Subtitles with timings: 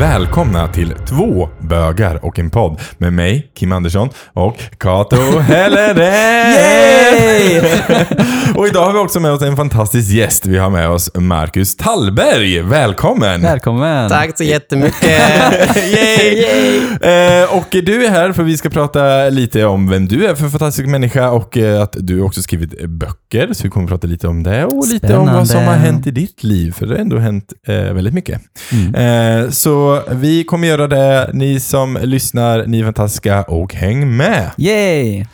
[0.00, 5.96] ve välkomna till två bögar och en podd med mig, Kim Andersson och Kato Helleren.
[8.54, 10.46] och idag har vi också med oss en fantastisk gäst.
[10.46, 12.60] Vi har med oss Marcus Tallberg.
[12.62, 13.42] Välkommen!
[13.42, 14.08] Välkommen!
[14.08, 15.20] Tack så jättemycket!
[15.76, 16.44] Yay!
[17.00, 20.48] Eh, och du är här för vi ska prata lite om vem du är för
[20.48, 23.52] fantastisk människa och eh, att du också skrivit böcker.
[23.52, 25.86] Så vi kommer prata lite om det och lite om vad som har Spännande.
[25.86, 26.72] hänt i ditt liv.
[26.72, 28.40] För det har ändå hänt eh, väldigt mycket.
[28.72, 28.94] Mm.
[29.44, 31.30] Eh, så vi kommer göra det.
[31.32, 34.50] Ni som lyssnar, ni är fantastiska och häng med!
[34.58, 35.24] Yay!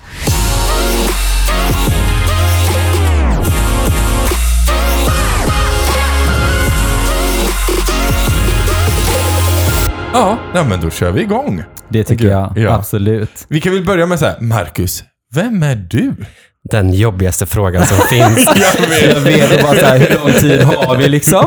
[10.12, 11.62] Ja, men då kör vi igång.
[11.88, 12.52] Det tycker jag.
[12.56, 12.74] Ja.
[12.74, 13.46] Absolut.
[13.48, 16.14] Vi kan väl börja med så här, Marcus, vem är du?
[16.70, 18.48] Den jobbigaste frågan som finns.
[19.14, 21.45] Jag vet bara så här, hur lång tid har vi liksom?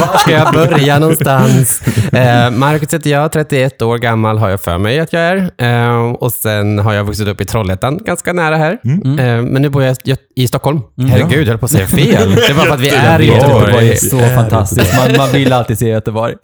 [0.00, 1.82] Var ska jag börja någonstans?
[2.12, 5.50] Eh, Marcus heter jag, 31 år gammal har jag för mig att jag är.
[5.58, 8.72] Eh, och sen har jag vuxit upp i Trollhättan, ganska nära här.
[9.18, 9.96] Eh, men nu bor jag
[10.36, 10.80] i- Stockholm.
[11.08, 12.34] Herregud, jag höll på att säga fel.
[12.48, 13.96] Det var för att vi är i Göteborg är Göteborg.
[13.96, 14.94] så fantastiskt.
[14.98, 16.34] Man, man vill alltid se Göteborg.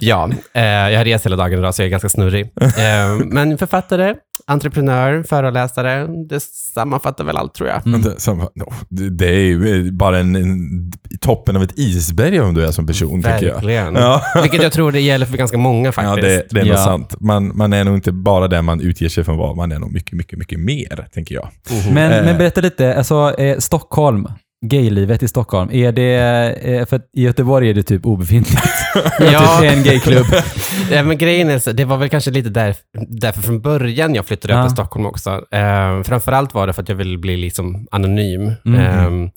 [0.00, 2.50] Ja, eh, jag har rest hela dagen idag så jag är ganska snurrig.
[2.60, 4.14] Eh, men författare,
[4.46, 6.06] entreprenör, föreläsare.
[6.28, 6.42] Det
[6.74, 7.86] sammanfattar väl allt tror jag.
[7.86, 12.70] Oh, det- Det är ju bara en, en toppen av ett isberg om du är
[12.70, 13.54] som person, tycker jag.
[13.54, 13.94] Verkligen.
[13.94, 14.22] Ja.
[14.42, 16.22] Vilket jag tror det gäller för ganska många Ja, faktiskt.
[16.26, 16.84] det, det är nog Ja.
[16.84, 17.14] sant.
[17.20, 19.78] Man, man är nog inte bara det man utger sig för att vara, man är
[19.78, 21.48] nog mycket, mycket, mycket mer, tänker jag.
[21.92, 22.24] Men, Eh.
[22.24, 24.28] men berätta lite, alltså eh, Stockholm,
[24.62, 26.14] gaylivet i Stockholm, är det,
[26.62, 28.62] eh, för i Göteborg är det typ obefintligt.
[29.32, 29.58] Ja.
[29.60, 30.26] typ en gayklubb.
[30.92, 32.74] Ja, men grejen är, det var väl kanske lite där,
[33.08, 34.62] därför från början jag flyttade upp Ja.
[34.64, 35.30] till Stockholm också.
[35.50, 38.80] Eh, framförallt var det för att jag ville bli liksom anonym Mm.
[39.24, 39.30] eh,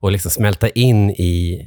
[0.00, 1.60] och liksom smälta in i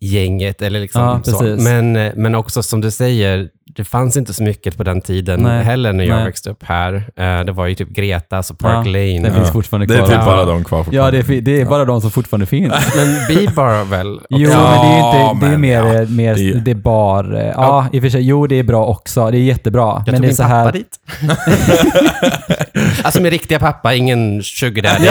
[0.00, 0.62] gänget.
[0.62, 1.42] Eller liksom Ja, så.
[1.44, 5.40] Men, eh, men också som du säger, det fanns inte så mycket på den tiden
[5.42, 5.64] Nej.
[5.64, 6.24] heller när jag Nej.
[6.24, 6.94] växte upp här.
[7.16, 9.20] Eh, det var ju typ Gretas och Park Ja, Lane.
[9.22, 10.02] Den finns fortfarande Det kvar.
[10.04, 10.24] är typ Ja.
[10.24, 11.22] bara de kvar Ja, fortfarande.
[11.22, 12.72] det är, det är bara de som fortfarande finns.
[12.96, 14.20] Men Bibar väl?
[14.30, 16.74] Jo, Ja, men det är, ju inte, det är mer, ja, mer det det, är-
[16.74, 17.34] bar.
[17.38, 18.22] eh, Ja, i och för sig.
[18.22, 19.30] Jo, det är bra också.
[19.30, 20.02] Det är jättebra.
[20.06, 20.72] Jag men tog det är min så pappa här...
[20.72, 20.98] dit.
[23.02, 25.08] alltså min riktiga pappa, ingen sugar daddy.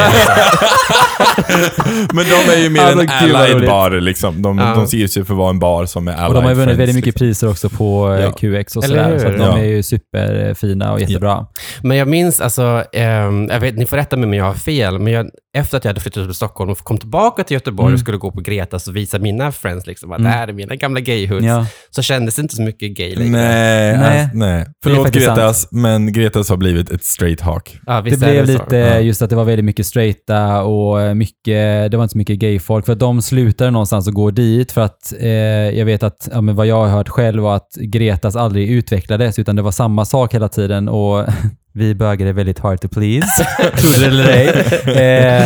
[2.14, 3.70] Men de är ju mer Alltså, en allied roligt.
[3.70, 4.42] bar, liksom.
[4.42, 4.66] De, Ja.
[4.76, 6.56] de ser sig för att vara en bar som är allied Och de har ju
[6.56, 7.28] vunnit väldigt mycket liksom.
[7.28, 8.32] priser också på eh, Ja.
[8.64, 9.20] QX och sådär.
[9.20, 9.58] Så att de Ja.
[9.60, 11.48] är ju superfina och jättebra.
[11.84, 15.00] Men jag minns, alltså, ehm, jag vet, ni får rätta mig om jag har fel,
[15.00, 17.94] men jag, efter att jag hade flyttat till Stockholm och kom tillbaka till Göteborg Mm.
[17.94, 20.76] och skulle gå på Gretas och visa mina friends liksom, att det här är mina
[20.76, 21.66] gamla gayhoods, Ja.
[21.90, 23.32] så kändes det inte så mycket gay längre.
[23.32, 24.22] Nej, Nej.
[24.22, 24.66] alltså, nej.
[24.84, 27.80] Förlåt Gretas, men Gretas har blivit ett straight hawk.
[27.86, 29.00] Ja, Det blev lite Ja.
[29.00, 32.40] just att det var väldigt mycket straighta och eh, mycket, det var inte så mycket
[32.40, 32.86] gayfolk.
[32.86, 35.30] För att de slutade någonstans att gå dit för att eh,
[35.78, 39.56] jag vet att, ja, vad jag har hört själv var att Gretas aldrig utvecklades utan
[39.56, 41.26] det var samma sak hela tiden och
[41.76, 43.46] vi bögar är väldigt hard to please,
[43.78, 44.48] tror eller ej.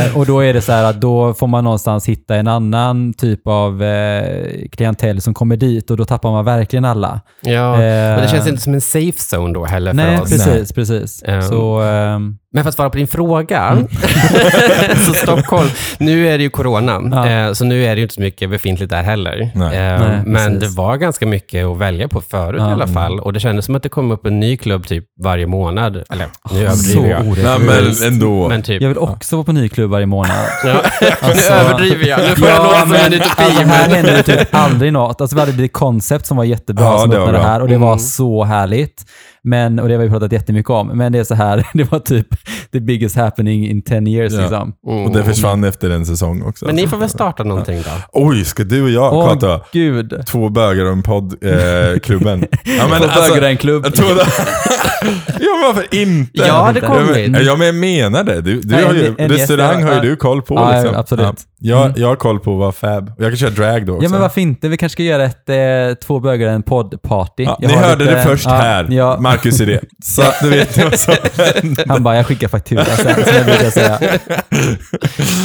[0.10, 3.14] Eh, och då är det så här att då får man någonstans hitta en annan
[3.14, 7.22] typ av eh, klientell som kommer dit och då tappar man verkligen alla.
[7.42, 10.30] Ja, Eh, men det känns inte som en safe zone då heller Nej, för oss.
[10.30, 11.24] precis, precis.
[11.24, 11.42] Ehm.
[11.42, 13.88] Så, ehm, Men för att svara på din fråga, Mm.
[15.06, 17.30] så Stockholm, nu är det ju corona, Ja.
[17.30, 19.52] eh, så nu är det ju inte så mycket befintligt där heller.
[19.56, 19.78] Nej.
[19.78, 20.70] Eh, Nej, men precis.
[20.76, 22.70] det var ganska mycket att välja på förut Ja.
[22.70, 23.20] i alla fall.
[23.20, 26.04] Och det kändes som att det kom upp en ny klubb typ varje månad.
[26.22, 27.26] Eller, nu överdriver jag.
[27.44, 28.48] Nej, men ändå.
[28.50, 30.32] Men typ, Jag vill också vara på ny klubb varje månad.
[30.66, 30.82] ja.
[31.22, 32.20] Alltså- nu överdriver jag.
[32.20, 33.30] Nu får jag låta som en utopi.
[33.38, 35.22] alltså, här men- hände det typ aldrig något.
[35.22, 37.48] Alltså vi hade ett koncept som var jättebra Ja, som det var öppnade bra.
[37.52, 38.00] här och det var Mm.
[38.00, 39.06] så härligt.
[39.44, 42.00] Men, och det har vi pratat jättemycket om, men det är så här, det var
[42.00, 42.28] typ
[42.72, 44.40] the biggest happening in 10 years Ja.
[44.40, 44.74] liksom.
[44.88, 45.06] Mm.
[45.06, 46.66] Och det försvann efter en säsong också.
[46.66, 47.90] Men ni får väl starta någonting då?
[48.14, 50.24] Oj, ska du och jag, Åh Kata, gud.
[50.28, 52.46] två bögar och en podd, eh, klubben.
[52.64, 53.86] Ja, Två bögar och en klubb.
[53.96, 56.32] ja, men varför inte?
[56.48, 57.30] Ja, det kommer.
[57.30, 58.42] men, ja, men jag menar det.
[58.42, 60.56] Du, du Nej, har ju, en- en restaurang har ju du koll på.
[60.56, 60.96] Ja, liksom.
[60.96, 61.36] absolut.
[61.62, 61.76] Ja.
[61.78, 62.02] Jag, Mm.
[62.02, 63.10] jag har koll på vad fab.
[63.18, 64.04] Och jag kan köra drag då också.
[64.06, 64.70] Ja men varför inte?
[64.70, 67.44] Vi kanske ska göra ett eh, två bögar en poddparty.
[67.44, 68.88] Ja, ni hörde lite- det först ja, här.
[68.92, 69.80] Ja, Marcus idé.
[70.04, 71.86] Så nu vet ni vad som händer.
[71.88, 74.00] han bara, jag skickar faktura sen, som jag brukar säga.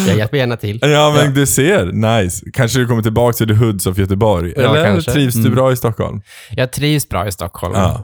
[0.08, 0.78] Jag hjälper gärna till.
[0.82, 1.84] Ja, men du ser.
[2.22, 2.44] Nice.
[2.52, 4.52] Kanske du kommer tillbaka till the hoods of Göteborg.
[4.56, 5.12] Ja, Eller kanske.
[5.12, 5.54] trivs du Mm.
[5.54, 6.22] bra i Stockholm?
[6.50, 7.74] Jag trivs bra i Stockholm.
[7.76, 8.02] Ja.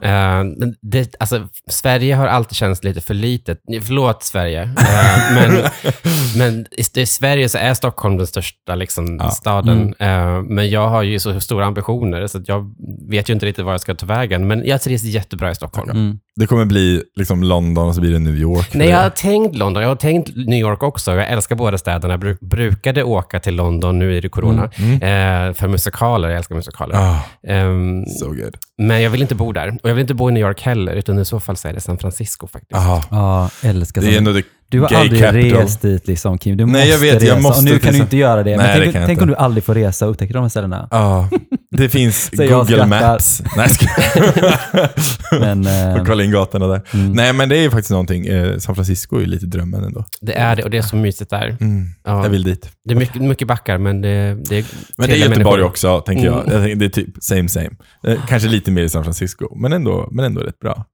[0.57, 3.57] Men det, alltså, Sverige har alltid känts lite för litet.
[3.83, 5.61] Förlåt Sverige, Eh, men,
[6.37, 9.29] men i, i Sverige så är Stockholm den största liksom, Ja.
[9.29, 9.93] staden.
[9.99, 12.73] Eh, men jag har ju så stora ambitioner, så jag
[13.09, 14.47] vet ju inte riktigt var jag ska ta vägen.
[14.47, 15.89] Men jag trivs jättebra i Stockholm.
[15.89, 16.19] Mm.
[16.35, 18.73] Det kommer bli liksom London och så blir det New York.
[18.73, 19.81] Nej, jag har tänkt London.
[19.83, 21.11] Jag har tänkt New York också.
[21.15, 22.13] Jag älskar båda städerna.
[22.13, 26.29] Jag bru- brukade åka till London, nu är det corona, eh, för musikaler.
[26.29, 26.95] Jag älskar musikaler.
[26.95, 28.57] Ah, Ehm, so good.
[28.81, 29.77] Men jag vill inte bo där.
[29.83, 31.73] Och jag vill inte bo i New York heller, utan i så fall så är
[31.73, 32.73] det San Francisco faktiskt.
[32.75, 33.03] Aha.
[33.11, 34.17] Ja, älskar Det är sånt.
[34.17, 35.61] ändå det Du har gay aldrig capital.
[35.61, 36.57] rest dit liksom Kim.
[36.57, 37.39] Du Nej, måste jag vet, jag resa.
[37.47, 37.91] måste och nu kan resa.
[37.91, 38.57] du inte göra det.
[38.57, 39.23] Nej, Men det tänk, kan jag tänk inte.
[39.23, 40.87] om du aldrig får resa och upptäcker de här ställena.
[40.91, 41.29] Ja,
[41.77, 43.11] det finns Så jag Google skrattar.
[43.11, 43.43] Maps.
[43.57, 45.39] Nej, jag skojar.
[45.39, 46.81] Men, eh, Får kolla in gatorna där.
[46.93, 47.11] Mm.
[47.11, 48.27] Nej, men det är ju faktiskt någonting.
[48.27, 50.05] Eh, San Francisco är ju lite drömmen ändå.
[50.21, 51.57] Det är det och det är så mysigt där.
[51.61, 51.85] Mm.
[52.03, 52.23] Ja.
[52.23, 52.69] Jag vill dit.
[52.85, 55.61] Det är mycket, mycket backar, men det, det är Men det är trevliga Göteborg människor.
[55.69, 56.37] också, tänker jag.
[56.39, 56.51] Mm.
[56.53, 57.69] jag tänker, det är typ same same.
[58.07, 60.85] Eh, kanske lite mer i San Francisco, men ändå, men ändå rätt bra.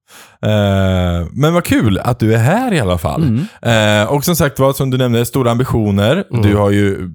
[0.42, 3.24] Eh, men vad kul att du är här i alla fall.
[3.24, 4.02] Mm.
[4.02, 6.24] Eh, och som sagt var, som du nämnde, stora ambitioner.
[6.32, 6.42] Mm.
[6.42, 7.10] Du har ju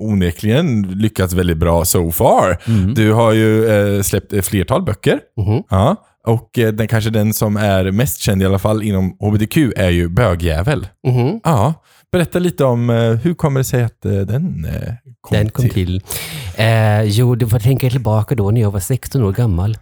[0.00, 2.58] onekligen lyckats väldigt bra so far.
[2.66, 2.94] Mm.
[2.94, 5.20] Du har ju eh, släppt flertal böcker.
[5.70, 5.96] Ja.
[6.26, 10.08] Och den, kanske den som är mest känd i alla fall inom HBTQ är ju
[10.08, 10.86] Bögjävel.
[11.44, 11.74] Ja.
[12.14, 15.68] Berätta lite om eh, hur kommer det sig att eh, den eh, kom Den kom
[15.68, 16.02] till.
[16.56, 19.78] Eh, jo, det får tänka tillbaka då när jag var 16 år gammal.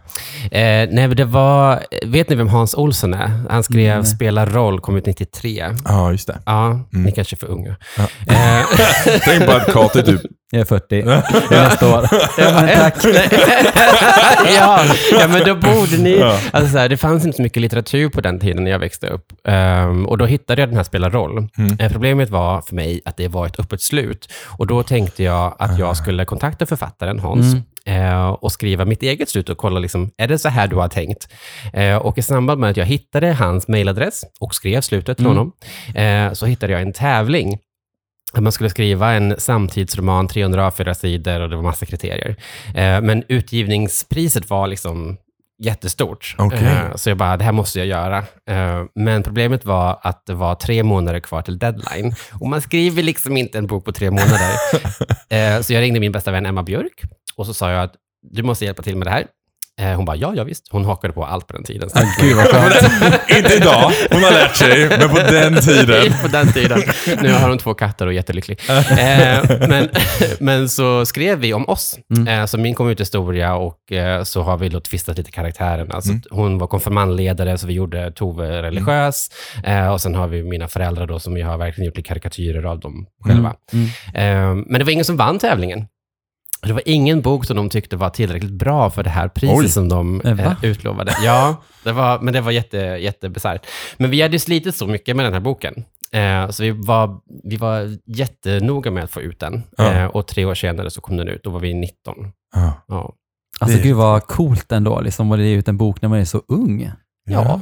[0.51, 3.31] Eh, nej, det var, vet ni vem Hans Olsson är?
[3.49, 4.05] Han skrev Mm.
[4.05, 5.65] Spela roll, kom ut 93.
[5.85, 6.39] Ja, just det.
[6.45, 7.75] Ja, ni kanske är för unga.
[7.97, 8.03] Ja.
[8.27, 8.65] Eh,
[9.25, 10.21] Tänk på att Kate typ...
[10.53, 10.85] Jag är 40.
[10.89, 12.07] Det är nästa år.
[12.53, 12.95] Men tack.
[14.55, 14.79] ja,
[15.11, 16.17] ja, men då borde ni...
[16.19, 16.39] Ja.
[16.51, 19.07] Alltså, så här, det fanns inte så mycket litteratur på den tiden när jag växte
[19.07, 19.25] upp.
[19.47, 21.47] Ehm, och då hittade jag den här Spela roll.
[21.57, 21.77] Mm.
[21.79, 24.33] Eh, problemet var för mig att det var ett öppet slut.
[24.57, 25.77] Och då tänkte jag att Ah.
[25.79, 27.55] jag skulle kontakta författaren Hans
[27.85, 30.87] eh, och skriva mitt eget slut och kolla, liksom, är det så här du har
[30.87, 31.27] tänkt?
[31.73, 35.37] Eh, och i samband med att jag hittade hans mailadress och skrev slutet till Mm.
[35.37, 35.51] honom,
[35.95, 37.57] eh, så hittade jag en tävling
[38.33, 42.35] att man skulle skriva en samtidsroman, 300 A4-sidor och det var massa kriterier.
[42.75, 45.17] Eh, men utgivningspriset var liksom
[45.63, 46.35] jättestort.
[46.37, 46.67] Okej.
[46.67, 48.17] Eh, så jag bara, det här måste jag göra.
[48.49, 52.15] Eh, men problemet var att det var tre månader kvar till deadline.
[52.39, 54.53] Och man skriver liksom inte en bok på tre månader.
[55.63, 57.01] Så jag ringde min bästa vän Emma Björk
[57.35, 57.95] och så sa jag att
[58.31, 59.27] du måste hjälpa till med det här.
[59.81, 60.67] Eh, hon bara, ja, ja visst.
[60.71, 61.89] Hon hakade på allt på den tiden.
[61.93, 63.29] Ah, Gud vad skönt.
[63.37, 66.13] Inte idag, hon har lärt sig, men på den tiden.
[66.21, 66.79] på den tiden.
[67.21, 68.59] Nu har hon två katter och är jättelycklig.
[68.69, 69.89] Eh, men,
[70.39, 71.99] men så skrev vi om oss.
[72.27, 73.77] Eh, så min kom ut historia och
[74.23, 76.01] så har vi då tvistat lite karaktärerna.
[76.01, 79.29] Så att hon var konfirmandledare, så vi gjorde Tove religiös.
[79.63, 82.63] Eh, och sen har vi mina föräldrar då, som vi har verkligen gjort lite karikatyrer
[82.63, 83.55] av dem själva.
[84.13, 85.87] Eh, men det var ingen som vann tävlingen.
[86.63, 89.69] Det var ingen bok som de tyckte var tillräckligt bra för det här priset Oj.
[89.69, 91.15] som de Eh, eh, utlovade.
[91.23, 93.65] Ja, det var, men det var jätte, jättebesarrt.
[93.97, 95.85] Men vi hade slitit så mycket med den här boken.
[96.11, 99.63] Eh, så vi var, vi var jättenoga med att få ut den.
[99.77, 99.93] Ja.
[99.93, 101.43] Eh, och tre år senare så kom den ut.
[101.43, 102.15] Då var vi 19.
[102.55, 102.73] Ja.
[102.87, 103.13] Ja.
[103.59, 106.41] Alltså gud vad coolt ändå, liksom, att ge ut en bok när man är så
[106.47, 106.91] ung.
[107.29, 107.61] Ja.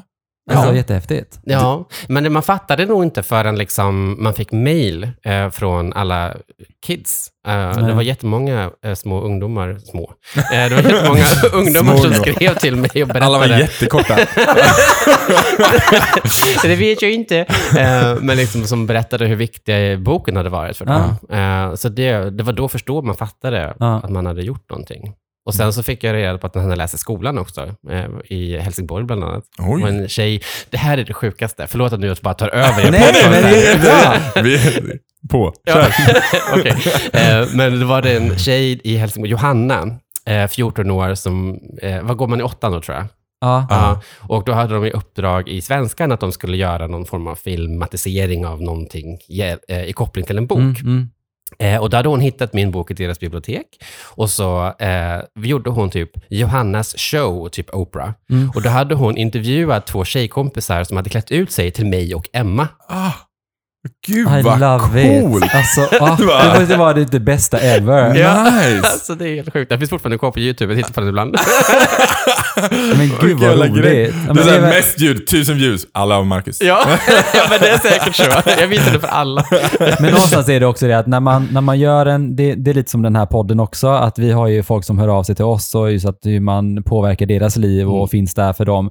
[0.51, 0.75] Alltså Ja.
[0.75, 1.39] jättehäftigt.
[1.43, 6.33] Ja, men det- man fattade nog inte förrän liksom man fick mail eh, från alla
[6.85, 7.27] kids.
[7.47, 10.11] Eh, det var jättemånga eh, små ungdomar, små.
[10.35, 13.25] Eh, det var jättemånga ungdomar som skrev till mig och berättade.
[13.25, 14.15] Alla var jättekorta.
[16.63, 17.37] det vet jag inte.
[17.77, 21.15] Eh, men liksom som berättade hur viktig boken hade varit för dem.
[21.31, 24.01] Eh, så det, det var då först då man fattade Ja.
[24.03, 25.13] att man hade gjort någonting.
[25.45, 29.05] Och sen så fick jag reda på att han läste skolan också, eh, i Helsingborg
[29.05, 29.43] bland annat.
[29.59, 32.87] Och en tjej, det här är det sjukaste, förlåt att nu jag bara tar över
[32.87, 34.41] er Nej, podcast men det är bra.
[34.41, 34.59] Vi,
[35.29, 35.53] på.
[35.63, 35.87] Ja.
[36.53, 36.75] Okej.
[37.13, 42.01] Eh, men det var det en tjej i Helsingborg, Johanna, eh, 14 år, som, eh,
[42.01, 43.05] vad går man i åttan då tror jag?
[43.41, 43.67] Ja.
[43.69, 44.01] Ja.
[44.19, 47.35] Och då hade de i uppdrag i svenskan att de skulle göra någon form av
[47.35, 50.59] filmatisering av någonting i, eh, i koppling till en bok.
[50.59, 51.09] Mm, mm.
[51.59, 53.67] Eh, och då hade hon hittat min bok i deras bibliotek.
[54.03, 58.11] Och så eh, gjorde hon typ Johannas show, typ Oprah.
[58.29, 58.51] Mm.
[58.55, 62.29] Och då hade hon intervjuat två tjejkompisar som hade klätt ut sig till mig och
[62.33, 62.67] Emma.
[62.87, 63.11] Ah,
[64.07, 64.79] gud I vad love
[65.21, 65.45] coolt.
[65.45, 65.55] it.
[65.55, 66.17] Alltså, Va?
[66.53, 68.15] det måste vara det, det bästa ever.
[68.15, 68.43] Ja.
[68.43, 68.87] Nice.
[68.87, 69.69] Alltså det är helt sjukt.
[69.71, 71.35] Det finns fortfarande kvar på YouTube, jag tittar på den ibland.
[72.97, 73.75] Men gud vad roligt.
[73.75, 74.03] grej.
[74.27, 75.85] Ja, Det men är det väl- mest ljud, tusen views.
[75.91, 76.61] Alla av Marcus.
[76.61, 76.85] ja.
[77.49, 78.23] men det är säkert så.
[78.61, 79.45] Jag visade för alla.
[79.79, 82.71] Men någonstans är det också det att när man, när man gör en, det, det
[82.71, 85.23] är lite som den här podden också, att vi har ju folk som hör av
[85.23, 88.07] sig till oss och just att hur man påverkar deras liv och Mm.
[88.07, 88.89] finns där för dem.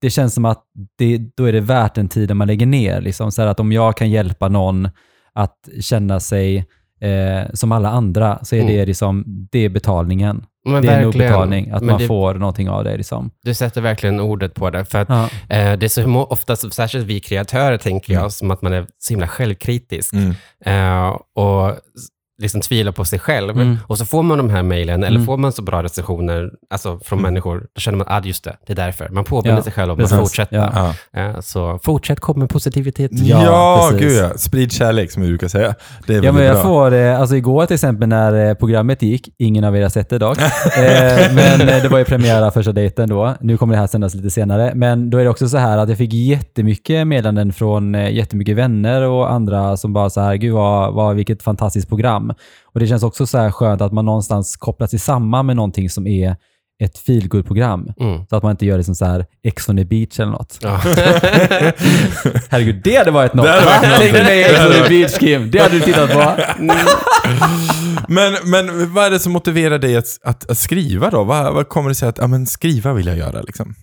[0.00, 0.62] Det känns som att
[0.98, 3.00] det, då är det värt den tiden man lägger ner.
[3.00, 3.32] Liksom.
[3.32, 4.88] Så här att om jag kan hjälpa någon
[5.32, 6.56] att känna sig
[7.00, 8.72] eh, som alla andra så är Mm.
[8.72, 10.44] det, liksom, det är betalningen.
[10.64, 12.96] Men det är en uppbetalning, att Men man det, får någonting av det.
[12.96, 13.30] Liksom.
[13.42, 14.84] Du sätter verkligen ordet på det.
[14.84, 15.24] För att Ja.
[15.56, 19.12] eh, det är så ofta, särskilt vi kreatörer, tänker jag, som att man är så
[19.12, 20.12] himla självkritisk.
[20.14, 20.30] Mm.
[20.64, 21.76] Eh, och
[22.42, 23.50] liksom tvivlar på sig själv.
[23.56, 23.78] Mm.
[23.86, 25.26] Och så får man de här mejlen, eller Mm.
[25.26, 27.32] får man så bra recensioner alltså, från Mm.
[27.32, 29.08] människor, då känner man att ah, just det, det är därför.
[29.08, 30.12] Man påminner Ja, sig själv om precis.
[30.12, 30.56] att fortsätta.
[30.56, 30.94] Ja.
[31.12, 33.10] Ja, Så fortsätt komma med positivitet.
[33.14, 34.06] Ja, ja, precis.
[34.08, 34.38] gud ja.
[34.38, 35.74] Sprid kärlek som vi brukar säga.
[36.06, 36.62] Det är Ja, men jag bra.
[36.62, 40.08] får, eh, alltså igår till exempel när eh, programmet gick, ingen av er har sett
[40.10, 40.38] det dock,
[40.78, 43.34] eh, men det var ju premiära första dejten då.
[43.40, 45.88] Nu kommer det här sändas lite senare, men då är det också så här att
[45.88, 50.94] jag fick jättemycket meddelanden från jättemycket vänner och andra som bara så här, gud vad,
[50.94, 52.31] vad, vilket fantastiskt program.
[52.64, 55.90] Och det känns också så här skönt att man någonstans kopplar sig samman med någonting
[55.90, 56.36] som är
[56.82, 57.92] ett feelgood-program.
[58.00, 58.26] Mm.
[58.26, 60.58] Så att man inte gör det som så här Ex on the beach eller något.
[60.62, 60.76] Ja.
[62.50, 63.46] Herregud, det hade varit något.
[63.98, 65.50] Tänk dig Ex on the beach, Kim.
[65.50, 66.36] Det hade du tittat på.
[68.08, 71.24] Men, men vad är det som motiverar dig att, att, att skriva då?
[71.24, 73.42] Vad, vad kommer det sig att ja, men skriva vill jag göra?
[73.42, 73.74] Liksom?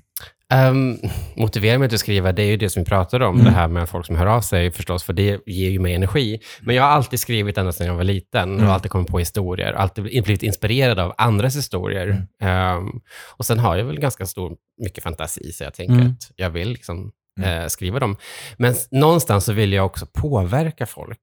[0.53, 0.98] Um,
[1.36, 3.46] motiverar mig till att skriva, det är ju det som vi pratade om, Mm.
[3.46, 6.39] det här med folk som hör av sig förstås, för det ger ju mig energi.
[6.62, 8.68] Men jag har alltid skrivit ända sedan jag var liten Mm.
[8.68, 12.25] och alltid kommit på historier, alltid blivit inspirerad av andras historier.
[12.41, 12.77] Mm.
[12.77, 13.01] Um,
[13.38, 16.08] och sen har jag väl ganska stor, mycket fantasi, så jag tänker Mm.
[16.08, 17.62] att jag vill liksom, Mm.
[17.62, 18.15] eh, skriva dem.
[18.58, 21.20] Men någonstans så vill jag också påverka folk.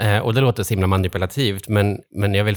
[0.00, 2.56] Eh, och det låter så himla manipulativt, men, men jag vill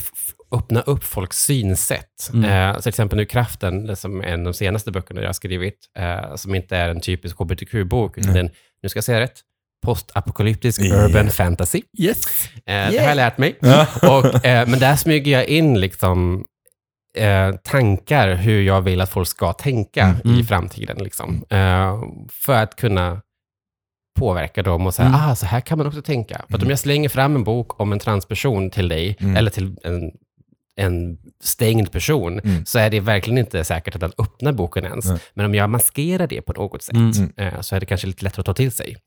[0.52, 2.30] öppna upp folks synsätt.
[2.34, 2.70] Mm.
[2.70, 5.34] Eh, så till exempel nu Kraften, som är en av de senaste böckerna jag har
[5.34, 8.40] skrivit, eh, som inte är en typisk hbtq-bok, utan Nej.
[8.40, 8.50] en,
[8.84, 9.40] nu ska jag säga rätt,
[9.86, 11.06] postapokalyptisk Yeah.
[11.06, 11.82] urban fantasy.
[12.00, 12.22] Yes.
[12.56, 13.56] Eh, Det har jag lärt mig.
[14.02, 16.46] Och, eh, men där smyger jag in liksom,
[17.18, 20.18] eh, tankar hur jag vill att folk ska tänka Mm.
[20.26, 20.46] i Mm.
[20.46, 20.98] framtiden.
[21.04, 21.44] Liksom.
[21.50, 23.22] Eh, för att kunna
[24.22, 25.20] påverka dem och säga, Mm.
[25.22, 26.42] ah, så här kan man också tänka.
[26.50, 26.66] För Mm.
[26.68, 29.36] om jag slänger fram en bok om en transperson till dig, Mm.
[29.36, 30.12] eller till en,
[30.76, 32.66] en stängd person, Mm.
[32.66, 35.06] så är det verkligen inte säkert att den öppnar boken ens.
[35.06, 35.20] Nej.
[35.34, 37.32] Men om jag maskerar det på något sätt, Mm.
[37.38, 38.98] eh, så är det kanske lite lättare att ta till sig.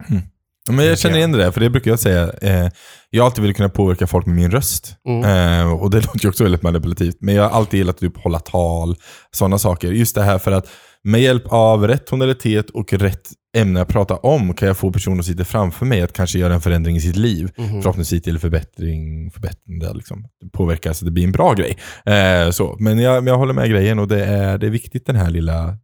[0.71, 2.33] Men jag känner igen det där, för det brukar jag säga.
[2.43, 2.69] Eh,
[3.11, 4.97] jag har alltid velat kunna påverka folk med min röst.
[5.09, 5.25] Mm.
[5.61, 7.17] Eh, och det låter ju också väldigt manipulativt.
[7.21, 8.97] Men jag har alltid gillat att typ hålla tal,
[9.31, 9.89] sådana saker.
[9.93, 10.69] Just det här för att
[11.05, 15.17] med hjälp av rätt tonalitet och rätt ämne att prata om kan jag få personer
[15.17, 17.51] som sitter framför mig att kanske göra en förändring i sitt liv.
[17.57, 17.83] Mhm.
[17.83, 20.27] Förhoppningsvis till förbättring, förbättring liksom.
[20.53, 21.79] Påverka så det blir en bra grej.
[22.07, 22.77] Eh, så.
[22.81, 25.31] Men jag, men jag håller med grejen och det är, det är viktigt den här
[25.31, 25.77] lilla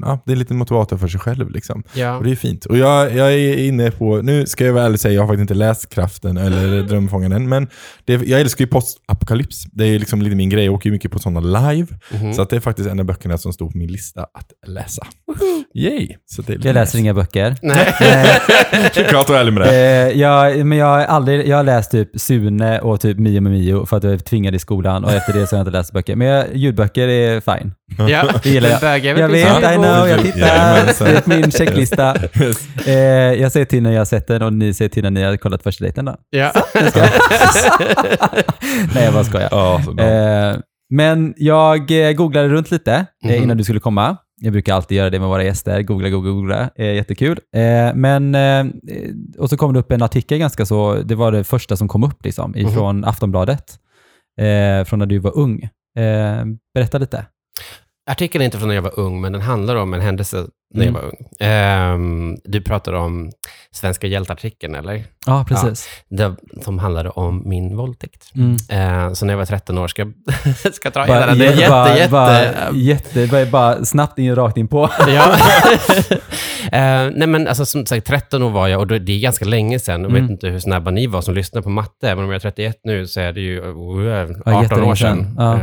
[0.00, 1.50] Ja, det är en liten motivator för sig själv.
[1.50, 1.82] Liksom.
[1.94, 2.16] Ja.
[2.16, 2.64] Och det är fint.
[2.66, 5.40] Och jag, jag är inne på, nu ska jag väl ärligt säga, jag har faktiskt
[5.40, 7.68] inte läst Kraften eller Drömfångaren men
[8.04, 9.64] det, jag älskar ju postapokalyps.
[9.72, 11.86] Det är liksom lite min grej, jag åker ju mycket på sådana live.
[12.12, 12.32] Mhm.
[12.34, 15.06] Så att det är faktiskt en av böckerna som står på min lista att läsa.
[15.74, 16.08] Yay!
[16.26, 17.56] Så det är lite Jag läser inga böcker.
[17.62, 17.94] Nej.
[19.08, 20.10] Klart och ärlig med det.
[20.10, 23.52] Eh, jag, men jag har, aldrig, jag har läst typ Sune och typ Mio med
[23.52, 25.78] Mio för att jag är tvingad i skolan och efter det så har jag inte
[25.78, 26.16] läst böcker.
[26.16, 27.72] Men jag, ljudböcker är fine.
[27.98, 28.80] Ja, Det gillar jag.
[28.80, 31.04] Bög är Jag vet, I know, jag tittar.
[31.04, 32.16] Det är min checklista.
[32.86, 32.92] Eh,
[33.40, 35.36] jag säger till när jag har sett den och ni säger till när ni har
[35.36, 36.16] kollat första dejten då.
[36.30, 36.52] Ja.
[38.94, 39.48] Nej, jag bara skojar.
[39.50, 40.04] Ja, så bra.
[40.04, 40.56] Eh,
[40.90, 42.94] men jag eh, googlade runt lite
[43.24, 43.42] eh, Mhm.
[43.42, 44.16] innan du skulle komma.
[44.40, 45.82] Jag brukar alltid göra det med våra gäster.
[45.82, 46.70] Googla, googla, googla.
[46.78, 47.38] Eh, jättekul.
[47.56, 48.64] Eh, men, eh,
[49.38, 52.04] och så kom det upp en artikel ganska så, det var det första som kom
[52.04, 52.60] upp liksom, Mhm.
[52.68, 53.64] ifrån Aftonbladet.
[54.40, 55.68] Eh, från när du var ung.
[56.74, 57.24] Berätta lite.
[58.10, 60.82] Artikeln är inte från när jag var ung, men den handlar om en händelse när
[60.86, 60.94] Mm.
[60.94, 61.26] jag var ung.
[61.40, 63.30] Ehm, du pratar om
[63.70, 65.04] Svenska hjältartikeln, eller?
[65.26, 65.88] Ja, precis.
[66.08, 68.30] Det, som handlade om min våldtäkt.
[68.34, 68.56] Mm.
[69.06, 70.02] Eh, så när jag var 13 år, ska,
[70.72, 71.38] ska jag dra Bara, hela den?
[71.38, 72.10] Det är jätte, bara, jätte...
[72.10, 74.90] bara, jätte, bara, bara snabbt in, rakt in på.
[75.08, 75.32] ja.
[76.72, 79.78] eh, nej men alltså som sagt, 13 år var jag och det är ganska länge
[79.78, 80.00] sedan.
[80.02, 80.22] Jag Mm.
[80.22, 82.08] vet inte hur snabba ni var som lyssnar på matte.
[82.10, 84.94] Även om jag är 31 nu så är det ju uh, 18 Ja, år sedan.
[84.94, 85.34] sedan.
[85.38, 85.58] Ja.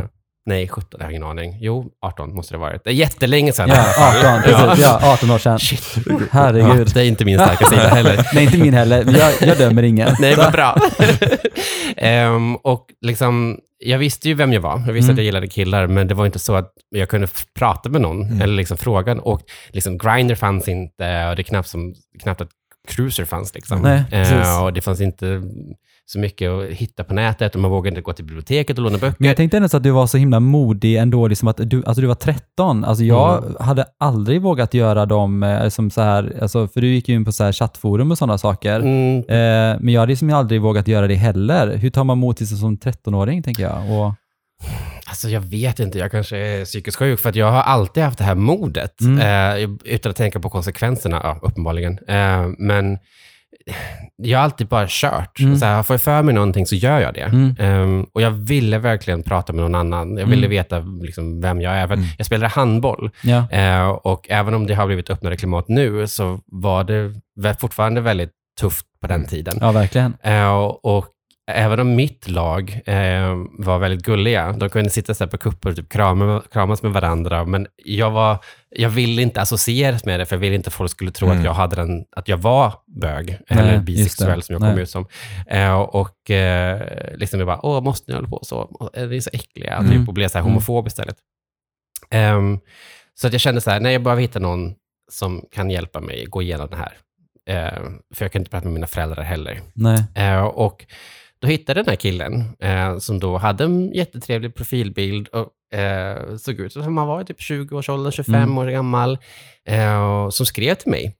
[0.45, 1.57] Nej, 17, jag har ingen aning.
[1.61, 2.83] Jo, 18 måste det ha varit.
[2.83, 3.69] Det är jättelänge sedan.
[3.69, 3.85] Ja,
[4.33, 4.85] 18, precis.
[4.85, 5.59] Ja, 18 år sedan.
[5.59, 5.95] Shit.
[6.31, 6.87] Herregud.
[6.87, 8.27] Ja, det är inte min starka sida heller.
[8.33, 9.17] Nej, inte min heller.
[9.19, 10.15] Jag, jag dömer ingen.
[10.19, 10.75] Nej, vad bra.
[11.97, 14.83] Ehm, och liksom, jag visste ju vem jag var.
[14.85, 15.13] Jag visste Mm.
[15.13, 17.27] att jag gillade killar, men det var inte så att jag kunde
[17.59, 18.41] prata med någon Mm.
[18.41, 19.13] eller liksom fråga.
[19.21, 21.93] Och liksom Grindr fanns inte och det är knappt, som,
[22.23, 22.49] knappt att
[22.87, 23.53] Cruiser fanns.
[23.55, 23.81] Liksom.
[23.81, 24.03] Nej.
[24.11, 25.41] Ehm, och det fanns inte
[26.11, 28.97] så mycket att hitta på nätet och man vågade inte gå till biblioteket och låna
[28.97, 29.15] böcker.
[29.19, 32.01] Men jag tänkte ändå att du var så himla modig ändå, liksom att du, alltså
[32.01, 32.85] du var 13.
[32.85, 33.55] Alltså jag Mm.
[33.59, 37.25] hade aldrig vågat göra dem eh, som så här, alltså för du gick ju in
[37.25, 38.79] på så här chattforum och sådana saker.
[38.79, 41.75] Mm, Eh, men jag hade liksom aldrig vågat göra det heller.
[41.77, 43.91] Hur tar man mod till sig som 13-åring, tänker jag?
[43.99, 44.13] Och,
[45.07, 48.17] Alltså jag vet inte, jag kanske är psykiskt sjuk för att jag har alltid haft
[48.17, 49.19] det här modet Mm.
[49.63, 51.99] eh, utan att tänka på konsekvenserna, ja, uppenbarligen.
[52.07, 52.97] Eh, men
[54.17, 55.39] jag har alltid bara kört.
[55.39, 55.57] Mm.
[55.57, 57.21] Så här, får jag för mig någonting så gör jag det.
[57.21, 57.55] Mm.
[57.99, 60.17] Eh, och jag ville verkligen prata med någon annan.
[60.17, 60.49] Jag ville Mm.
[60.49, 61.87] veta liksom, vem jag är.
[61.87, 62.05] För Mm.
[62.17, 63.47] Jag spelade handboll ja.
[63.51, 68.31] eh, och även om det har blivit öppnare klimat nu så var det fortfarande väldigt
[68.59, 69.27] tufft på den Mm.
[69.27, 69.57] tiden.
[69.61, 70.13] ja, verkligen.
[70.23, 71.05] Eh, och
[71.55, 75.69] även om mitt lag eh, var väldigt gulliga, de kunde sitta så här på kupper
[75.69, 78.37] och typ krama, kramas med varandra, men jag, var,
[78.69, 81.37] jag ville inte associeras med det, för jag ville inte att folk skulle tro Mm.
[81.39, 84.71] att, jag hade den, att jag var bög, Nej, eller bisexuell som jag Nej.
[84.71, 85.07] kom ut som.
[85.47, 86.81] Eh, och eh,
[87.17, 88.89] liksom jag bara, åh, måste ni hålla på så?
[88.93, 89.91] Det är så äckliga, Mm.
[89.91, 91.15] typ, och blev så här homofob istället.
[92.11, 92.59] Ehm,
[93.13, 94.73] så att jag kände så här, nej, jag behöver hitta någon
[95.11, 96.93] som kan hjälpa mig gå igenom det här.
[97.49, 97.79] Eh,
[98.15, 99.61] för jag kan inte prata med mina föräldrar heller.
[100.15, 100.85] Eh, och
[101.41, 106.59] då hittade den här killen eh, som då hade en jättetrevlig profilbild och eh, såg
[106.59, 108.57] ut som han var i typ 20-årsåldern, 25 Mm.
[108.57, 109.17] år gammal,
[109.65, 111.15] eh, som skrev till mig.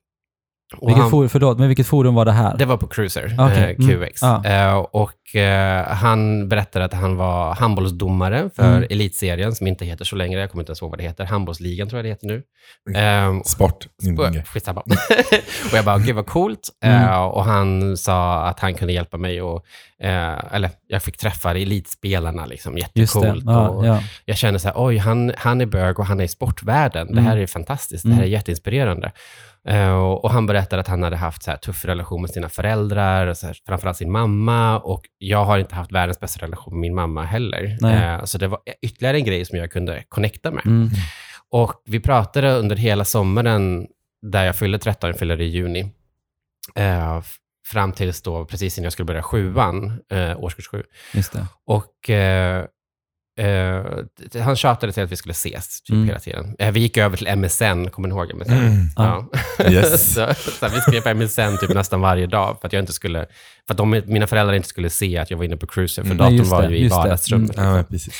[0.78, 2.58] Och Vilket, han- for, förlåt, men vilket forum var det här?
[2.58, 4.08] det var på Cruiser, Okej, eh, mm.
[4.08, 4.22] QX.
[4.22, 4.46] Ja.
[4.46, 8.88] Eh, och eh, han berättade att han var handbollsdomare för Mm.
[8.90, 10.40] elitserien, som inte heter så längre.
[10.40, 11.26] Jag kommer inte ens ihåg vad det heter.
[11.26, 12.44] Handbollsligan tror jag det heter nu.
[13.00, 13.88] Eh, Sport.
[14.04, 14.44] Mm.
[14.44, 14.82] Skitsamma.
[15.72, 16.70] och jag bara, gud vad coolt.
[16.84, 17.04] Mm.
[17.04, 19.66] Eh, och han sa att han kunde hjälpa mig och,
[20.04, 23.44] eh, eller jag fick träffa elitspelarna, liksom, jättecoolt.
[23.46, 24.00] Ja, och ja.
[24.26, 27.16] Jag kände så här, oj, han, han är bög och han är i sportvärlden.
[27.16, 27.44] Det här Mm.
[27.44, 28.32] är fantastiskt, det här är Mm.
[28.32, 29.12] jätteinspirerande.
[29.68, 33.28] Eh, och, han berättade att han hade haft så här, tuff relation med sina föräldrar,
[33.28, 34.80] och så här, framförallt sin mamma.
[34.80, 37.78] Och jag har inte haft världens bästa relation med min mamma heller.
[37.82, 38.04] Nej.
[38.04, 40.66] Eh, så det var ytterligare en grej som jag kunde connecta med.
[40.66, 40.89] Mm.
[41.50, 43.88] Och vi pratade under hela sommaren,
[44.22, 45.92] där jag fyllde 13, jag fyllde i juni,
[46.75, 47.22] eh,
[47.68, 50.84] fram tills då, precis innan jag skulle börja sjuan, eh, årskurs sju.
[51.66, 52.66] Och eh,
[54.31, 56.08] t- han tjatade till att vi skulle ses typ Mm.
[56.08, 56.55] hela tiden.
[56.60, 58.51] Eh, vi gick över till MSN, kommer ni ihåg MSN?
[58.53, 58.86] Mm.
[58.96, 59.29] Ja.
[59.69, 60.13] Yes.
[60.13, 62.93] så, så här, vi skrev på MSN typ nästan varje dag för att jag inte
[62.93, 63.19] skulle,
[63.67, 66.12] för att de, mina föräldrar inte skulle se att jag var inne på cruisen, för
[66.13, 66.38] Mm.
[66.38, 67.51] Datorn var det, ju i vardagsrummet.
[67.58, 68.13] Ja, men precis.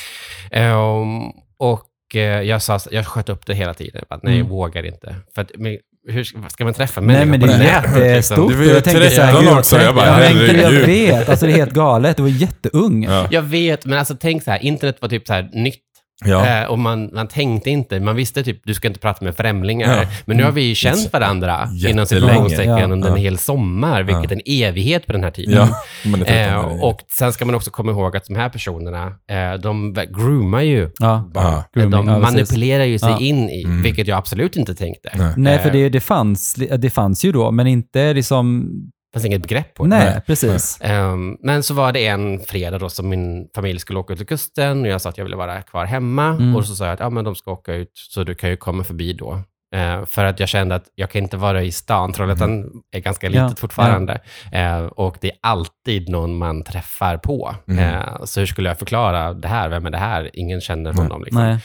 [0.50, 1.20] Ehm,
[1.58, 4.04] och eh, jag, sa, jag sköt upp det hela tiden.
[4.08, 4.50] Att, nej, jag Mm.
[4.50, 5.14] vågar inte.
[5.34, 5.78] För att, men,
[6.08, 8.02] hur ska- man träffa Nej, människor men på det är nätet, liksom?
[8.06, 8.48] jättestort.
[8.50, 10.32] Du var ju Och jag tänker så här, 13 gud, också, jag bara, ja, men
[10.38, 10.86] gud, Jag herregud.
[10.86, 12.16] vet, alltså det är helt galet.
[12.16, 13.04] Du var jätteung.
[13.04, 13.26] Ja.
[13.30, 15.74] Jag vet, men alltså tänk så här, internet var typ så här nytt.
[16.24, 16.46] Ja.
[16.62, 19.96] Eh, och man, man tänkte inte, man visste typ, du ska inte prata med främlingar.
[20.02, 20.08] Ja.
[20.24, 22.06] Men nu har vi ju känt varandra inom Jättelänge.
[22.06, 22.84] citationstecken Ja.
[22.84, 25.54] under en hel sommar, vilket är en evighet på den här tiden.
[25.54, 25.68] Ja,
[26.10, 29.06] man är 13 Eh, och sen ska man också komma ihåg att de här personerna,
[29.06, 31.30] eh, de groomar ju Ja.
[31.34, 31.64] Ja.
[31.74, 33.18] Grooming, de manipulerar ju sig Ja.
[33.20, 33.82] in i, Mm.
[33.82, 35.10] vilket jag absolut inte tänkte.
[35.14, 35.34] Nej.
[35.36, 38.68] Nej, för Eh, det, det, fanns, det fanns ju då, men inte liksom...
[39.12, 39.88] Det fanns inget begrepp på det.
[39.88, 40.20] Nej, Nej.
[40.26, 40.78] precis.
[40.80, 44.26] Ehm, men så var det en fredag då som min familj skulle åka ut till
[44.26, 46.26] kusten och jag sa att jag ville vara kvar hemma.
[46.26, 46.56] Mm.
[46.56, 48.56] Och så sa jag att ja, men de ska åka ut, så du kan ju
[48.56, 49.42] komma förbi då.
[49.74, 52.12] Eh, för att jag kände att jag kan inte vara i stan.
[52.12, 54.20] Trollhättan är ganska litet Ja, fortfarande.
[54.52, 57.54] Eh, och det är alltid någon man träffar på.
[57.68, 57.94] Mm.
[57.94, 59.68] Eh, så hur skulle jag förklara det här?
[59.68, 60.30] Vem är det här?
[60.32, 61.02] Ingen känner Nej.
[61.02, 61.24] honom.
[61.24, 61.42] Liksom.
[61.42, 61.60] Nej.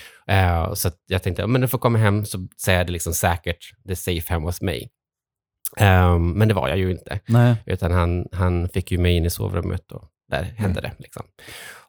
[0.73, 3.13] Så att jag tänkte, ja, men du får komma hem så säger jag det liksom
[3.13, 4.89] säkert, det är safe hemma hos mig.
[5.77, 7.19] Ehm, men det var jag ju inte.
[7.25, 7.55] Nej.
[7.65, 10.91] Utan han, han fick ju mig in i sovrummet och där hände det.
[10.97, 11.23] Liksom.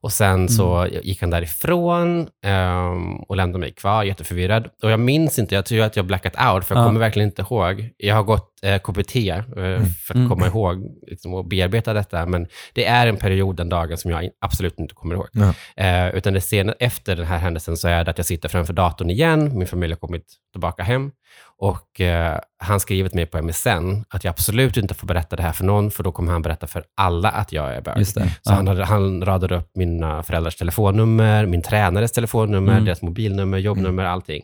[0.01, 4.68] Och sen så gick han därifrån ehm, och lämnade mig kvar, jätteförvirrad.
[4.83, 6.87] Och jag minns inte, jag tror att jag blackat out, för jag Ja.
[6.87, 7.90] kommer verkligen inte ihåg.
[7.96, 10.29] Jag har gått eh, KBT eh, för att Mm.
[10.29, 14.29] komma ihåg liksom, och bearbeta detta, men det är en period den dagen som jag
[14.40, 15.29] absolut inte kommer ihåg.
[15.33, 15.53] Ja.
[15.85, 18.72] Eh, utan det sen, efter den här händelsen så är det att jag sitter framför
[18.72, 21.11] datorn igen, min familj har kommit tillbaka hem
[21.59, 25.42] och eh, han skriver till mig på MSN att jag absolut inte får berätta det
[25.42, 28.07] här för någon, för då kommer han berätta för alla att jag är bög.
[28.07, 28.53] Så Ja.
[28.53, 32.85] han, hade, han radade upp mina föräldrars telefonnummer, min tränares telefonnummer, Mm.
[32.85, 34.42] deras mobilnummer, jobbnummer, allting.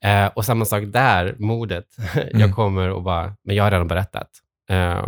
[0.00, 1.84] Eh, och samma sak där, modet.
[2.14, 2.40] Mm.
[2.40, 4.28] jag kommer och bara, men jag har redan berättat.
[4.70, 5.04] Eh,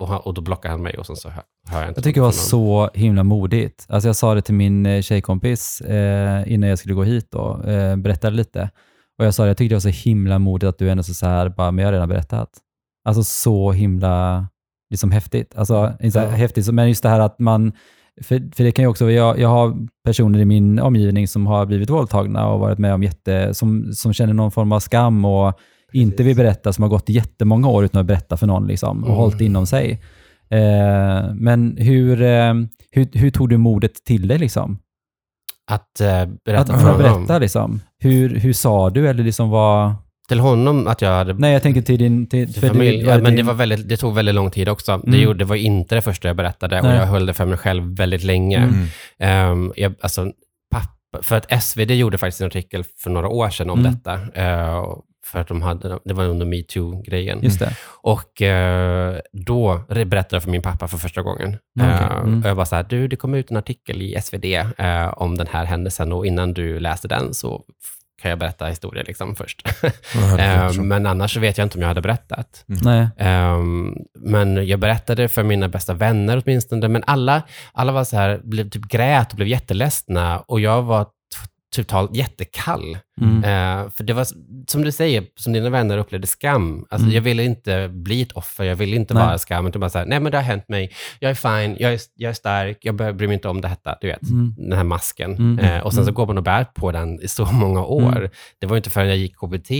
[0.00, 2.04] och, han, och då blockar han mig och sen så hör, hör jag inte Jag
[2.04, 3.86] tycker det var så himla modigt.
[3.88, 7.68] Alltså jag sa det till min eh, tjejkompis eh, innan jag skulle gå hit och
[7.68, 8.70] eh, berättade lite.
[9.18, 11.48] Och jag sa jag tyckte det var så himla modigt att du ändå så, här,
[11.48, 12.48] bara, men jag har redan berättat.
[13.04, 14.46] Alltså så himla
[14.90, 15.54] liksom häftigt.
[15.56, 16.26] Alltså inte Ja.
[16.28, 17.72] häftigt, men just det här att man,
[18.22, 21.66] för, för det kan ju också, jag, jag har personer i min omgivning som har
[21.66, 25.58] blivit våldtagna och varit med om jätte, som, som känner någon form av skam och
[25.92, 29.08] inte vill berätta, som har gått jättemånga år utan att berätta för någon liksom, och
[29.08, 29.16] Mm.
[29.18, 30.02] hållit inom sig.
[30.50, 32.54] Eh, men hur, eh,
[32.92, 34.38] hur, hur tog du modet till dig?
[34.38, 34.78] Liksom?
[35.70, 36.98] Att eh, berätta Att, för honom.
[37.22, 37.80] berätta, liksom.
[37.98, 39.08] hur, hur sa du?
[39.08, 39.94] Eller liksom vad...
[40.28, 42.26] Till honom att jag hade Nej, jag tänker till din...
[42.28, 42.98] Till, till för familj.
[43.02, 44.96] du- ja, men det, din- var väldigt, det tog väldigt lång tid också.
[44.98, 45.20] Det, Mm.
[45.20, 46.96] gjorde, det var inte det första jag berättade och Nej.
[46.96, 48.58] jag höll det för mig själv väldigt länge.
[48.58, 48.86] Mm.
[49.18, 50.32] Ehm, jag, alltså,
[50.70, 53.92] pappa, för att SvD gjorde faktiskt en artikel för några år sedan om Mm.
[53.92, 54.12] detta.
[54.14, 54.84] eh,
[55.32, 57.42] för att de hade, det var under metoo-grejen.
[57.42, 57.76] Just det.
[58.02, 61.56] Och eh, då berättade jag för min pappa för första gången.
[61.80, 62.42] Okej, Eh, mm.
[62.42, 64.44] och jag var så här, du, det kom ut en artikel i SvD
[64.78, 67.64] eh, om den här händelsen och innan du läste den så
[68.22, 69.68] kan jag berätta historier liksom först.
[70.38, 70.82] Eh, så.
[70.82, 72.64] men annars så vet jag inte om jag hade berättat.
[72.66, 73.08] Nej.
[73.16, 78.40] Ehm, men jag berättade för mina bästa vänner åtminstone, men alla, alla var så här,
[78.44, 81.06] blev typ grät och blev jätteledsna och jag var
[81.76, 82.98] totalt jättekall.
[83.20, 83.44] Mm.
[83.84, 84.26] Eh, för det var,
[84.68, 86.86] som du säger, som dina vänner upplevde skam.
[86.90, 87.14] Alltså, Mm.
[87.14, 89.26] Jag ville inte bli ett offer, jag ville inte Nej.
[89.26, 89.66] vara skam.
[89.66, 92.00] Utan bara så här, nej men det har hänt mig, jag är fine, jag är,
[92.14, 94.54] jag är stark, jag bry mig inte om det här, du vet, Mm.
[94.58, 95.34] den här masken.
[95.36, 95.58] Mm.
[95.58, 96.14] Eh, och sen så Mm.
[96.14, 98.16] går man och bär på den i så många år.
[98.16, 98.30] Mm.
[98.60, 99.70] Det var inte förrän jag gick KBT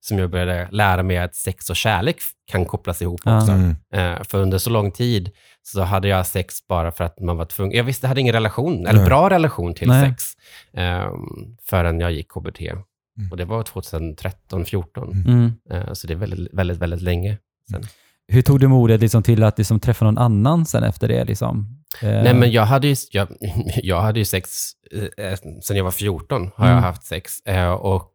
[0.00, 2.16] som jag började lära mig att sex och kärlek
[2.50, 3.52] kan kopplas ihop också.
[3.94, 5.30] Eh, för under så lång tid
[5.62, 7.76] så hade jag sex bara för att man var tvungen.
[7.76, 10.08] Jag visste, jag hade ingen relation, eller bra relation till Nej.
[10.10, 10.24] sex,
[10.76, 11.06] eh,
[11.70, 12.60] förrän jag gick KBT.
[13.30, 15.52] Och det var 2013, 14 Mm.
[15.70, 17.38] Eh, så det är väldigt, väldigt, väldigt länge
[17.70, 17.82] sen.
[18.32, 21.24] Hur tog du modet liksom till att liksom träffa någon annan sen efter det?
[21.24, 21.82] Liksom?
[22.02, 23.28] Eh, Nej, men jag hade ju, jag,
[23.82, 24.50] jag hade ju sex,
[25.16, 26.84] eh, sen jag var 14 har jag Mm.
[26.84, 27.40] haft sex.
[27.40, 28.12] Eh, och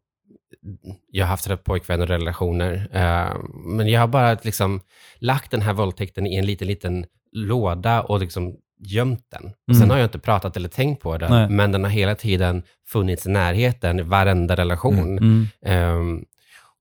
[1.11, 2.89] jag har haft pojkvänner och relationer.
[2.91, 3.35] Eh,
[3.77, 4.81] men jag har bara liksom
[5.19, 9.45] lagt den här våldtäkten i en liten, liten låda och liksom gömt den.
[9.45, 9.89] Och sen Mm.
[9.89, 11.49] har jag inte pratat eller tänkt på den, Nej.
[11.49, 15.17] men den har hela tiden funnits i närheten i varenda relation.
[15.17, 15.47] Mm.
[15.65, 16.25] Ehm,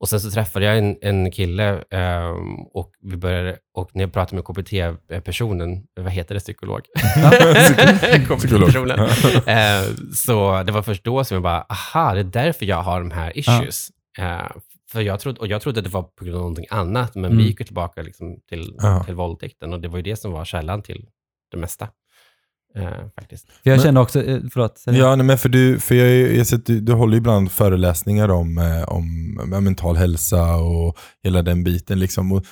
[0.00, 4.12] och sen så träffade jag en, en kille ehm, och vi började, och när jag
[4.12, 6.80] pratade med KBT-personen, vad heter det, psykolog?
[8.28, 8.98] KBT-personen.
[9.46, 12.98] Eh, så det var först då som jag bara, aha, det är därför jag har
[13.00, 13.88] de här issues.
[14.18, 14.50] Eh,
[14.92, 17.24] för jag trodde, och jag trodde att det var på grund av någonting annat, men
[17.24, 17.38] Mm.
[17.38, 19.04] vi gick tillbaka liksom till, Ja.
[19.04, 21.06] till våldtäkten och det var ju det som var källan till
[21.52, 21.88] det mesta.
[22.76, 22.88] Eh,
[23.20, 23.46] faktiskt.
[23.46, 24.82] För jag Men- känner också, eh, förlåt.
[24.86, 28.28] Ja, nej, men för du, för jag, jag sett, du, du håller ju ibland föreläsningar
[28.28, 31.98] om, eh, om eh, mental hälsa och hela den biten.
[32.00, 32.32] Liksom.
[32.32, 32.44] Och,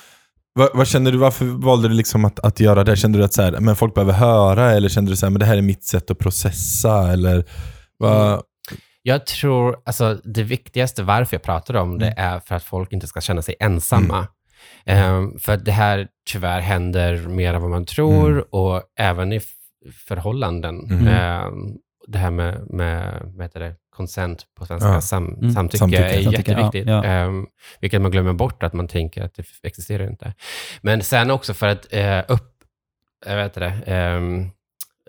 [0.53, 2.95] vad, vad känner du, varför valde du liksom att, att göra det?
[2.95, 5.39] Kände du att så här, men folk behöver höra eller kände du så här, men
[5.39, 7.11] det här är mitt sätt att processa?
[7.11, 7.45] Eller,
[7.97, 8.41] vad,
[9.03, 12.33] Jag tror, alltså det viktigaste varför jag pratar om det Mm.
[12.33, 14.27] är för att folk inte ska känna sig ensamma.
[14.85, 18.43] Ehm, för att det här tyvärr händer mer än vad man tror Mm.
[18.49, 19.41] och även i
[20.07, 20.79] förhållanden.
[20.91, 21.07] Mm.
[21.07, 25.01] Ehm, det här med, med vad heter det, consent på svenska, Ja.
[25.01, 25.51] sam, Mm.
[25.51, 26.03] samtycke, Samtycke.
[26.03, 26.87] är Samtycke, ja, jätteviktigt.
[26.89, 27.03] ja.
[27.03, 27.45] Ehm,
[27.79, 30.33] vilket man glömmer bort att man tänker att det existerar inte.
[30.81, 32.53] Men sen också för att eh, upp,
[33.25, 34.49] jag vet det, ehm,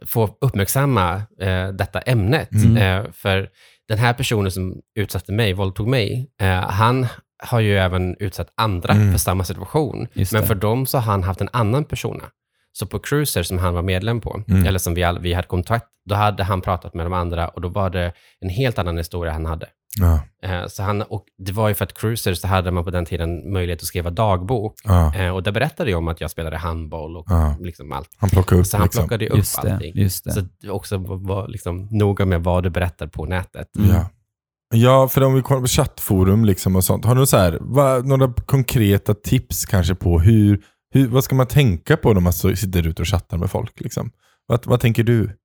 [0.06, 2.52] få uppmärksamma eh, detta ämnet.
[2.52, 2.76] Mm.
[2.76, 3.48] Eh, för
[3.88, 7.06] den här personen som utsatte mig, våldtog mig, eh, han
[7.42, 9.12] har ju även utsatt andra Mm.
[9.12, 10.06] för samma situation.
[10.12, 10.46] Just Men det.
[10.48, 12.24] för dem så har han haft en annan persona.
[12.72, 14.66] Så på Cruiser som han var medlem på, Mm.
[14.66, 17.60] eller som vi, all, vi hade kontakt, då hade han pratat med de andra och
[17.60, 19.66] då var det en helt annan historia han hade.
[20.00, 22.90] ja, Eh, så han, och det var ju för att Cruiser så hade man på
[22.90, 24.74] den tiden möjlighet att skriva dagbok.
[24.84, 27.56] ja, Eh, och där berättade jag om att jag spelade handboll och Ja.
[27.60, 28.08] liksom allt.
[28.16, 29.02] han plockar upp Så han liksom.
[29.04, 29.92] plockade upp Just det, allting.
[29.96, 30.32] just det.
[30.32, 33.68] Så också var, var liksom noga med vad du berättar på nätet.
[33.72, 34.06] Ja.
[34.72, 37.04] Ja, för om vi kollar på chattforum liksom och sånt.
[37.04, 41.46] Har du så här, vad, några konkreta tips kanske på hur, hur, vad ska man
[41.46, 43.80] tänka på när man sitter ute och chattar med folk?
[43.80, 44.10] Liksom?
[44.46, 45.36] Vad, vad tänker du?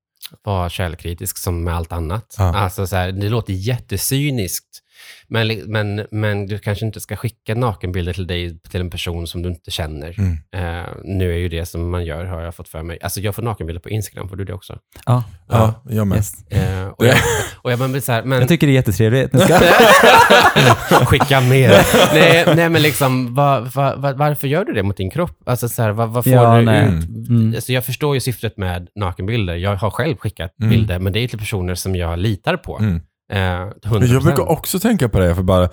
[0.43, 2.35] Var källkritisk som med allt annat.
[2.37, 2.55] Ja.
[2.57, 4.83] Alltså så här, det låter jättecyniskt.
[5.27, 9.41] Men, men, men du kanske inte ska skicka nakenbilder till dig till en person som
[9.41, 10.15] du inte känner.
[10.19, 10.38] Mm.
[10.79, 12.97] Eh, nu är ju det som man gör, har jag fått för mig.
[13.01, 14.79] Alltså jag får nakenbilder på Instagram, får du det också?
[15.05, 16.17] Ja, Ja, jag med.
[16.17, 16.33] yes.
[16.51, 17.15] Eh, och, jag,
[17.62, 18.39] och jag blir så här, men...
[18.39, 19.31] Jag tycker det är jättetrevligt.
[21.07, 21.69] Skicka mer.
[22.13, 25.38] nej, nej, men liksom, vad- vad- vad- varför gör du det mot din kropp?
[25.45, 26.83] Alltså, så här, vad, vad får Ja, du nej.
[26.86, 27.07] ut?
[27.29, 27.53] Mm.
[27.55, 29.55] Alltså, jag förstår ju syftet med nakenbilder.
[29.55, 30.69] Jag har själv skickat Mm.
[30.69, 32.77] bilder, men det är till personer som jag litar på.
[32.79, 33.01] Mm.
[33.33, 34.13] Eh, 100%.
[34.13, 35.69] Jag brukar också tänka på det, för bara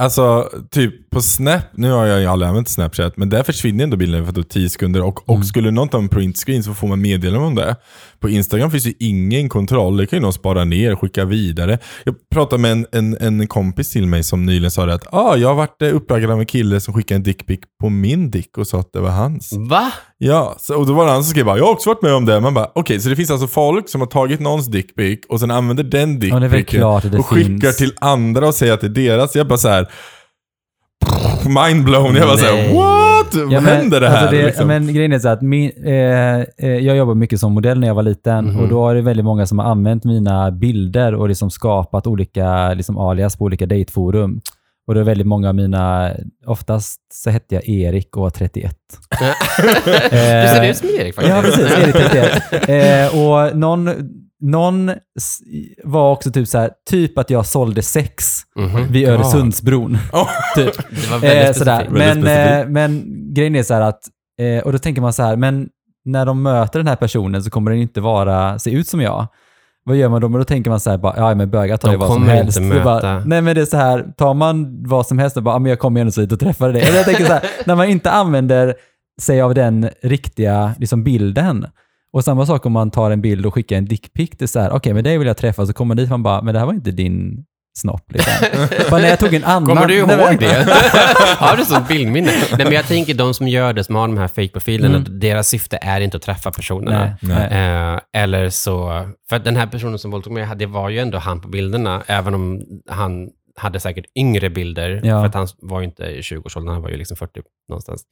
[0.00, 3.96] Alltså, typ på Snap, nu har jag ju aldrig använt Snapchat, men där försvinner ändå
[3.96, 5.02] bilden för typ 10 sekunder.
[5.02, 5.44] Och, och Mm.
[5.44, 7.76] skulle någon ta en printscreen så får man meddelande om det.
[8.20, 11.78] På Instagram finns ju ingen kontroll, det kan ju någon spara ner och skicka vidare.
[12.04, 15.36] Jag pratade med en, en, en kompis till mig som nyligen sa det att ah,
[15.36, 18.58] jag har varit eh, uppraggad av en kille som skickade en dickpic på min dick
[18.58, 19.52] och sa att det var hans.
[19.70, 19.92] Va?
[20.18, 22.14] Ja, så, och då var det han som skrev bara, jag har också varit med
[22.14, 22.40] om det.
[22.40, 25.50] Man bara, okej, så det finns alltså folk som har tagit någons dickpic och sen
[25.50, 27.76] använder den Ja, dickpicen att det och skickar finns.
[27.76, 29.34] till andra och säger att det är deras.
[29.36, 29.88] Jag bara så här.
[31.46, 32.14] Mind blown.
[32.16, 33.34] Jag bara såhär, what?
[33.52, 34.16] Ja, men, händer det här?
[34.16, 34.66] alltså det, liksom?
[34.68, 35.92] men grejen är så att min, eh,
[36.40, 38.60] eh, jag jobbade mycket som modell när jag var liten Mhm.
[38.60, 42.74] och då är det väldigt många som har använt mina bilder och liksom skapat olika
[42.74, 44.40] liksom alias på olika dateforum.
[44.86, 46.10] Och det är väldigt många av mina,
[46.46, 48.76] oftast så hette jag Erik och var 31.
[50.10, 50.16] du
[50.48, 51.36] ser ut som Erik faktiskt.
[51.36, 51.78] Ja, precis.
[51.78, 52.42] Erik 31.
[52.68, 53.90] Eh, och någon,
[54.40, 54.90] någon
[55.84, 58.24] var också typ så här, typ att jag sålde sex
[58.56, 58.92] Mhm.
[58.92, 59.14] vid God.
[59.14, 59.98] Öresundsbron.
[60.12, 60.76] Oh, typ.
[60.90, 61.92] Det var väldigt Eh.
[61.92, 64.00] Väldigt Men, eh, men grejen är så här att,
[64.40, 65.68] eh, och då tänker man så här, men
[66.04, 69.26] när de möter den här personen så kommer den inte vara, se ut som jag.
[69.84, 70.28] vad gör man då?
[70.28, 72.16] Men då tänker man så här, bara, ja men bögar tar De ju vad som
[72.16, 72.58] kommer helst.
[72.60, 75.54] inte bara, nej men det är så här, tar man vad som helst och bara,
[75.54, 76.82] ja, men jag kommer ändå så hit och träffar dig.
[76.94, 78.74] Jag tänker så här, när man inte använder
[79.20, 81.66] sig av den riktiga liksom, bilden.
[82.12, 84.60] Och samma sak om man tar en bild och skickar en dickpic, det är så
[84.60, 86.54] här, okej men det vill jag träffa, så kommer man dit och man bara, men
[86.54, 87.44] det här var inte din
[87.78, 88.32] snopp liksom.
[88.90, 89.66] bara, nej jag tog en annan.
[89.66, 90.66] Kommer du ihåg det?
[91.38, 92.32] har du sånt bildminne?
[92.50, 95.18] Nej, men jag tänker de som gör det, som har de här fake-profilerna, Mm.
[95.20, 97.12] deras syfte är inte att träffa personerna.
[97.20, 97.94] Nej, nej.
[97.94, 101.40] Eh, eller så, för den här personen som våldtog mig, det var ju ändå han
[101.40, 103.28] på bilderna, även om han
[103.60, 105.20] hade säkert yngre bilder, Ja.
[105.20, 108.02] för att han var ju inte i 20-årsåldern, han var ju liksom 40 någonstans.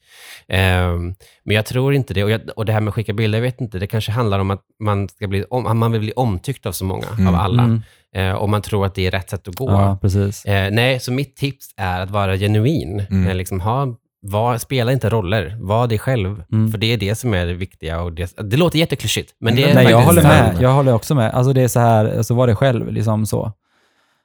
[0.48, 2.24] Ehm, men jag tror inte det.
[2.24, 4.38] Och, jag, och det här med att skicka bilder, jag vet inte, det kanske handlar
[4.38, 7.62] om att man, ska bli om, man vill bli omtyckt av så många, av alla.
[7.62, 7.82] Mm.
[8.14, 9.70] Eh, och man tror att det är rätt sätt att gå.
[9.70, 10.44] Ja, precis.
[10.44, 13.06] Eh, nej, så mitt tips är att vara genuin.
[13.10, 13.28] Mm.
[13.28, 13.86] Eh, liksom ha,
[14.20, 16.42] var, spela inte roller, var dig själv.
[16.52, 16.70] Mm.
[16.70, 18.00] För det är det som är det viktiga.
[18.00, 20.56] Och det, det låter jätteklyschigt, men det är Nej, jag håller med.
[20.60, 21.34] Jag håller också med.
[21.34, 23.52] Alltså det är så här, alltså var det själv, liksom så.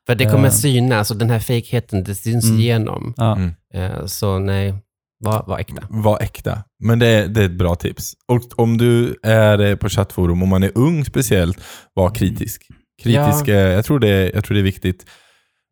[0.08, 0.52] För det kommer Eh.
[0.54, 2.60] synas och den här fejkheten, det syns Mm.
[2.60, 3.14] igenom.
[3.18, 3.36] Ja.
[3.36, 3.52] Mm.
[3.74, 4.74] Eh, så nej,
[5.20, 5.84] var, var äkta.
[5.90, 6.64] Var äkta.
[6.84, 8.14] Men det är, det är ett bra tips.
[8.28, 11.58] Och om du är eh, på chattforum, om man är ung speciellt,
[11.94, 12.68] var kritisk.
[13.04, 13.54] Kritisk, Ja.
[13.54, 15.06] jag, tror det, är- jag tror det är viktigt.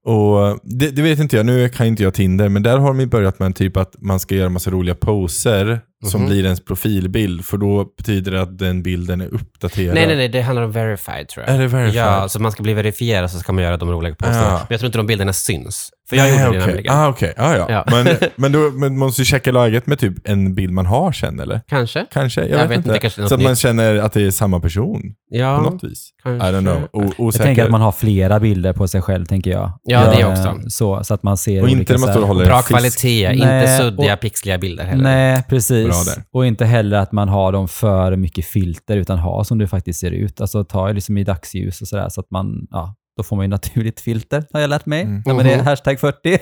[0.06, 3.06] Och det, det vet inte jag, nu kan inte jag Tinder, men där har de
[3.06, 6.30] börjat med en typ att man ska göra massa roliga poser som Mhm.
[6.30, 9.96] blir ens profilbild, för då betyder det att den bilden är uppdaterad.
[9.96, 11.56] Nej, nej, nej, det handlar om verified tror jag.
[11.56, 11.96] Är det verified?
[12.04, 14.42] Ja, så man ska bli verifierad så ska man göra de roliga posterna.
[14.44, 14.52] Ja.
[14.52, 15.90] Men jag tror inte de bilderna syns.
[16.10, 16.68] För jag Nej, gjorde det okej.
[16.74, 16.94] nämligen.
[16.96, 17.34] Ah, okej.
[17.38, 17.66] Ah, ja.
[17.70, 17.86] Ja.
[17.92, 21.12] Men, men, då, men man måste ju checka läget med typ en bild man har
[21.12, 21.62] sen, eller?
[21.70, 22.06] Kanske.
[22.14, 22.42] Kanske?
[22.42, 23.08] Jag, Jag vet, vet inte.
[23.08, 26.10] inte, så att man känner att det är samma person Ja, på något vis.
[26.24, 26.48] kanske.
[26.50, 26.88] I don't know.
[26.94, 29.72] O- Jag tänker att man har flera bilder på sig själv, tänker jag.
[29.84, 30.70] Ja, det Eh, också.
[30.70, 33.46] Så, så att man ser Och inte när man står och håller Bra kvalitet, inte
[33.46, 35.04] Nej, suddiga, och- pixliga bilder heller.
[35.04, 35.88] Nej, precis.
[35.92, 36.24] Bra där.
[36.32, 40.00] Och inte heller att man har dem för mycket filter, utan ha som det faktiskt
[40.00, 40.42] ser ut.
[40.42, 43.50] Alltså ta liksom i dagsljus och sådär, så att man, ja, då får man ju
[43.50, 45.02] naturligt filter, har jag lärt mig.
[45.02, 45.22] Mm.
[45.26, 46.38] Ja, men det är hashtag 40.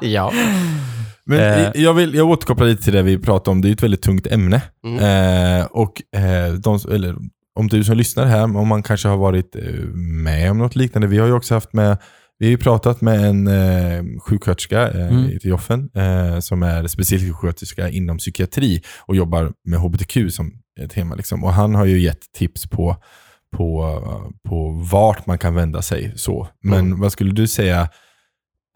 [0.00, 0.32] ja.
[1.24, 1.70] Men Eh.
[1.74, 3.60] jag, vill, jag återkopplar lite till det vi pratade om.
[3.60, 4.62] Det är ett väldigt tungt ämne.
[4.86, 5.60] Mm.
[5.60, 7.16] Eh, och eh, de, eller,
[7.54, 9.62] om du som lyssnar här, om man kanske har varit eh,
[9.94, 11.08] med om något liknande.
[11.08, 11.96] Vi har ju också haft med
[12.38, 15.24] vi har ju pratat med en eh, sjuksköterska eh, Mm.
[15.30, 20.52] i Joffen eh, som är specialistsjuksköterska inom psykiatri och jobbar med hbtq som
[20.90, 21.14] tema.
[21.14, 21.44] Liksom.
[21.44, 22.96] Och han har ju gett tips på,
[23.56, 24.00] på,
[24.48, 26.12] på vart man kan vända sig.
[26.16, 26.48] så.
[26.62, 27.00] Men Mm.
[27.00, 27.88] vad skulle du säga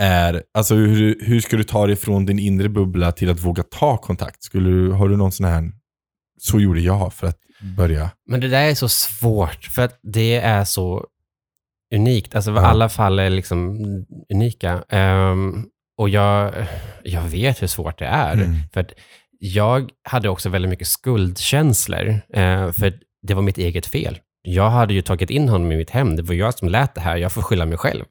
[0.02, 3.62] är, alltså hur, hur ska du ta dig från din inre bubbla till att våga
[3.62, 4.42] ta kontakt?
[4.42, 5.70] Skulle du, har du någon sån här,
[6.40, 7.38] så gjorde jag för att
[7.76, 8.10] börja.
[8.30, 11.06] Men det där är så svårt, för att det är så
[11.94, 12.34] unikt.
[12.34, 12.60] Alltså Ja.
[12.66, 13.76] alla fall är liksom
[14.34, 14.84] unika.
[14.88, 15.64] Ehm,
[15.98, 16.52] och jag,
[17.02, 18.32] jag vet hur svårt det är.
[18.32, 18.54] Mm.
[18.72, 18.86] För
[19.38, 24.18] jag hade också väldigt mycket skuldkänslor, eh, för det var mitt eget fel.
[24.42, 26.16] Jag hade ju tagit in honom i mitt hem.
[26.16, 27.16] Det var jag som lät det här.
[27.16, 28.04] Jag får skylla mig själv.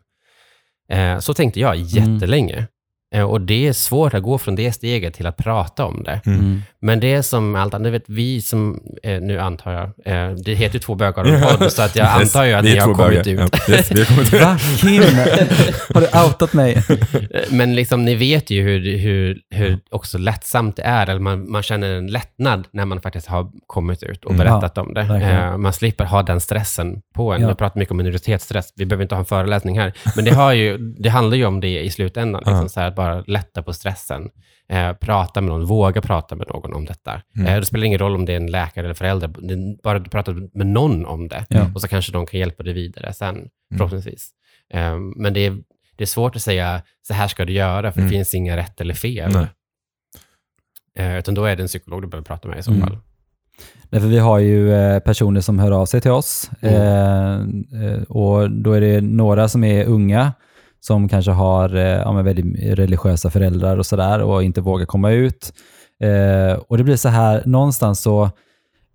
[0.89, 2.57] Eh, så tänkte jag jättelänge.
[2.57, 2.63] Eh,
[3.19, 6.21] och det är svårt att gå från det steget till att prata om det.
[6.25, 6.39] Mm.
[6.39, 6.61] Mm.
[6.79, 9.83] Men det är som allt annat, vet vi som, eh, nu antar jag,
[10.29, 12.53] eh, det heter ju två bögar och en podd, så att jag Yes, antar ju
[12.53, 13.45] att ni har kommit bögar.
[13.45, 13.55] ut.
[13.67, 14.41] Ja, yes, vi har kommit ut.
[14.41, 14.57] Va?
[14.77, 15.03] Kim?
[15.93, 16.73] Har du outat mig?
[16.89, 21.51] Eh, Men liksom, ni vet ju hur, hur, hur också lättsamt det är, eller man,
[21.51, 24.45] man känner en lättnad när man faktiskt har kommit ut och Mm.
[24.47, 25.01] berättat om det.
[25.01, 27.41] Eh, man slipper ha den stressen på en.
[27.41, 27.47] Ja.
[27.47, 30.53] Jag pratar mycket om minoritetsstress, vi behöver inte ha en föreläsning här, men det, har
[30.53, 34.29] ju, det handlar ju om det i slutändan, liksom, så här, bara lätta på stressen.
[34.69, 37.21] Eh, prata med någon, våga prata med någon om detta.
[37.35, 37.47] Mm.
[37.47, 39.27] Eh, det spelar ingen roll om det är en läkare eller förälder,
[39.83, 41.71] bara du pratar med någon om det, Ja.
[41.75, 44.29] och så kanske de kan hjälpa dig vidare sen, förhoppningsvis.
[44.73, 45.57] Eh, men det är,
[45.95, 48.11] det är svårt att säga, så här ska du göra, för Mm.
[48.11, 49.31] det finns inga rätt eller fel.
[49.33, 49.47] Nej.
[50.97, 52.81] Eh, utan då är det en psykolog du behöver prata med i så Mm.
[52.87, 52.97] fall.
[53.89, 56.51] Därför vi har ju eh, personer som hör av sig till oss.
[56.61, 57.65] Mm.
[57.73, 60.33] Eh, eh, och då är det några som är unga,
[60.81, 65.11] som kanske har eh, ja, men väldigt religiösa föräldrar och sådär och inte vågar komma
[65.11, 65.53] ut.
[66.03, 68.23] Eh, och det blir så här, någonstans så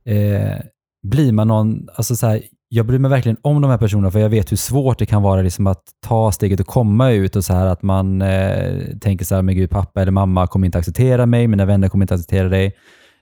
[0.04, 0.58] eh,
[1.02, 4.18] blir man någon, alltså så här, jag bryr mig verkligen om de här personerna för
[4.18, 7.44] jag vet hur svårt det kan vara liksom att ta steget och komma ut och
[7.44, 10.78] så här att man eh, tänker så här, men gud pappa eller mamma kommer inte
[10.78, 12.76] acceptera mig, mina vänner kommer inte acceptera dig.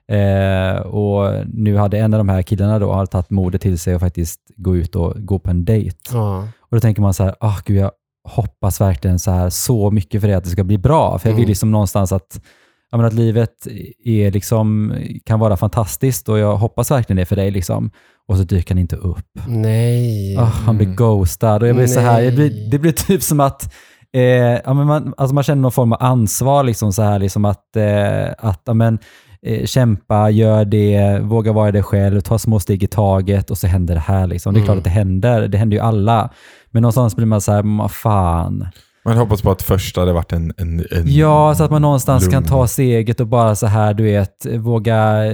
[0.08, 3.94] Eh, och nu hade en av de här killarna då har tagit modet till sig
[3.94, 5.96] och faktiskt gå ut och gå på en dejt.
[6.12, 6.48] Ja.
[6.60, 7.90] Och då tänker man så här, ah, gud, jag
[8.28, 11.18] hoppas verkligen så här så mycket för det att det ska bli bra.
[11.18, 11.48] För jag vill Mm.
[11.48, 12.40] liksom någonstans att,
[12.92, 13.66] menar, att livet
[14.04, 17.50] är liksom, kan vara fantastiskt och jag hoppas verkligen det för dig.
[17.50, 17.90] Liksom.
[18.28, 19.28] Och så dyker han inte upp.
[19.46, 20.36] Nej.
[20.38, 23.40] Ah, han blir ghostad och jag blir så här, det blir, det blir typ som
[23.40, 23.74] att
[24.12, 24.22] eh,
[24.64, 27.76] ja, men man, alltså man känner någon form av ansvar, liksom så här, liksom att,
[27.76, 28.98] eh, att ja, men,
[29.42, 33.66] eh, kämpa, gör det, våga vara det själv, ta små steg i taget och så
[33.66, 34.26] händer det här.
[34.26, 34.54] Liksom.
[34.54, 34.78] Det är klart Mm.
[34.78, 36.30] att det händer, det händer ju alla.
[36.74, 38.66] Men någonstans blir man så här, "Men vad fan.
[39.06, 40.52] Man hoppas på att första hade varit en...
[40.56, 42.46] en, en Ja, så att man någonstans kan lugn.
[42.48, 45.24] ta steget och bara så här, du vet, våga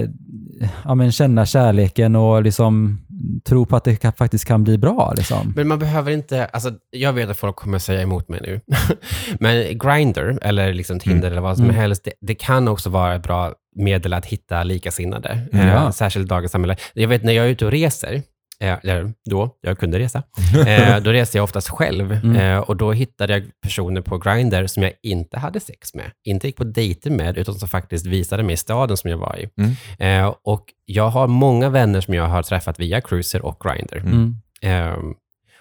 [0.83, 2.99] ja, men känna kärleken och liksom
[3.45, 5.13] tro på att det kan, faktiskt kan bli bra.
[5.17, 5.53] Liksom.
[5.55, 8.61] Men man behöver inte, alltså jag vet att folk kommer säga emot mig nu,
[9.39, 11.75] men Grindr eller liksom Tinder eller vad som Mm.
[11.75, 15.67] helst, det, det kan också vara ett bra medel att hitta likasinnade, Mm.
[15.67, 15.91] eh, Ja.
[15.91, 16.75] särskilt i dagens samhälle.
[16.93, 18.21] Jag vet när jag är ute och reser,
[18.61, 20.23] eller då, jag kunde resa,
[20.67, 22.35] eh, då reste jag oftast själv Mm.
[22.35, 26.47] eh, och då hittade jag personer på Grindr som jag inte hade sex med, inte
[26.47, 29.49] gick på dejter med, utan som faktiskt visade mig staden som jag var i.
[29.57, 30.25] Mm.
[30.25, 33.97] Eh, och jag har många vänner som jag har träffat via Cruiser och Grindr.
[33.97, 34.35] Mm.
[34.61, 35.13] Ehm,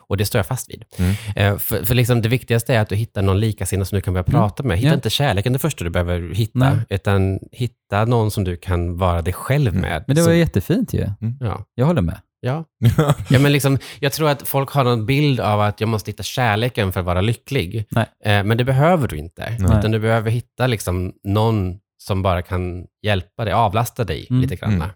[0.08, 0.84] och det står jag fast vid.
[0.98, 1.14] Mm.
[1.36, 4.14] Eh, för för liksom det viktigaste är att du hittar någon likasinnad som du kan
[4.14, 4.76] börja prata med.
[4.78, 4.94] Hitta Ja.
[4.94, 6.78] inte kärleken det första du behöver hitta, Nej.
[6.90, 10.04] utan hitta någon som du kan vara dig själv med.
[10.06, 11.06] Men det var Som- jättefint ju.
[11.40, 11.64] ja.
[11.74, 12.18] Jag håller med.
[12.40, 12.64] Ja.
[13.30, 16.22] ja, men liksom, jag tror att folk har någon bild av att jag måste hitta
[16.22, 17.84] kärleken för att vara lycklig.
[17.90, 18.06] Nej.
[18.24, 19.56] Eh, men det behöver du inte.
[19.58, 19.78] Nej.
[19.78, 24.42] Utan du behöver hitta liksom någon som bara kan hjälpa dig, avlasta dig Mm.
[24.42, 24.72] lite grann.
[24.74, 24.88] Mm.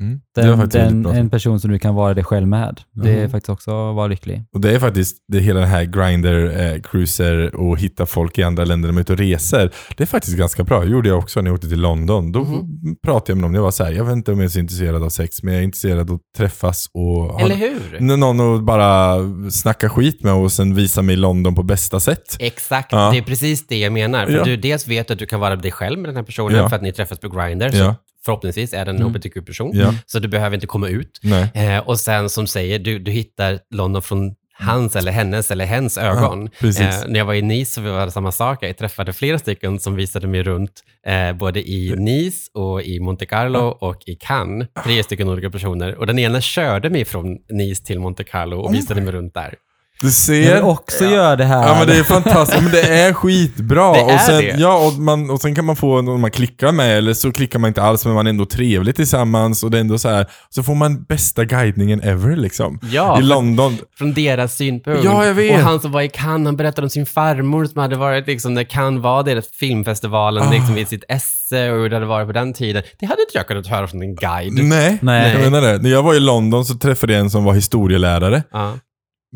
[0.00, 0.20] Mm.
[0.34, 2.80] Den, den, en person som du kan vara dig själv med.
[2.92, 3.30] Det är Mm.
[3.30, 4.44] faktiskt också att vara lycklig.
[4.54, 8.42] Och det är faktiskt, det hela den här grinder, eh, cruiser och hitta folk i
[8.42, 9.70] andra länder när de är ute och reser.
[9.96, 10.80] Det är faktiskt ganska bra.
[10.84, 12.32] Det gjorde jag också när jag åkte till London.
[12.32, 12.96] Då Mhm.
[13.02, 14.58] pratade jag med någon, jag var så här, jag vet inte om jag är så
[14.58, 18.00] intresserad av sex, men jag är intresserad av att träffas och Eller hur?
[18.00, 19.16] någon att bara
[19.50, 22.36] snacka skit med och sen visa mig London på bästa sätt.
[22.38, 23.10] Exakt, Ja.
[23.12, 24.26] det är precis det jag menar.
[24.26, 24.44] För Ja.
[24.44, 26.68] du dels vet att du kan vara dig själv med den här personen Ja.
[26.68, 27.68] för att ni träffas på Grindr.
[27.70, 27.94] Så Ja.
[28.24, 29.08] Förhoppningsvis är det en Mm.
[29.08, 29.70] hbtq-person.
[29.74, 29.94] Ja.
[30.06, 31.20] Så du behöver inte komma ut.
[31.54, 35.98] Eh, och sen som säger, du, du hittar London från hans eller hennes eller hens
[35.98, 36.50] ögon.
[36.60, 36.80] precis.
[36.80, 38.58] eh, när jag var i Nice så var det samma sak.
[38.62, 40.72] Jag träffade flera stycken som visade mig runt
[41.06, 44.68] eh, både i Nice och i Monte Carlo och i Cannes.
[44.84, 45.94] Tre stycken olika personer.
[45.94, 49.54] Och den ena körde mig från Nice till Monte Carlo och visade mig runt där.
[50.00, 50.54] Du Jag ser.
[50.54, 51.68] vill också göra det här.
[51.68, 53.92] Ja men det är fantastiskt, men det är skitbra.
[53.92, 54.56] Det är och, sen, det.
[54.58, 57.58] Ja, och, man, och sen kan man få någon man klickar med, eller så klickar
[57.58, 59.62] man inte alls, men man är ändå trevlig tillsammans.
[59.64, 62.78] Och det är ändå så här, så får man bästa guidningen ever liksom.
[62.92, 63.78] Ja, I London.
[63.98, 65.04] från deras synpunkt.
[65.04, 65.54] Ja, jag vet.
[65.54, 68.54] Och han som var i Cannes, han berättade om sin farmor som hade varit, liksom,
[68.54, 70.52] när Cannes var deras filmfestivalen, Ah.
[70.52, 72.82] liksom, i sitt esse och hur det hade varit på den tiden.
[73.00, 74.52] Det hade inte jag kunnat höra från en guide.
[74.64, 75.32] Nej, Nej.
[75.32, 75.78] jag menar det.
[75.82, 78.42] När jag var i London så träffade jag en som var historielärare.
[78.52, 78.72] Ja.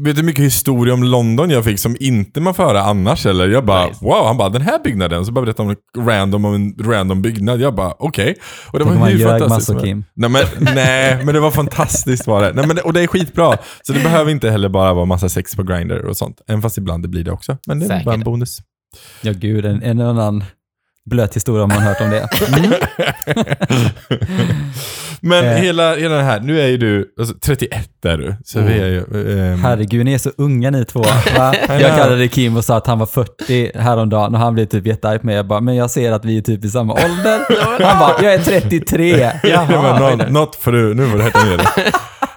[0.04, 3.26] Vet du hur mycket historia om London jag fick som inte man får höra annars
[3.26, 3.48] eller?
[3.48, 4.04] Jag bara Nice.
[4.04, 5.26] wow, han bara den här byggnaden.
[5.26, 7.60] Så bara berättade han om random om en random byggnad.
[7.60, 8.34] Jag bara okej.
[8.72, 9.68] Och det Tänk var ljög fantastiskt.
[9.70, 10.04] massor, Kim.
[10.14, 12.52] Nej men, nej, men det var fantastiskt var det.
[12.52, 12.78] Nej, men.
[12.84, 13.56] Och det är skitbra.
[13.82, 16.40] Så det behöver inte heller bara vara massa sex på Grindr och sånt.
[16.48, 17.56] Även fast ibland det blir det också.
[17.66, 18.04] Men det är Säkert.
[18.04, 18.58] bara en bonus.
[19.22, 20.44] Ja gud, en, en annan
[21.08, 22.28] blöt historia om man hört om det.
[25.20, 25.52] Men Eh.
[25.54, 28.34] hela, hela den här, nu är ju du, alltså 31 är du.
[28.44, 28.72] Så Mm.
[28.72, 28.98] vi är ju...
[29.52, 31.00] ehm, Herregud, ni är så unga ni två.
[31.36, 31.54] Va?
[31.80, 35.20] Jag kallade Kim och sa att han var 40 häromdagen och han blev typ jättearg
[35.20, 35.36] på mig.
[35.36, 37.40] Jag bara, men jag ser att vi är typ i samma ålder.
[37.84, 39.30] Han bara, jag är 33.
[39.42, 39.98] Ja, men Jaha.
[40.16, 41.64] något, något för du, nu får du hetta ner det.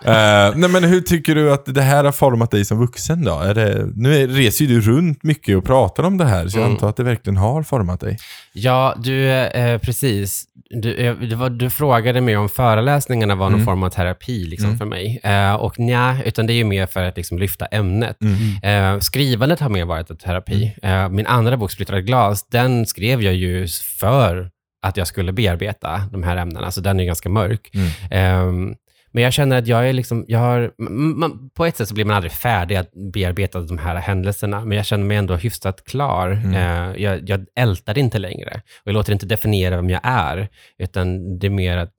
[0.06, 3.40] Eh, nej men hur tycker du att det här har format dig som vuxen då?
[3.40, 6.62] Är det, nu reser ju du runt mycket och pratar om det här, så jag
[6.64, 6.74] Mm.
[6.74, 8.18] antar att det verkligen har format dig.
[8.54, 10.44] Ja, du, eh, precis.
[10.70, 13.66] Du, eh, det var, du frågade mig om föreläsningarna var någon Mm.
[13.66, 14.78] form av terapi liksom, Mm.
[14.78, 15.20] för mig.
[15.24, 18.18] Eh, och nja, utan det är ju mer för att liksom, lyfta ämnet.
[18.64, 18.94] Mm.
[18.96, 20.76] Eh, skrivandet har mer varit en terapi.
[20.84, 23.68] Eh, min andra bok, Splittrade glas, den skrev jag ju
[24.00, 24.50] för
[24.84, 27.70] att jag skulle bearbeta de här ämnena, så den är ganska mörk.
[27.74, 27.90] Mm.
[28.12, 28.76] Ehm,
[29.12, 32.06] men jag känner att jag är liksom, jag har, man, på ett sätt så blir
[32.06, 36.32] man aldrig färdig att bearbeta de här händelserna, men jag känner mig ändå hyfsat klar.
[36.32, 36.54] Mm.
[36.54, 41.40] Eh, jag, jag ältar inte längre och jag låter inte definiera vem jag är, utan
[41.40, 41.94] det är mer att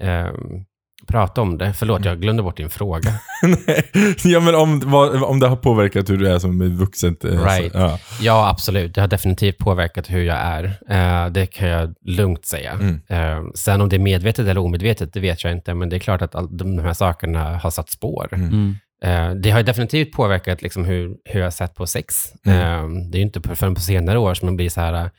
[0.00, 0.64] ehm,
[1.06, 1.72] prata om det.
[1.74, 2.08] Förlåt, Mm.
[2.08, 3.10] jag glömde bort din fråga.
[3.42, 3.90] Nej,
[4.24, 7.16] ja men om, vad, om det har påverkat hur du är som vuxen.
[7.24, 7.72] eh, Right.
[7.72, 7.98] Så, ja.
[8.20, 8.94] Ja, absolut.
[8.94, 10.64] Det har definitivt påverkat hur jag är.
[10.90, 12.72] Eh, det kan jag lugnt säga.
[12.72, 13.00] Mm.
[13.08, 16.00] Eh, sen om det är medvetet eller omedvetet, det vet jag inte, men det är
[16.00, 18.28] klart att all, de här sakerna har satt spår.
[18.32, 18.74] Mm.
[19.04, 22.14] Eh, det har definitivt påverkat liksom hur, hur jag har sett på sex.
[22.46, 23.10] Mm.
[23.10, 25.10] Det är ju inte förrän på senare år som man blir så här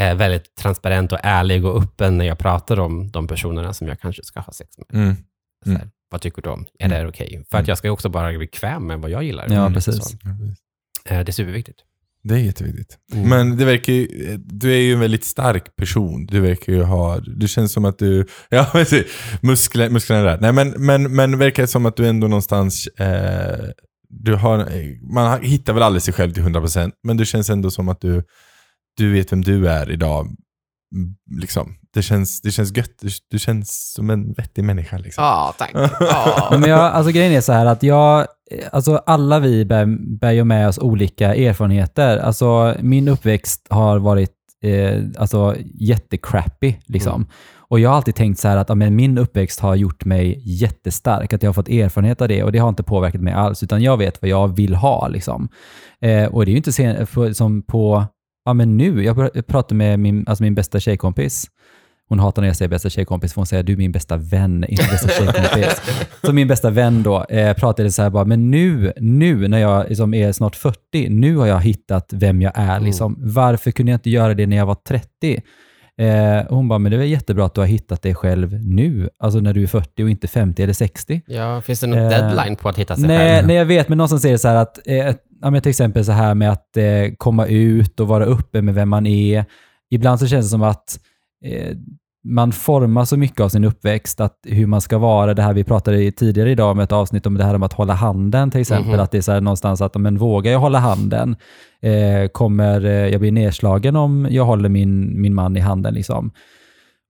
[0.00, 4.00] eh, väldigt transparent och ärlig och öppen när jag pratar om de personerna som jag
[4.00, 5.02] kanske ska ha sex med.
[5.02, 5.16] Mm.
[5.64, 5.90] Så här, Mm.
[6.10, 6.66] Vad tycker du om?
[6.78, 7.02] Är Mm.
[7.02, 7.44] det okej?
[7.50, 7.68] För att Mm.
[7.68, 9.46] jag ska också bara bli bekväm med vad jag gillar.
[9.48, 10.14] Ja, Mm, precis.
[11.04, 11.78] Eh, det är superviktigt.
[12.22, 12.98] Det är jätteviktigt.
[13.12, 13.28] Mm.
[13.28, 14.06] Men det verkar ju,
[14.38, 16.26] du är ju en väldigt stark person.
[16.26, 18.66] Du verkar ju ha, du känns som att du, ja
[19.40, 20.38] muskler, musklerna där.
[20.40, 23.64] Nej men, men, men det verkar som att du ändå någonstans, eh,
[24.08, 24.66] du har,
[25.14, 28.22] man hittar väl aldrig sig själv till 100% men det känns ändå som att du,
[28.96, 30.36] du vet vem du är idag.
[31.40, 31.74] Liksom.
[31.94, 32.98] det känns, det känns gött.
[33.00, 34.98] Du, du känns som en vettig människa.
[34.98, 35.24] Liksom.
[35.24, 35.70] Ja, tack.
[36.00, 36.48] Ja.
[36.60, 38.26] Men jag, alltså grejen är så här att jag,
[38.72, 39.86] alltså alla vi bär,
[40.18, 42.18] bär ju med oss olika erfarenheter.
[42.18, 47.14] Alltså min uppväxt har varit eh, alltså jättecrappy liksom.
[47.14, 47.28] Mm.
[47.68, 50.42] Och jag har alltid tänkt så här att ja, men min uppväxt har gjort mig
[50.44, 53.62] jättestark, att jag har fått erfarenhet av det och det har inte påverkat mig alls,
[53.62, 55.08] utan jag vet vad jag vill ha.
[55.08, 55.48] Liksom.
[56.00, 58.04] Eh, och det är ju inte sen, för, som på,
[58.44, 61.44] ja men nu, jag pr- jag pratade med min, alltså min bästa tjejkompis,
[62.08, 64.64] hon hatar när jag säger bästa tjejkompis, för hon säger du är min bästa vän,
[64.68, 65.82] inte bästa tjejkompis.
[66.24, 69.88] så min bästa vän då eh, pratade så här bara, men nu, nu när jag
[69.88, 72.80] liksom är snart 40, nu har jag hittat vem jag är.
[72.80, 73.16] Liksom.
[73.18, 75.42] Varför kunde jag inte göra det när jag var 30?
[75.98, 79.40] Eh, hon bara, men det är jättebra att du har hittat dig själv nu, alltså
[79.40, 81.20] när du är 40 och inte 50 eller 60.
[81.26, 83.46] ja, finns det någon Eh, deadline på att hitta sig Nej, själv?
[83.46, 85.14] nej, jag vet, men någonstans är det så här att, eh,
[85.44, 88.74] ja, men till exempel så här med att eh, komma ut och vara uppe med
[88.74, 89.44] vem man är.
[89.90, 91.00] Ibland så känns det som att
[91.44, 91.76] eh,
[92.24, 95.34] man formar så mycket av sin uppväxt, att hur man ska vara.
[95.34, 97.94] Det här vi pratade tidigare idag om ett avsnitt om det här om att hålla
[97.94, 98.92] handen till exempel.
[98.92, 99.00] Mhm.
[99.00, 101.36] Att det är så någonstans att, men vågar jag hålla handen?
[101.82, 105.94] Eh, kommer eh, jag bli nedslagen om jag håller min, min man i handen?
[105.94, 106.32] Liksom?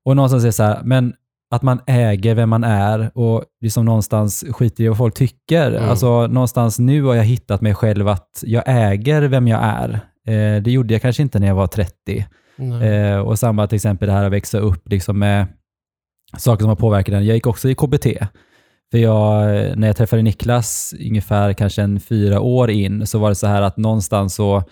[0.04, 1.14] Och någonstans är det så här, men
[1.54, 5.70] att man äger vem man är och liksom någonstans skiter i vad folk tycker.
[5.70, 5.90] Mm.
[5.90, 9.90] Alltså någonstans nu har jag hittat mig själv att jag äger vem jag är.
[10.26, 12.26] Eh, det gjorde jag kanske inte när jag var 30.
[12.56, 12.88] Nej.
[12.88, 15.46] Eh, och samma till exempel det här att växa upp liksom med
[16.38, 17.26] saker som har påverkat den.
[17.26, 18.06] Jag gick också i KBT.
[18.90, 19.44] För jag,
[19.78, 23.62] när jag träffade Niklas, ungefär kanske en fyra år in, så var det så här
[23.62, 24.62] att någonstans så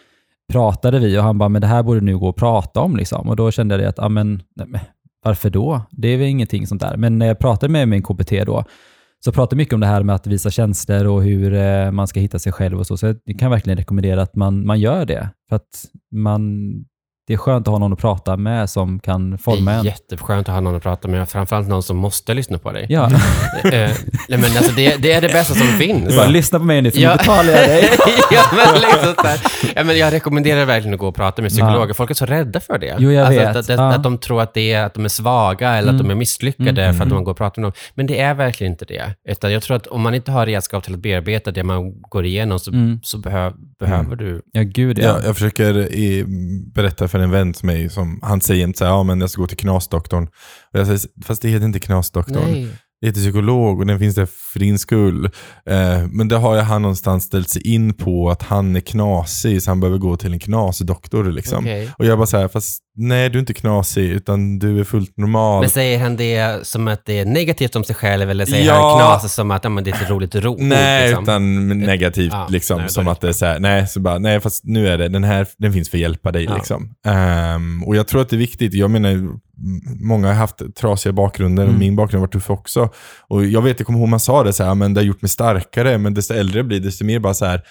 [0.53, 2.97] pratade vi och han bara, men det här borde nu gå att prata om.
[2.97, 3.29] Liksom.
[3.29, 4.81] Och då kände jag att, men, nej, men
[5.23, 5.83] varför då?
[5.91, 6.97] Det är väl ingenting sånt där.
[6.97, 8.65] Men när jag pratade med min KBT då,
[9.25, 12.21] så pratade mycket om det här med att visa känslor och hur eh, man ska
[12.21, 12.97] hitta sig själv och så.
[12.97, 15.29] Så jag kan verkligen rekommendera att man, man gör det.
[15.49, 16.71] För att man,
[17.27, 19.85] det är skönt att ha någon att prata med som kan det forma är en.
[19.85, 22.87] jätteskönt att ha någon att prata med, framförallt någon som måste lyssna på dig.
[22.89, 23.05] Ja,
[23.65, 23.91] Eh, nej,
[24.29, 26.17] men alltså det, det är det bästa som finns.
[26.17, 27.11] bara lyssna på mig nu för Ja.
[27.11, 27.89] nu betalar jag dig.
[28.31, 29.15] ja, men liksom
[29.77, 31.95] ja, men jag rekommenderar verkligen att gå och prata med psykologer.
[31.95, 32.97] Folk är så rädda för det.
[32.99, 33.49] Jo, jag alltså, vet.
[33.51, 33.93] Att, att, Ja.
[33.95, 36.95] att de tror att, det är, att de är svaga eller att de är misslyckade
[36.95, 37.73] för att man går och pratar med dem.
[37.95, 39.15] Men det är verkligen inte det.
[39.29, 42.25] Utan jag tror att om man inte har redskap till att bearbeta det man går
[42.27, 43.01] igenom så, Mm.
[43.03, 43.51] så behö,
[43.81, 44.43] behöver du...
[44.53, 45.05] Ja, gud ja.
[45.05, 46.25] Ja, jag försöker i,
[46.75, 49.31] berätta för en vän till mig, som, han säger inte så här, ja men jag
[49.31, 50.25] ska gå till knasdoktorn.
[50.73, 52.69] Och jag säger, fast det heter inte knasdoktorn.
[53.01, 55.25] Det heter psykolog och den finns där för din skull.
[55.67, 59.63] Eh, men det har ju han någonstans ställt sig in på att han är knasig
[59.63, 61.25] så han behöver gå till en knasdoktor.
[61.25, 61.59] Liksom.
[61.59, 61.91] Okej.
[61.99, 65.17] Och jag bara så här, fast nej du är inte knasig utan du är fullt
[65.17, 65.61] normal.
[65.61, 68.99] Men säger han det som att det är negativt om sig själv eller säger Ja.
[68.99, 70.57] han knas som att ja, men det är ett roligt ro?
[70.61, 71.23] Nej, liksom?
[71.25, 72.79] utan negativt Ja, liksom.
[72.81, 75.09] nej, som att det är så här, nej, så bara, nej fast nu är det,
[75.09, 76.55] den här, den finns för att hjälpa dig Ja.
[76.57, 76.95] liksom.
[77.07, 79.29] Ehm, och jag tror att det är viktigt, jag menar,
[80.05, 81.75] många har haft trasiga bakgrunder Mm.
[81.75, 82.89] och min bakgrund har varit tuff också.
[83.29, 85.23] Och jag vet, jag kommer ihåg man sa det så här, men det har gjort
[85.23, 87.63] mig starkare, men desto äldre jag blir, desto mer bara så här,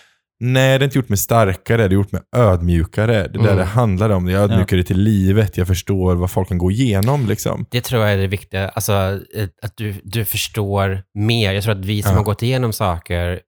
[0.43, 3.13] Nej, det har inte gjort mig starkare, det har gjort mig ödmjukare.
[3.13, 3.57] Det är där Mm.
[3.57, 4.27] det handlar om.
[4.27, 7.25] Jag är ödmjukare till livet, jag förstår vad folk kan gå igenom.
[7.27, 7.65] Liksom.
[7.71, 8.93] Det tror jag är det viktiga, alltså
[9.35, 11.53] eh, att du, du förstår mer.
[11.53, 12.17] Jag tror att vi som Ja.
[12.17, 13.39] har gått igenom saker,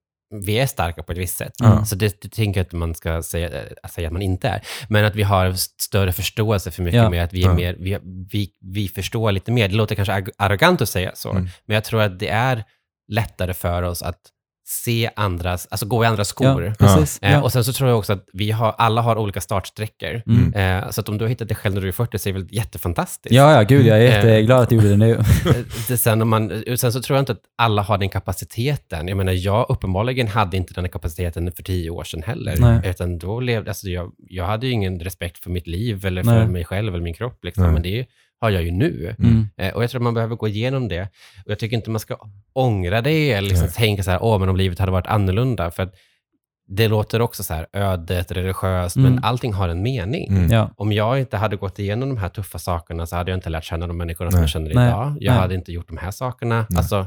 [0.44, 1.52] vi är starka på ett visst sätt.
[1.58, 1.84] Ja.
[1.84, 4.60] Så det, det tänker jag att man ska säga, äh, säga att man inte är.
[4.88, 7.10] Men att vi har st- större förståelse för mycket Ja.
[7.10, 7.54] mer, att vi, är Ja.
[7.54, 7.98] mer vi,
[8.32, 9.68] vi, vi förstår lite mer.
[9.68, 11.48] Det låter kanske arrogant att säga så, Mm.
[11.66, 12.64] men jag tror att det är
[13.12, 14.16] lättare för oss att
[14.66, 16.64] se andras, alltså gå i andras skor.
[16.64, 17.18] Ja, precis.
[17.22, 17.42] Eh, Ja.
[17.42, 20.22] Och sen så tror jag också att vi har, alla har olika startsträckor.
[20.26, 20.54] Mm.
[20.84, 22.32] Eh, så att om du har hittat dig själv när du är 40 så är
[22.32, 23.34] det väl jättefantastiskt.
[23.34, 24.14] Ja, ja, gud, jag är Eh.
[24.14, 25.12] jätteglad att du gjorde det nu.
[25.46, 25.54] Eh,
[25.88, 29.08] det sen, om man, sen så tror jag inte att alla har den kapaciteten.
[29.08, 32.54] Jag menar, jag uppenbarligen hade inte den kapaciteten för tio år sedan heller.
[32.58, 32.80] Nej.
[32.90, 36.30] Utan då levde, alltså jag, jag hade ju ingen respekt för mitt liv eller för
[36.38, 36.48] Nej.
[36.48, 37.44] mig själv eller min kropp.
[37.44, 37.72] Liksom.
[37.72, 38.06] Men det
[38.40, 39.14] har jag ju nu.
[39.18, 39.48] Mm.
[39.56, 41.02] Eh, och jag tror att man behöver gå igenom det.
[41.44, 42.16] Och jag tycker inte man ska
[42.52, 45.70] ångra det eller liksom tänka så här, åh, men om livet hade varit annorlunda.
[45.70, 45.94] För att
[46.68, 49.14] det låter också så här ödet, religiöst, Mm.
[49.14, 50.28] men allting har en mening.
[50.28, 50.50] Mm.
[50.50, 50.70] Ja.
[50.76, 53.64] Om jag inte hade gått igenom de här tuffa sakerna så hade jag inte lärt
[53.64, 54.42] känna de människorna som Nej.
[54.42, 54.88] jag känner Nej.
[54.88, 55.16] idag.
[55.20, 55.40] Jag Nej.
[55.40, 56.66] hade inte gjort de här sakerna.
[56.70, 56.78] Nej.
[56.78, 57.06] Alltså,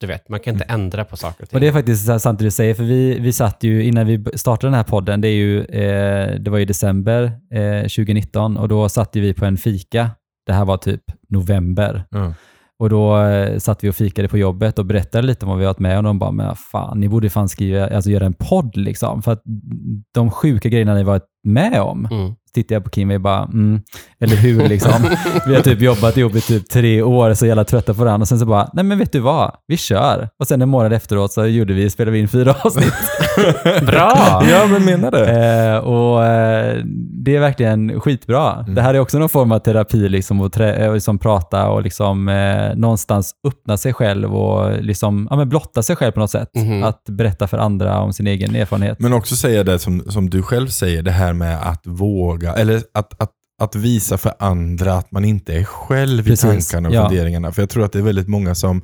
[0.00, 1.56] du vet, man kan inte ändra på saker och ting.
[1.56, 4.24] Och det är faktiskt sant det du säger, för vi, vi satt ju, innan vi
[4.34, 8.68] startade den här podden, det, är ju, eh, det var i december eh, 2019 och
[8.68, 10.10] då satt ju vi på en fika.
[10.46, 12.04] Det här var typ november.
[12.10, 12.34] Ja.
[12.78, 15.64] Och då eh, satt vi och fikade på jobbet och berättade lite om vad vi
[15.64, 15.98] varit med om.
[15.98, 19.22] Och de bara, men fan, ni borde fan skriva, alltså göra en podd liksom.
[19.22, 19.42] För att
[20.14, 22.08] de sjuka grejerna ni varit med om.
[22.10, 22.34] Mm.
[22.56, 23.80] Tittar jag på Kim och bara, mm,
[24.20, 24.92] eller hur liksom.
[25.46, 28.22] vi har typ jobbat ihop i typ tre år, så jävla trötta på varandra.
[28.22, 30.28] Och sen så bara, nej men vet du vad, vi kör.
[30.40, 32.94] Och sen en månad efteråt så gjorde vi, spelade vi in fyra avsnitt.
[33.86, 34.42] Bra!
[34.50, 35.26] Ja, men menar det.
[35.26, 36.82] Eh, och eh,
[37.24, 38.52] det är verkligen skitbra.
[38.52, 38.74] Mm.
[38.74, 42.28] Det här är också någon form av terapi, liksom, att trä, liksom prata och liksom,
[42.28, 46.50] eh, någonstans öppna sig själv och liksom, ja, men blotta sig själv på något sätt.
[46.54, 46.82] Mhm.
[46.82, 49.00] Att berätta för andra om sin egen erfarenhet.
[49.00, 52.82] Men också säga det som, som du själv säger, det här med att våga, eller
[52.94, 53.32] att, att,
[53.62, 57.08] att visa för andra att man inte är själv Precis, i tankarna och ja.
[57.08, 57.52] funderingarna.
[57.52, 58.82] För jag tror att det är väldigt många som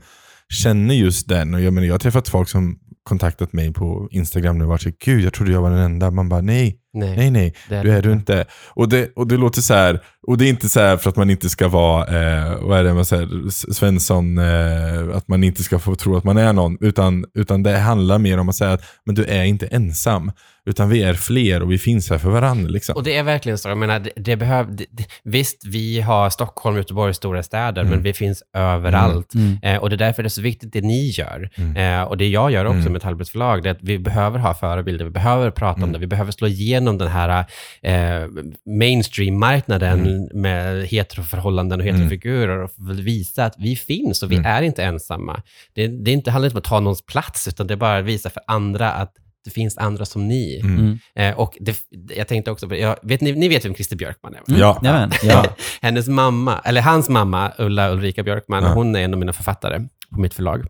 [0.49, 1.55] känner just den.
[1.55, 4.83] Och jag, menar, jag har träffat folk som kontaktat mig på Instagram nu och varit
[4.83, 6.11] så gud jag trodde jag var den enda.
[6.11, 8.45] Man bara nej, Nej, nej, nej, det är du är du inte.
[8.69, 11.17] Och det, och det låter så här, och det är inte så här för att
[11.17, 15.63] man inte ska vara, eh, vad är det man säger, Svensson, eh, att man inte
[15.63, 18.73] ska få tro att man är någon, utan, utan det handlar mer om att säga
[18.73, 20.33] att men du är inte ensam,
[20.67, 22.71] utan vi är fler och vi finns här för varandra.
[22.71, 22.97] Liksom.
[22.97, 23.69] Och det är verkligen så.
[23.69, 24.87] Jag menar, det, det behöv, det,
[25.25, 29.35] visst, vi har Stockholm, Göteborg, stora städer, men vi finns överallt.
[29.35, 29.59] Mm.
[29.63, 31.51] Eh, och det är därför det är så viktigt det ni gör.
[31.55, 31.77] Mm.
[32.01, 32.93] Eh, och det jag gör också Mm.
[32.93, 35.99] med ett halvbrottsförlag, det är att vi behöver ha förebilder, vi behöver prata om det,
[35.99, 37.45] vi behöver slå igenom den här
[37.83, 38.29] eh,
[38.67, 45.43] mainstream-marknaden med heteroförhållanden och heterofigurer och visa att vi finns och vi är inte ensamma.
[45.75, 47.99] Det, det är inte, handlar inte om att ta någons plats, utan det är bara
[47.99, 49.13] att visa för andra att
[49.45, 50.61] det finns andra som ni.
[50.61, 50.99] Mm.
[51.15, 51.77] Eh, och det,
[52.17, 54.39] jag tänkte också på, jag, vet ni, ni vet vem Christer Björkman är?
[54.39, 54.45] va?
[54.47, 54.81] Ja.
[54.85, 55.47] Jajamän, ja.
[55.83, 58.73] Hennes mamma, eller hans mamma, Ulla Ulrika Björkman, Ja.
[58.75, 59.81] hon är en av mina författare
[60.11, 60.67] på mitt förlag.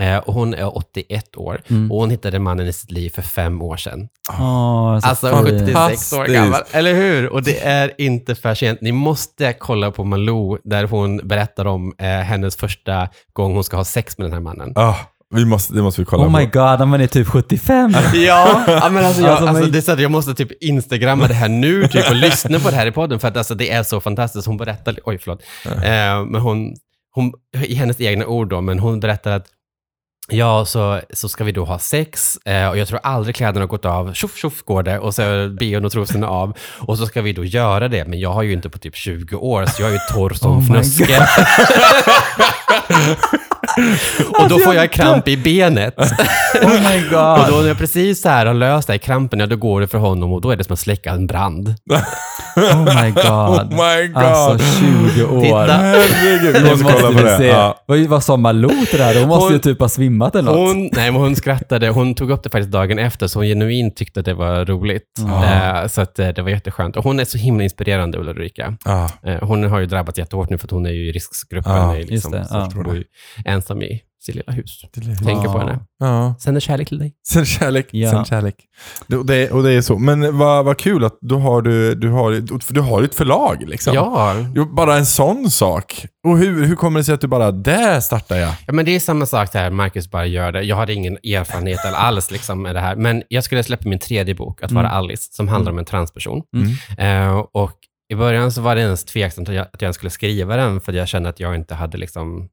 [0.00, 1.92] Eh, och hon är 81 år Mm.
[1.92, 4.08] och hon hittade mannen i sitt liv för fem år sedan.
[4.26, 5.60] Så Alltså fint.
[5.60, 7.28] 76 år gammal, eller hur?
[7.28, 8.80] Och det är inte för sent.
[8.80, 13.76] Ni måste kolla på Malou där hon berättar om eh, hennes första gång hon ska
[13.76, 14.72] ha sex med den här mannen.
[14.76, 14.94] Ah,
[15.34, 16.58] vi måste, det måste vi kolla Oh my på.
[16.58, 17.94] god, när man är typ 75.
[18.14, 21.26] Ja, ja men alltså, jag, Alltså, alltså, det är så att jag måste typ instagramma
[21.26, 23.70] det här nu typ, och lyssna på det här i podden för att alltså, det
[23.70, 24.46] är så fantastiskt.
[24.46, 26.74] Hon berättar, oj förlåt, eh, men hon,
[27.14, 27.32] hon,
[27.64, 29.46] i hennes egna ord då, men hon berättar att
[30.28, 33.66] Ja, så, så ska vi då ha sex eh, och jag tror aldrig kläderna har
[33.66, 34.14] gått av.
[34.14, 36.56] Tjoff, tjoff går det och så är bhn och trosorna av.
[36.78, 39.36] Och så ska vi då göra det, men jag har ju inte på typ 20
[39.36, 41.20] år, så jag är ju torr som Oh fnöske.
[44.42, 45.94] och då får jag kramp i benet.
[46.62, 47.48] Oh my Och god.
[47.54, 49.88] då när jag precis så här har löst det här krampen, ja, då går det
[49.88, 51.74] för honom och då är det som att släcka en brand.
[52.56, 53.26] Oh my god.
[53.26, 54.16] Oh my god.
[54.22, 54.80] Alltså
[55.14, 55.42] 20 år.
[55.42, 55.72] Titta.
[55.72, 57.36] Herregud, vi måste måste kolla på det.
[57.36, 57.46] se.
[57.46, 57.82] Ja.
[57.86, 59.18] Vad, vad sa Malou till det här?
[59.20, 60.68] Hon måste Hon- ju typ ha svimmat eller något.
[60.68, 61.88] Hon, nej, men hon skrattade.
[61.88, 65.02] Hon tog upp det faktiskt dagen efter, så hon genuint tyckte att det var roligt.
[65.44, 66.96] Eh, så att, eh, det var jätteskönt.
[66.96, 68.76] Och hon är så himla inspirerande, Ulrika.
[68.84, 71.72] Ah, Eh, hon har ju drabbats jättehårt nu för att hon är ju i riskgruppen.
[71.72, 72.58] Ja, är liksom, just det.
[72.62, 73.04] att Hon bor ju
[73.60, 74.84] ensam i sitt lilla hus.
[74.94, 75.58] Tänker på Ja.
[75.58, 75.78] henne.
[75.98, 76.34] Ja.
[76.40, 77.14] Sänder kärlek till dig.
[77.28, 78.10] Sen kärlek, Ja.
[78.10, 78.54] sen kärlek.
[79.06, 79.98] Det, och, det, och det är så.
[79.98, 83.64] Men vad, vad kul att du har, du, du har, du har ett förlag.
[83.68, 83.94] Liksom.
[83.94, 84.36] Ja.
[84.72, 86.06] Bara en sån sak.
[86.26, 88.54] Och hur, hur kommer det sig att du bara, där startar jag?
[88.66, 90.62] Ja, men det är samma sak där, Marcus bara gör det.
[90.62, 92.96] Jag hade ingen erfarenhet alls liksom, med det här.
[92.96, 96.42] Men jag skulle släppa min tredje bok, Att vara Alice, som handlar om en transperson.
[96.98, 97.72] Eh, och
[98.12, 100.92] i början så var det ens tveksamt att jag, att jag skulle skriva den, för
[100.92, 102.48] jag kände att jag inte hade liksom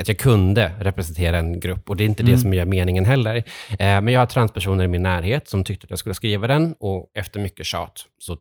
[0.00, 3.36] att jag kunde representera en grupp och det är inte det som är meningen heller.
[3.36, 3.44] Eh,
[3.78, 7.10] men jag har transpersoner i min närhet som tyckte att jag skulle skriva den och
[7.14, 8.36] efter mycket tjat så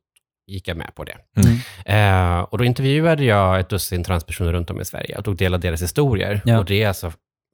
[0.47, 1.17] gick jag med på det.
[1.85, 5.53] Eh, och då intervjuade jag ett dussin transpersoner runt om i Sverige och tog del
[5.53, 6.41] av deras historier.
[6.45, 6.59] Ja.
[6.59, 7.11] Och det är alltså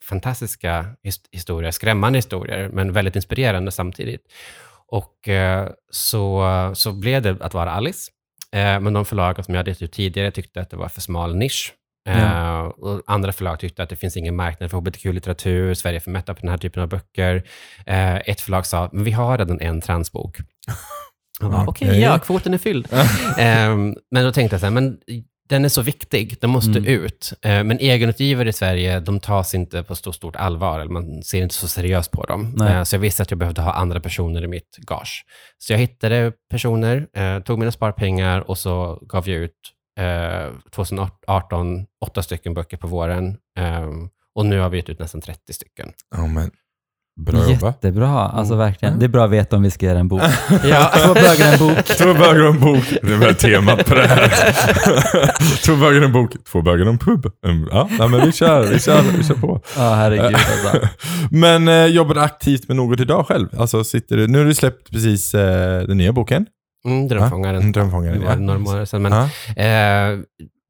[0.10, 4.22] fantastiska his- historier, skrämmande historier, men väldigt inspirerande samtidigt.
[4.88, 6.44] Och eh, så,
[6.76, 8.12] så blev det att vara Alice.
[8.52, 11.36] Eh, men de förlag som jag hade ut tidigare tyckte att det var för smal
[11.36, 11.74] nisch.
[12.08, 16.12] Eh, och andra förlag tyckte att det finns ingen marknad för hbtq-litteratur, Sverige är för
[16.12, 17.44] mätta på den här typen av böcker.
[17.86, 20.38] Eh, ett förlag sa, men vi har redan en transbok.
[21.42, 22.00] Okej, Okej.
[22.00, 22.88] ja, kvoten är fylld.
[23.38, 24.98] Ehm, men då tänkte jag så här, men
[25.50, 27.34] den är så viktig, den måste ut.
[27.42, 31.44] Eh, men egenutgivare i Sverige, de tas inte på så stort allvar, eller man ser
[31.44, 32.54] inte så seriöst på dem.
[32.58, 32.86] Nej.
[32.86, 35.26] Så jag visste att jag behövde ha andra personer i mitt gage.
[35.58, 39.54] Så jag hittade personer, tog mina sparpengar och så gav jag ut
[39.98, 43.38] eh, 2018 åtta stycken böcker på våren.
[43.60, 45.88] Ehm, och nu har vi gett ut nästan 30 stycken.
[46.16, 46.52] Ja, men,
[47.26, 47.76] bra jobbat.
[47.76, 48.10] Jättebra.
[48.20, 48.66] Alltså Mm.
[48.68, 49.00] verkligen.
[49.00, 50.22] Det är bra att veta om vi ska göra en bok.
[50.64, 51.86] Ja, Två bögar en bok.
[51.86, 52.84] Två bögar och en bok.
[53.02, 54.28] Det är väl temat på det här.
[55.66, 56.32] Två bögar och en bok.
[56.52, 57.32] Två bögar och en pub.
[57.46, 59.62] Mm, Ja, nej, men vi kör, vi kör, vi kör på.
[59.78, 60.88] Ja, herregud alltså.
[61.32, 63.48] Men eh, jobbar du aktivt med något idag själv?
[63.60, 66.46] Alltså sitter du, nu har du släppt precis eh, den nya boken.
[66.88, 67.56] Mm, Drömfångaren.
[67.56, 68.40] Mm, Drömfångaren, Det var ja.
[68.40, 69.02] några sedan.
[69.02, 69.64] Men, Ja.
[69.64, 70.20] Eh,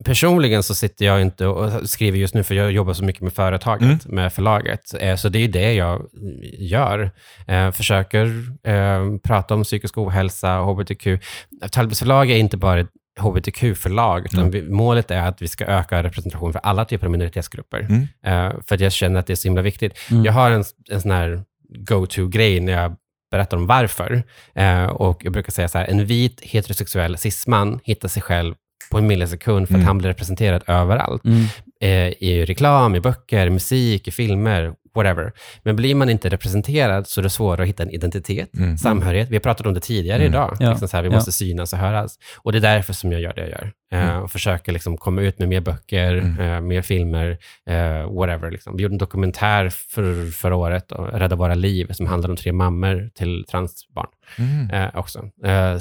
[0.06, 3.34] personligen så sitter jag inte och skriver just nu, för jag jobbar så mycket med
[3.34, 4.94] företaget, med förlaget.
[5.00, 6.02] Eh, så det är det jag
[6.60, 7.12] gör.
[7.48, 8.26] Eh, försöker
[8.64, 11.08] eh, prata om psykisk ohälsa, hbtq.
[11.72, 12.90] Talbys förlag är inte bara ett
[13.20, 17.80] hbtq-förlag, utan vi, målet är att vi ska öka representation för alla typer av minoritetsgrupper.
[17.80, 18.02] Mm.
[18.26, 19.94] Eh, för att jag känner att det är så himla viktigt.
[20.12, 20.26] Mm.
[20.26, 21.44] Jag har en, en sån här
[21.80, 22.96] go-to-grej när jag
[23.32, 24.24] berättar om varför.
[24.56, 28.56] Eh, och jag brukar säga så här, en vit heterosexuell cisman hittar sig själv
[28.92, 29.88] på en millisekund för att Mm.
[29.88, 31.26] han blir representerad överallt.
[31.26, 31.46] Mm.
[31.82, 35.32] Eh, I reklam, i böcker, musik, i filmer, whatever.
[35.64, 38.78] Men blir man inte representerad så är det svårare att hitta en identitet, Mm.
[38.78, 39.30] samhörighet.
[39.30, 40.34] Vi har pratat om det tidigare Mm.
[40.34, 40.58] idag.
[40.60, 40.70] Ja.
[40.70, 41.16] Liksom så här, vi Ja.
[41.16, 42.16] måste synas och höras.
[42.38, 43.72] Och det är därför som jag gör det jag gör.
[43.92, 44.24] Eh, Mm.
[44.24, 46.40] och försöker liksom komma ut med mer böcker, Mm.
[46.40, 47.38] eh, mer filmer,
[47.70, 48.52] eh, whatever.
[48.52, 48.78] Liksom.
[48.78, 53.10] Vi gjorde en dokumentär för, förra året, Rädda våra liv, som handlar om tre mammor
[53.16, 54.70] till transbarn Mm.
[54.70, 55.20] eh, också.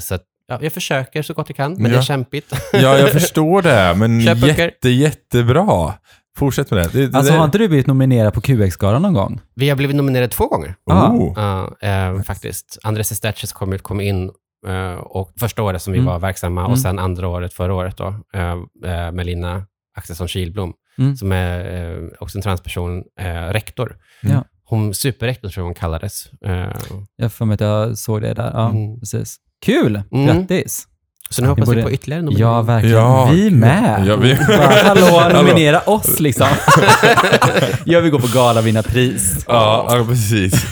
[0.01, 1.89] Så att, ja, jag försöker så gott jag kan, men Ja.
[1.89, 2.53] det är kämpigt.
[2.73, 5.93] Ja, jag förstår det, men jätte, jättebra.
[6.37, 6.89] Fortsätt med det.
[6.93, 9.39] det, det Alltså det- har inte du blivit nominerad på QX-galan någon gång?
[9.55, 10.75] Vi har blivit nominerade två gånger.
[10.85, 11.33] Oh.
[11.35, 12.77] Ja, eh, faktiskt.
[12.83, 14.31] Andres Statches kom, ut- kom in
[14.67, 16.11] eh, och första året som vi Mm.
[16.11, 16.71] var verksamma Mm.
[16.71, 19.65] och sen andra året förra året då, eh, med Lina
[19.95, 21.17] Axelsson Kilblom, Mm.
[21.17, 23.03] som är också en transperson,
[23.51, 23.95] rektor.
[24.21, 24.43] Ja.
[24.63, 26.29] Hon, superrektor tror jag hon kallades.
[27.15, 28.51] Jag för mig att jag såg det där.
[28.53, 28.99] Ja, Mm.
[28.99, 29.37] precis.
[29.65, 30.01] Kul!
[30.11, 30.25] Mm.
[30.25, 30.87] Grattis!
[31.29, 32.51] Så nu hoppas borde- vi på ytterligare nomineringar.
[32.55, 32.95] Ja, verkligen.
[32.97, 34.03] Ja, vi med.
[34.07, 36.47] ja, vi- Bara, hallå, nominera oss liksom.
[37.85, 39.45] jag vill gå på gala och vinna pris.
[39.47, 40.71] Ja, ja, precis.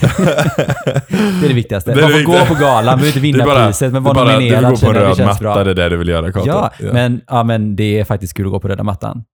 [1.40, 1.94] Det är det viktigaste.
[1.94, 2.46] Det är Man får gå viktiga.
[2.46, 4.86] på galan, man behöver inte vinna bara- priset, men vara bara- Du vill nominerad gå
[4.86, 5.64] på röd matta, bra.
[5.64, 6.46] det är det du vill göra Kato.
[6.46, 9.24] Ja, Men, ja, men det är faktiskt kul att gå på röda mattan.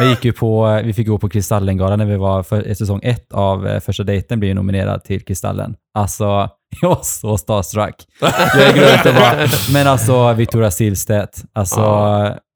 [0.00, 3.32] Jag gick ju på, vi fick gå på Kristallengalan när vi var för säsong ett
[3.32, 5.74] av eh, Första dejten blev nominerad till Kristallen.
[5.94, 6.24] Alltså,
[6.82, 7.94] jag var så starstruck.
[8.56, 9.34] Jag gick runt och bara,
[9.72, 11.80] men alltså Victoria Silvstedt, alltså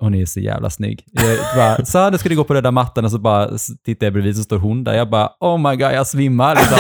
[0.01, 1.05] hon är så jävla snygg.
[1.13, 3.51] Jag bara, så här, nu ska du gå på röda mattan och så bara
[3.85, 4.95] tittar jag bredvid så står hon där.
[4.95, 6.79] Jag bara, oh my god, jag svimmar liksom.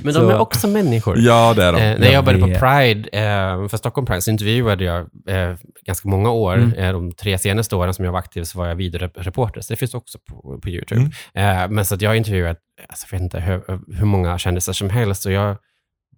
[0.04, 1.18] Men Så- de är också människor.
[1.18, 1.78] Ja, det är de.
[1.78, 2.46] Eh, när jag jobbade på.
[2.46, 5.56] Pride, eh, för Stockholm Pride, så intervjuade jag eh,
[5.86, 6.54] ganska många år.
[6.54, 6.72] Mm.
[6.72, 9.76] Eh, de tre senaste åren som jag var aktiv så var jag videoreporter, så det
[9.76, 11.10] finns också på, på YouTube.
[11.34, 11.62] Mm.
[11.64, 12.56] Eh, men så att jag har intervjuat,
[12.88, 13.62] alltså, jag vet inte hur,
[13.98, 15.56] hur många kändisar som helst, och jag,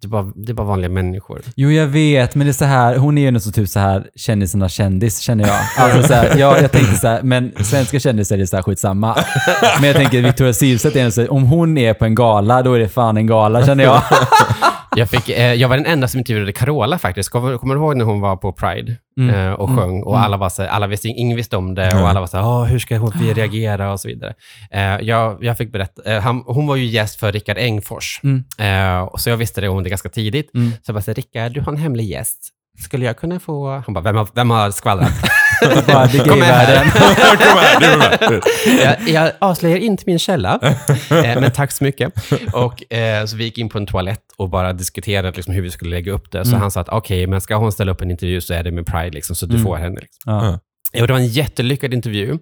[0.01, 1.41] det, är bara, det är bara vanliga människor.
[1.55, 4.07] Jo, jag vet, men det är så här, hon är ju så typ så här
[4.15, 5.59] kändisarnas kändis, känner jag.
[5.77, 9.17] Alltså så här, jag, jag tänkte så här, men svenska kändisar är så här skitsamma.
[9.79, 12.89] Men jag tänker Victoria Silvstedt, är om hon är på en gala, då är det
[12.89, 14.03] fan en gala, känner jag.
[14.95, 17.29] Jag, fick, eh, jag var den enda som intervjuade Carola faktiskt.
[17.29, 19.35] Kommer, kommer du ihåg när hon var på Pride Mm.
[19.35, 19.79] eh, och Mm.
[19.79, 20.03] sjöng?
[20.03, 20.25] Och Mm.
[20.25, 22.63] alla var så, alla visste, ingen visste om det och alla var så här, "Åh,
[22.63, 24.33] hur ska hon vi reagera och så vidare.
[24.71, 28.19] Eh, jag, jag fick berätta, eh, han, hon var ju gäst för Rickard Engfors.
[28.23, 28.43] Mm.
[28.59, 30.49] Eh, så jag visste det om det ganska tidigt.
[30.53, 32.37] Så jag bara, så, Rickard, du har en hemlig gäst.
[32.79, 33.83] Skulle jag kunna få...
[33.85, 35.11] Han bara, vem har, vem har skvallrat?
[35.87, 36.83] Bara, Kom här.
[37.79, 38.41] du är med.
[38.83, 40.59] jag, jag avslöjar inte min källa,
[41.09, 42.13] eh, men tack så mycket.
[42.53, 45.71] Och, eh, så vi gick in på en toalett och bara diskuterade liksom, hur vi
[45.71, 46.45] skulle lägga upp det.
[46.45, 46.61] Så Mm.
[46.61, 48.85] han sa att okej, men ska hon ställa upp en intervju så är det med
[48.85, 49.65] Pride, liksom, så du Mm.
[49.65, 49.99] får henne.
[50.01, 50.33] Liksom.
[50.33, 50.59] Ja.
[51.01, 52.37] Och det var en jättelyckad intervju.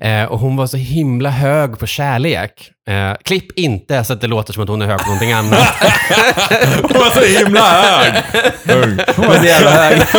[0.00, 2.70] Eh, och hon var så himla hög på kärlek.
[2.86, 5.58] Eh, klipp inte så att det låter som att hon är hög på någonting annat.
[6.82, 8.14] Hon var så himla hög.
[9.16, 10.02] Hon var så jävla hög.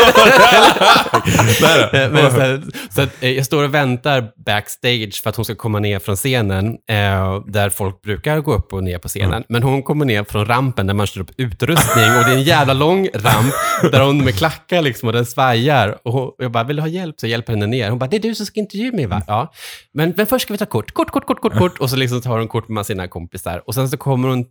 [1.93, 2.11] Eh.
[2.11, 5.55] Men så, här, så att, eh, jag står och väntar backstage för att hon ska
[5.55, 9.43] komma ner från scenen, eh, där folk brukar gå upp och ner på scenen.
[9.49, 12.43] Men hon kommer ner från rampen där man kör upp utrustning och det är en
[12.43, 13.53] jävla lång ramp
[13.91, 15.97] där hon med klackar liksom och den svajar.
[16.03, 17.19] Och hon, jag bara, vill du ha hjälp?
[17.19, 17.89] Så jag hjälper henne ner.
[17.89, 19.21] Hon bara, det är du som ska intervjua mig va?
[19.27, 19.53] Ja.
[19.93, 20.91] Men, men först ska vi ta kort.
[20.91, 21.77] Kort, kort, kort, kort, kort.
[21.79, 23.61] Och så liksom tar hon kort med sina kompisar.
[23.67, 24.45] Och sen så kommer hon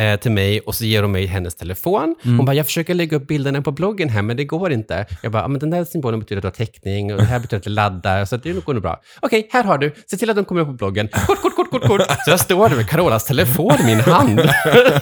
[0.00, 2.14] eh, till mig och så ger hon mig hennes telefon.
[2.24, 5.06] Hon bara, jag försöker lägga upp bilderna på bloggen här, men det går inte.
[5.22, 7.38] Jag bara, "Ja, men den där symbolen betyder att du har täckning och det här
[7.38, 9.00] betyder att det laddar, så att det går nog bra.
[9.20, 9.94] Okej, här har du.
[10.10, 11.08] Se till att de kommer upp på bloggen.
[11.08, 12.00] Kort, kort, kort, kort, kort.
[12.24, 14.40] Så jag står där med Carolas telefon i min hand.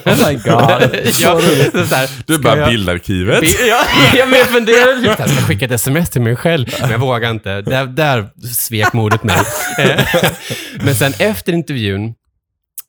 [0.06, 0.44] Oh my god.
[1.20, 1.40] ja,
[1.86, 3.44] så här, Du bara jag- bildarkivet.
[3.68, 3.80] Ja,
[4.18, 6.98] ja, men jag funderade typ, jag ska skicka ett sms till mig själv, men jag
[6.98, 7.60] vågar inte.
[7.62, 9.36] Där, där svek modet mig.
[9.78, 10.00] Eh,
[10.84, 12.14] men sen efter intervjun,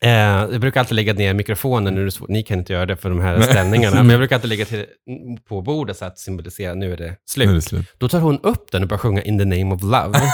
[0.00, 3.20] eh, jag brukar alltid lägga ner mikrofonen, nu ni kan inte göra det för de
[3.20, 4.84] här ställningarna, men jag brukar alltid lägga till,
[5.48, 7.04] på bordet så att symbolisera nu är det
[7.36, 7.64] Nu är det slut.
[7.64, 7.86] slut.
[7.98, 10.20] Då tar hon upp den och börjar sjunga In the name of love.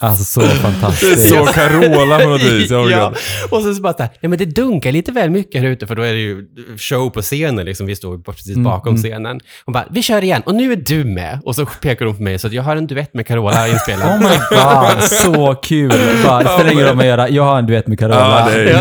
[0.00, 1.28] Alltså så Det är fantastiskt.
[1.28, 2.70] så Carola på något vis.
[2.70, 3.14] Ja,
[3.50, 5.86] och sen så bara så här, ja men det dunkar lite väl mycket här ute,
[5.86, 6.46] för då är det ju
[6.78, 9.40] show på scenen, liksom, vi står precis Mm, bakom scenen.
[9.64, 11.38] Hon bara, vi kör igen, och nu är du med.
[11.44, 14.08] Och så pekar hon på mig, så jag har en duett med Carola inspelad.
[14.08, 15.92] Oh my god, så kul.
[16.24, 18.50] Bara, det spelar ingen roll vad gör, jag har en duett med Carola.
[18.50, 18.78] Ja, det är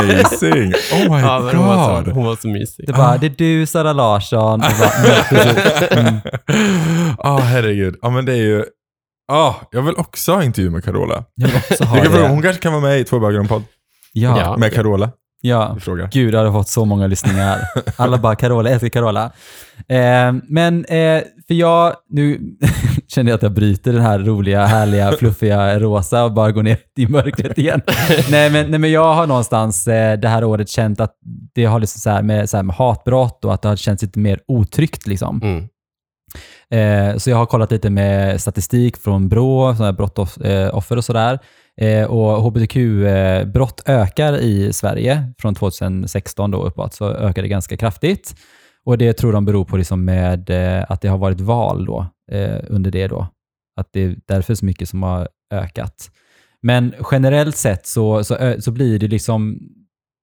[0.00, 0.72] amazing.
[0.92, 2.14] Oh my ja, men hon, var så, god.
[2.14, 2.86] hon var så mysig.
[2.86, 4.60] Det är bara, det är du, Sara Larsson.
[4.60, 6.20] Bara, mm.
[7.18, 7.96] Ja, herregud.
[8.02, 8.64] Ja, men det är ju
[9.32, 11.24] Ah, jag vill också ha intervju med Carola.
[11.34, 12.28] Jag vill också ha det.
[12.28, 13.62] hon kanske kan vara med i Två bögar en podd.
[14.12, 14.56] Ja, Ja.
[14.56, 15.10] Med Carola.
[15.48, 15.72] Ja.
[15.74, 16.08] Vi frågar.
[16.12, 17.60] Gud, jag hade fått så många lyssningar.
[17.96, 19.32] Alla bara Carola, älskar Carola.
[19.88, 22.40] Eh, men eh, för jag, nu
[23.08, 26.78] känner jag att jag bryter den här roliga, härliga, fluffiga rosa och bara går ner
[26.96, 27.80] i mörkret igen.
[28.30, 31.14] nej, men, nej, men jag har någonstans eh, det här året känt att
[31.54, 34.02] det har liksom så här med, så här med hatbrott och att det har känts
[34.02, 35.06] lite mer otryggt.
[35.06, 35.40] Liksom.
[35.42, 35.68] Mm.
[36.70, 41.38] Eh, så jag har kollat lite med statistik från Brå, sådana här brottoffer och sådär.
[41.80, 48.36] Eh, och hbtq-brott ökar i Sverige från 2016 då uppåt, så ökar det ganska kraftigt.
[48.84, 52.06] Och det tror de beror på liksom med eh, att det har varit val då,
[52.32, 53.28] eh, under det då.
[53.76, 56.10] Att det är därför så mycket som har ökat.
[56.62, 59.58] Men generellt sett så, så, så blir det liksom,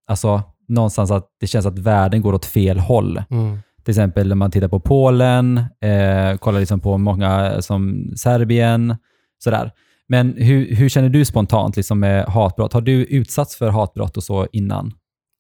[0.08, 3.24] alltså någonstans att det känns att världen går åt fel håll.
[3.30, 3.60] Mm.
[3.84, 8.96] Till exempel när man tittar på Polen, eh, kollar liksom på många som Serbien,
[9.44, 9.72] sådär.
[10.14, 12.74] Men hur, hur känner du spontant liksom med hatbrott?
[12.74, 14.92] Har du utsatts för hatbrott och så innan?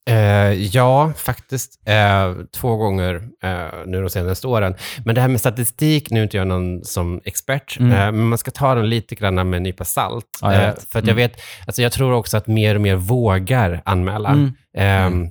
[0.10, 1.80] Eh, ja, faktiskt.
[1.88, 4.76] Eh, två gånger eh, nu de senaste åren.
[5.06, 7.92] Men det här med statistik, nu är inte jag någon som expert, Mm.
[7.92, 10.26] eh, men man ska ta den lite grann med en nypa salt.
[10.42, 11.16] Ja, jag Eh, för jag Mm.
[11.16, 11.34] vet,
[11.68, 14.30] alltså jag tror också att mer och mer vågar anmäla.
[14.30, 14.52] Mm.
[14.78, 15.28] Ehm,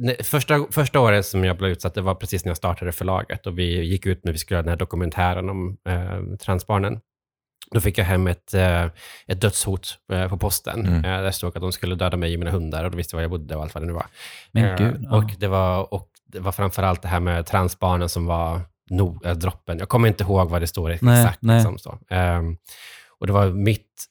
[0.00, 3.46] ne- Första, första året som jag blev utsatt, det var precis när jag startade förlaget
[3.46, 6.98] och vi gick ut när vi skulle göra den här dokumentären om eh, transbarnen.
[7.70, 8.84] Då fick jag hem ett, eh,
[9.26, 10.86] ett dödshot eh, på posten.
[10.86, 11.04] Mm.
[11.04, 13.18] Eh, där stod att de skulle döda mig och mina hundar och då visste jag
[13.18, 14.06] var jag bodde och allt vad det nu var.
[14.52, 15.00] Men gud.
[15.02, 15.16] ja.
[15.16, 18.60] och, det var, och det var framförallt det här med transbarnen som var
[18.90, 19.78] no, äh, droppen.
[19.78, 21.42] Jag kommer inte ihåg vad det står exakt.
[21.42, 21.56] Nej.
[21.56, 21.98] Liksom, så.
[22.10, 22.56] Ehm,
[23.18, 24.04] och det var mitt,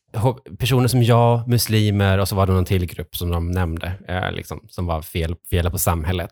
[0.59, 4.31] personer som jag, muslimer och så var det någon till grupp som de nämnde, eh,
[4.31, 6.31] liksom, som var fel, fel på samhället.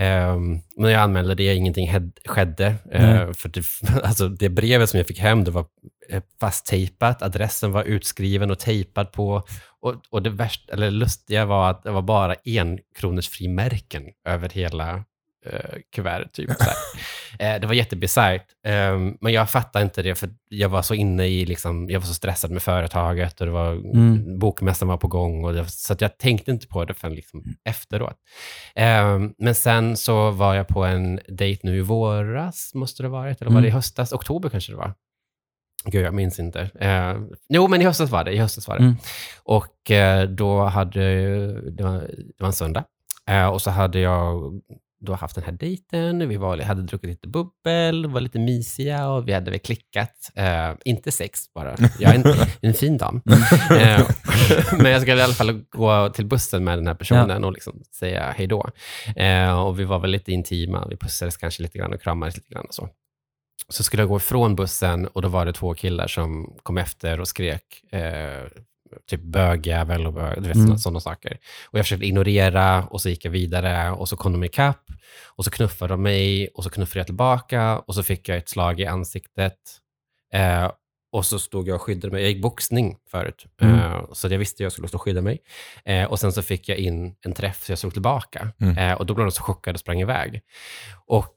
[0.00, 2.74] Um, när jag anmälde det, ingenting skedde.
[2.90, 3.64] Eh, för det,
[4.02, 5.66] alltså, det brevet som jag fick hem, det var
[6.08, 9.42] eh, fasttejpat, adressen var utskriven och tejpad på.
[9.80, 14.48] Och, och det värsta, eller lustiga var att det var bara en kronors frimärken över
[14.48, 15.04] hela
[15.44, 16.32] eh, kuvertet.
[16.32, 16.50] Typ,
[17.38, 18.46] eh, det var jättebisarrt.
[18.66, 22.06] Eh, men jag fattade inte det, för jag var så inne i, liksom, jag var
[22.06, 24.38] så stressad med företaget och det var, Mm.
[24.38, 25.44] bokmässan var på gång.
[25.44, 28.16] Och det, så jag tänkte inte på det förrän liksom efteråt.
[28.74, 33.12] Eh, men sen så var jag på en dejt nu i våras, måste det ha
[33.18, 33.76] varit, eller var det i Mm.
[33.76, 34.12] höstas?
[34.12, 34.94] Oktober kanske det var.
[35.86, 36.60] Gud, jag minns inte.
[36.80, 37.14] Eh,
[37.48, 38.32] jo, men i höstas var det.
[38.32, 38.82] I höstas var det.
[38.84, 38.96] Mm.
[39.42, 41.00] Och eh, då hade,
[41.70, 42.84] det var, det var en söndag.
[43.30, 44.52] Eh, och så hade jag
[45.04, 46.28] då haft den här dejten.
[46.28, 50.30] Vi var, hade druckit lite bubbel, var lite mysiga och vi hade väl klickat.
[50.34, 51.76] Eh, inte sex bara.
[51.98, 53.22] Jag är en, en fin dam.
[53.70, 54.08] Eh,
[54.78, 57.82] men jag skulle i alla fall gå till bussen med den här personen och liksom
[57.92, 58.70] säga hej då.
[59.16, 60.86] Eh, och vi var väl lite intima.
[60.90, 62.88] Vi pussades kanske lite grann och kramades lite grann och så.
[63.68, 67.20] Så skulle jag gå ifrån bussen och då var det två killar som kom efter
[67.20, 67.62] och skrek
[69.06, 70.78] typ bögjävel och bög, du vet, Mm.
[70.78, 71.38] sådana, saker.
[71.70, 74.82] Och jag försökte ignorera och så gick jag vidare och så kom de ikapp
[75.36, 78.48] och så knuffade de mig och så knuffade jag tillbaka och så fick jag ett
[78.48, 79.58] slag i ansiktet.
[80.34, 80.70] Eh,
[81.14, 82.22] och så stod jag och skyddade mig.
[82.22, 83.74] Jag gick boxning förut, Mm.
[83.78, 85.38] eh, så jag visste att jag skulle stå och skydda mig.
[85.84, 88.48] Eh, och sen så fick jag in en träff, så jag slog tillbaka.
[88.60, 88.78] Mm.
[88.78, 90.40] Eh, och då blev de så chockade och sprang iväg.
[91.06, 91.30] Och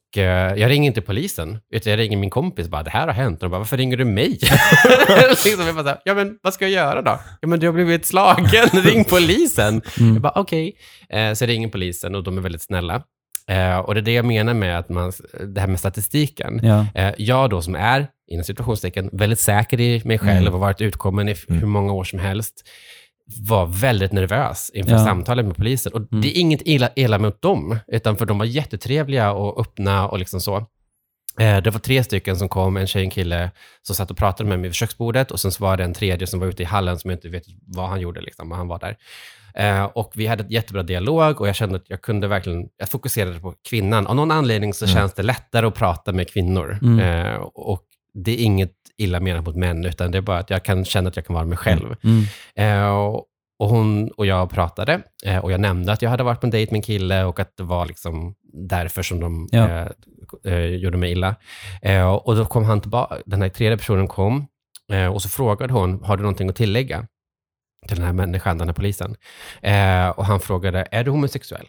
[0.55, 3.39] jag ringer inte polisen, utan jag ringer min kompis bara, det här har hänt.
[3.43, 4.27] Och de bara, varför ringer du mig?
[5.45, 7.19] liksom, jag bara, här, ja men vad ska jag göra då?
[7.41, 9.81] Ja men du har blivit slagen, ring polisen.
[9.99, 10.13] Mm.
[10.13, 10.77] Jag bara, okej.
[11.09, 13.03] Eh, så jag ringer polisen och de är väldigt snälla.
[13.49, 15.11] Eh, och det är det jag menar med att man,
[15.47, 16.59] det här med statistiken.
[16.63, 16.85] Ja.
[16.95, 20.53] Eh, jag då som är, inom situationstecken, väldigt säker i mig själv Mm.
[20.53, 21.59] och varit utkommen i Mm.
[21.61, 22.53] hur många år som helst,
[23.49, 25.05] var väldigt nervös inför Ja.
[25.05, 25.93] samtalet med polisen.
[25.93, 26.21] Och Mm.
[26.21, 30.19] det är inget illa, illa mot dem, utan för de var jättetrevliga och öppna och
[30.19, 30.57] liksom så.
[31.39, 34.17] Eh, Det var tre stycken som kom, en tjej och en kille, som satt och
[34.17, 36.63] pratade med mig vid köksbordet och sen så var det en tredje som var ute
[36.63, 38.95] i hallen som jag inte vet vad han gjorde, liksom, men han var där.
[39.59, 42.89] Eh, och vi hade ett jättebra dialog och jag kände att jag kunde verkligen, jag
[42.89, 44.07] fokuserade på kvinnan.
[44.07, 44.95] Av någon anledning så Mm.
[44.95, 46.79] känns det lättare att prata med kvinnor.
[46.81, 46.99] Mm.
[46.99, 47.83] Eh, och
[48.13, 51.09] det är inget illa menat mot män, utan det är bara att jag kan känna
[51.09, 51.95] att jag kan vara mig själv.
[52.03, 52.23] Mm.
[52.55, 53.25] Eh, och-
[53.59, 56.51] och hon och jag pratade eh, och jag nämnde att jag hade varit på en
[56.51, 59.87] dejt med en kille och att det var liksom därför som de Ja.
[60.45, 61.35] eh, gjorde mig illa.
[62.23, 64.47] Och då kom han tillbaka, den här tredje personen kom
[65.13, 67.07] och så frågade hon, har du någonting att tillägga?
[67.87, 69.15] Till den här människan, den här polisen.
[69.61, 71.67] Eh, och han frågade, är du homosexuell?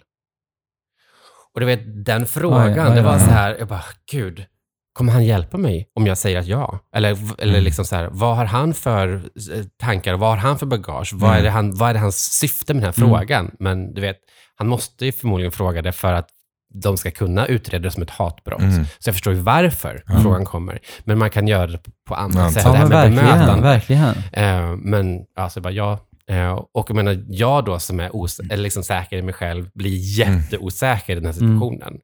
[1.55, 4.45] Och du vet, den frågan, Oj, oj, det var så här, jag bara, gud,
[4.93, 6.79] kommer han hjälpa mig om jag säger att ja?
[6.95, 7.65] Eller, eller Mm.
[7.65, 10.15] liksom så här, vad har han för eh, tankar?
[10.15, 11.13] Vad har han för bagage?
[11.15, 11.53] Vad, är Mm.
[11.53, 13.11] han, vad är hans syfte med den här Mm.
[13.19, 13.51] frågan?
[13.59, 14.17] Men du vet,
[14.55, 16.29] han måste ju förmodligen fråga det för att
[16.75, 18.61] de ska kunna utreda det som ett hatbrott.
[18.61, 18.85] Mm.
[18.99, 20.23] Så jag förstår ju varför Mm.
[20.23, 20.79] frågan kommer.
[21.05, 22.63] Men man kan göra det på andra Ja, sätt.
[22.65, 23.63] Ja, det här men med verkligen.
[23.63, 24.15] verkligen.
[24.33, 25.99] Eh, men alltså bara jag,
[26.31, 29.71] eh, och jag menar, jag då som är os- eller liksom säker i mig själv
[29.75, 31.95] blir jätteosäker i den här situationen.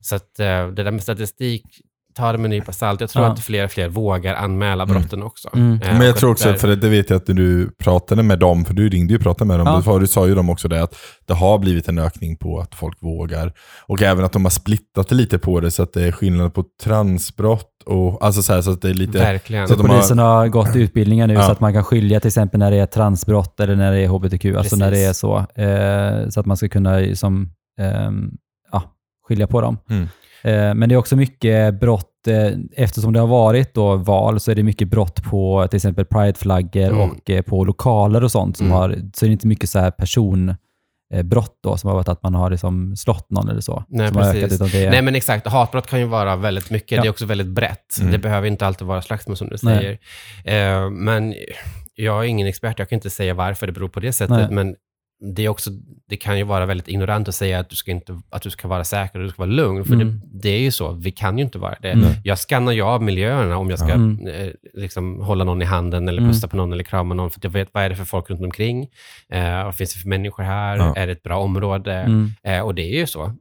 [0.00, 1.62] Så att eh, det där med statistik,
[2.14, 3.00] ta det med en nypa salt.
[3.00, 3.32] Jag tror Ja.
[3.32, 5.48] att fler och fler vågar anmäla brotten också.
[5.54, 5.82] Mm.
[5.82, 8.64] Eh, Men jag tror också, där- för det vet jag att du pratade med dem,
[8.64, 9.82] för du ringde ju och pratade med dem.
[9.86, 9.98] Ja.
[9.98, 10.94] Du sa ju de också det, att
[11.26, 13.52] det har blivit en ökning på att folk vågar.
[13.86, 16.54] Och även att de har splittat det lite på det, så att det är skillnad
[16.54, 19.18] på transbrott och alltså så, här, så att det är lite...
[19.18, 19.68] Verkligen.
[19.68, 21.42] Så att de har- Polisen har gått utbildningar nu Ja.
[21.42, 24.08] så att man kan skilja till exempel när det är transbrott eller när det är
[24.08, 24.78] hbtq, alltså Precis.
[24.78, 25.36] när det är så.
[25.38, 27.50] Eh, så att man ska kunna som,
[27.80, 28.30] ehm,
[28.72, 28.82] ja,
[29.28, 29.78] skilja på dem.
[29.90, 30.08] Mm.
[30.44, 34.50] Eh, men det är också mycket brott, eh, eftersom det har varit då val så
[34.50, 37.00] är det mycket brott på till exempel prideflaggor Mm.
[37.00, 38.56] och eh, på lokaler och sånt.
[38.56, 38.78] Som Mm.
[38.78, 40.54] har, så är det inte mycket så här person
[41.24, 43.84] brott då, som har varit att man har liksom slått någon eller så.
[43.88, 44.42] Nej, som har precis.
[44.44, 45.46] ökat, utan det är, Nej, men exakt.
[45.46, 46.92] Hatbrott kan ju vara väldigt mycket.
[46.96, 47.02] Ja.
[47.02, 47.98] Det är också väldigt brett.
[48.00, 48.12] Mm.
[48.12, 49.98] Det behöver inte alltid vara slagsmål som du säger.
[50.44, 51.34] Eh, men
[51.94, 52.78] jag är ingen expert.
[52.78, 54.36] Jag kan inte säga varför det beror på det sättet.
[54.36, 54.50] Nej.
[54.50, 54.74] Men
[55.34, 55.70] det, är också,
[56.08, 58.68] det kan ju vara väldigt ignorant att säga att du ska, inte, att du ska
[58.68, 59.84] vara säker och du ska vara lugn.
[59.84, 60.08] För Mm.
[60.08, 60.92] det, det är ju så.
[60.92, 61.90] Vi kan ju inte vara det.
[61.90, 62.06] Mm.
[62.24, 63.92] Jag skannar ju av miljöerna om jag ska.
[63.92, 64.26] Mm.
[64.26, 66.32] eh, liksom, hålla någon i handen eller Mm.
[66.32, 67.30] pussa på någon eller krama någon.
[67.30, 68.86] För att jag vet vad är det för folk runt omkring.
[69.32, 70.76] Eh, vad finns det för människor här?
[70.76, 70.94] Ja.
[70.96, 71.92] Är det ett bra område?
[71.94, 73.32] mm, Eh, och det är ju så.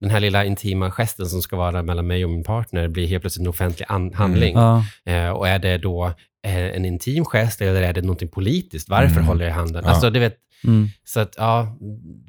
[0.00, 3.20] Den här lilla intima gesten som ska vara mellan mig och min partner blir helt
[3.22, 4.54] plötsligt en offentlig an- handling.
[4.56, 6.06] ja, Eh, och är det då
[6.46, 8.88] eh, en intim gest eller är det någonting politiskt?
[8.88, 9.24] Varför Mm.
[9.26, 9.82] håller jag i handen?
[9.84, 9.90] Ja.
[9.90, 11.78] Alltså, du vet, mm, så att ja,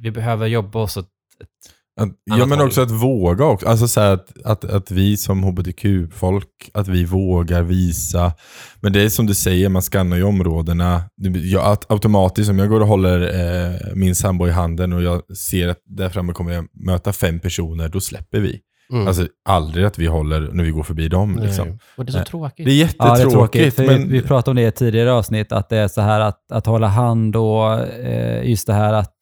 [0.01, 1.05] vi behöver jobba oss åt
[1.41, 1.73] ett...
[1.99, 2.67] Att, ja men håll.
[2.67, 3.67] också att våga också.
[3.67, 8.33] Alltså så här att, att, att vi som hbtq-folk, att vi vågar visa.
[8.79, 11.03] Men det är som du säger, man skannar ju områdena.
[11.51, 15.37] Jag, att, automatiskt, om jag går och håller eh, min sambo i handen och jag
[15.37, 18.61] ser att där framme kommer jag möta fem personer, då släpper vi.
[18.93, 19.07] Mm.
[19.07, 21.39] Alltså aldrig att vi håller när vi går förbi dem.
[21.41, 21.79] Liksom.
[21.95, 22.25] Och det är så Nej.
[22.27, 22.65] tråkigt.
[22.65, 23.75] Det är Ja, det är jättetråkigt.
[23.75, 23.99] tråkigt.
[23.99, 26.51] Men, Vi pratade om det i ett tidigare avsnitt, att det är så här att,
[26.51, 29.15] att hålla hand och eh, just det här att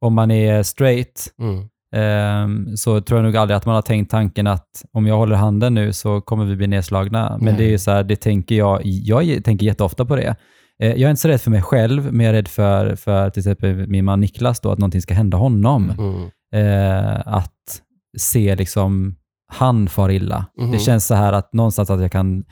[0.00, 1.68] om man är straight Mm.
[1.96, 5.36] ehm, så tror jag nog aldrig att man har tänkt tanken att om jag håller
[5.36, 7.36] handen nu så kommer vi bli nedslagna.
[7.40, 7.54] Men Nej.
[7.58, 10.36] det är ju så här, det tänker jag, jag tänker jätteofta på det.
[10.82, 13.30] Eh, jag är inte så rädd för mig själv, men jag är rädd för, för
[13.30, 15.90] till exempel min man Niklas då, att någonting ska hända honom.
[15.98, 16.30] Mm.
[16.54, 17.80] Eh, att
[18.16, 19.14] se liksom
[19.52, 20.46] han far illa.
[20.58, 20.70] Mhm.
[20.70, 22.44] Det känns så här att någonstans att jag kan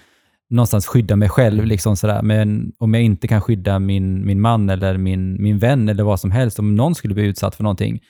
[0.51, 1.65] någonstans skydda mig själv.
[1.65, 2.23] Liksom sådär.
[2.23, 6.21] Men om jag inte kan skydda min, min man eller min, min vän eller vad
[6.21, 8.01] som helst, om någon skulle bli utsatt för någonting,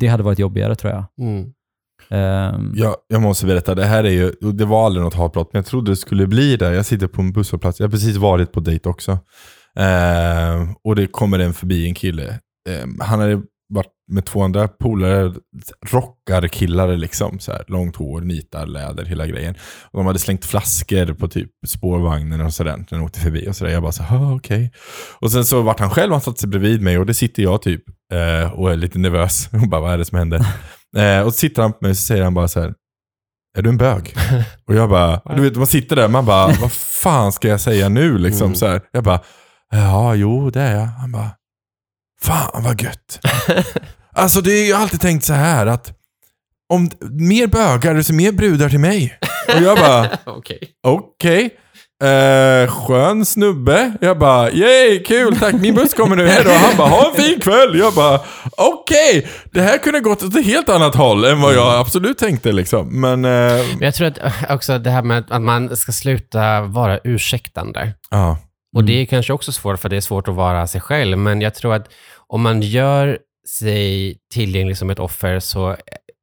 [0.00, 1.04] det hade varit jobbigare tror jag.
[1.20, 1.52] Mm.
[2.10, 5.52] Ehm, Ja, jag måste berätta, det här är ju, och det var aldrig något hatbrott,
[5.52, 6.74] men jag trodde det skulle bli det.
[6.74, 9.12] Jag sitter på en busshållplats, jag har precis varit på dejt också.
[9.76, 12.28] Eh, och det kommer en förbi en kille.
[12.68, 13.42] Eh, han hade
[14.12, 15.34] med två andra polare,
[15.86, 17.38] rockarkillar liksom.
[17.38, 19.54] Så här, långt hår, nitar, läder, hela grejen.
[19.90, 23.48] Och de hade slängt flaskor på typ spårvagnen och sådär, när de åkte förbi.
[23.48, 23.72] Och sådär.
[23.72, 24.04] Jag bara så
[24.36, 24.72] okej.
[25.20, 27.62] Och sen så vart han själv, han satt sig bredvid mig och det sitter jag
[27.62, 27.82] typ
[28.12, 29.48] eh, och är lite nervös.
[29.62, 30.46] Och bara, vad är det som händer?
[30.96, 32.74] Eh, och så sitter han på mig och så säger han bara så här.
[33.58, 34.14] Är du en bög?
[34.68, 37.88] Och jag bara, du vet man sitter där, man bara, vad fan ska jag säga
[37.88, 38.46] nu liksom?
[38.46, 38.56] Mm.
[38.56, 38.80] Så här.
[38.92, 39.20] Jag bara,
[39.70, 40.86] ja jo det är jag.
[40.86, 41.30] Han bara,
[42.22, 43.20] fan vad gött.
[44.12, 45.92] Alltså det är ju alltid tänkt så här att
[46.68, 49.18] om mer bögar, desto mer brudar till mig.
[49.56, 50.58] Och jag bara, Okej.
[50.82, 51.50] okej.
[52.02, 53.92] Eh, skön snubbe.
[54.00, 55.54] Jag bara, yay, kul, tack.
[55.54, 56.50] Min buss kommer nu, hejdå.
[56.50, 57.78] Han bara, ha en fin kväll.
[57.78, 58.20] Jag bara,
[58.56, 59.28] okej.
[59.52, 63.00] Det här kunde gått åt ett helt annat håll än vad jag absolut tänkte liksom.
[63.00, 66.60] Men, eh, Men jag tror att äh, också det här med att man ska sluta
[66.62, 67.92] vara ursäktande.
[68.10, 68.38] ja.
[68.76, 71.18] Och det är kanske också svårt, för det är svårt att vara sig själv.
[71.18, 71.86] Men jag tror att
[72.26, 73.18] om man gör
[73.48, 75.76] sig tillgänglig som ett offer så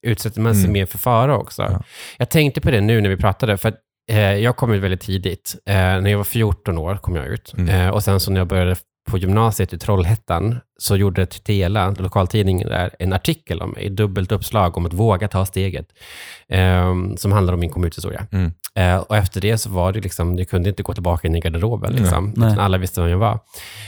[0.08, 0.74] utsätter man sig Mm.
[0.74, 1.62] mer för fara också.
[1.62, 1.84] Ja.
[2.18, 3.76] Jag tänkte på det nu när vi pratade, för att
[4.12, 5.56] eh, jag kom ut väldigt tidigt.
[5.66, 7.54] Eh, när jag var 14 år kom jag ut.
[7.58, 7.70] Mm.
[7.70, 8.76] Eh, och sen så när jag började
[9.10, 14.78] på gymnasiet i Trollhättan så gjorde Tela, lokaltidningen där, en artikel om mig, dubbelt uppslag
[14.78, 15.86] om att våga ta steget,
[16.50, 18.26] eh, som handlar om min kommunhistoria.
[18.32, 18.52] Mm.
[18.76, 21.40] Eh, och efter det så var det liksom, jag kunde inte gå tillbaka in i
[21.40, 21.94] garderoben.
[21.94, 22.48] Liksom, Nej.
[22.48, 23.40] utan alla visste vem jag var.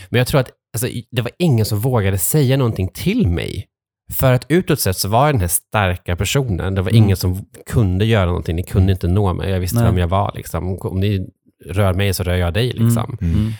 [0.10, 3.68] Men jag tror att alltså, det var ingen som vågade säga någonting till mig.
[4.14, 6.76] För att utåt sett så var jag den här starka personen.
[6.76, 7.04] Det var Mm.
[7.04, 8.56] ingen som kunde göra någonting.
[8.56, 9.50] Ni kunde inte nå mig.
[9.50, 9.86] Jag visste Nej.
[9.86, 10.32] vem jag var.
[10.36, 10.78] Liksom.
[10.82, 11.30] Om ni
[11.66, 12.68] rör mig så rör jag dig.
[12.72, 13.18] Liksom.
[13.22, 13.34] Mm.
[13.36, 13.52] Mm.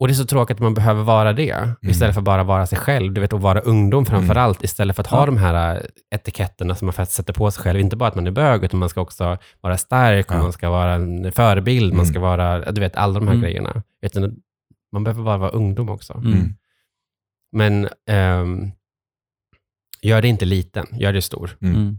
[0.00, 2.78] Och det är så tråkigt att man behöver vara det, istället för bara vara sig
[2.78, 3.12] själv.
[3.12, 4.44] Du vet, att vara ungdom framför Mm.
[4.44, 5.26] allt, istället för att ha Ja.
[5.26, 5.80] de här äh,
[6.14, 7.80] etiketterna som man faktiskt sätter på sig själv.
[7.80, 10.42] Inte bara att man är bög, utan man ska också vara stark, och Ja.
[10.42, 12.06] man ska vara en förebild, man Mm.
[12.12, 13.42] ska vara, du vet, alla de här Mm.
[13.42, 13.82] grejerna.
[14.02, 14.36] Utan
[14.92, 16.12] man behöver bara vara ungdom också.
[16.14, 16.32] Mm.
[16.32, 16.54] Mm.
[17.52, 18.70] Men ehm,
[20.02, 21.56] gör det inte liten, gör det stor.
[21.60, 21.74] Mm.
[21.76, 21.98] Mm.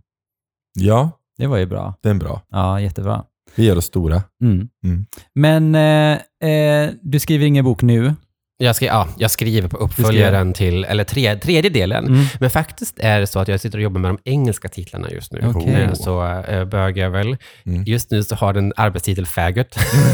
[0.74, 1.94] Ja, Det var ju bra.
[2.02, 2.42] den är bra.
[2.50, 3.26] Ja, jättebra.
[3.56, 4.24] Vi gör oss stora.
[4.42, 4.70] Mm.
[4.84, 5.06] Mm.
[5.34, 8.16] Men eh, eh, du skriver ingen bok nu.
[8.62, 12.08] Jag, ska, ja, jag skriver på uppföljaren till, eller tre, tredje delen.
[12.08, 12.26] Mm.
[12.40, 15.32] Men faktiskt är det så att jag sitter och jobbar med de engelska titlarna just
[15.34, 15.42] nu.
[15.56, 15.74] Okej.
[15.84, 17.38] Eh, Så äh, bögjävel.
[17.66, 17.84] Mm.
[17.84, 19.68] Just nu så har den arbetstitel faggot.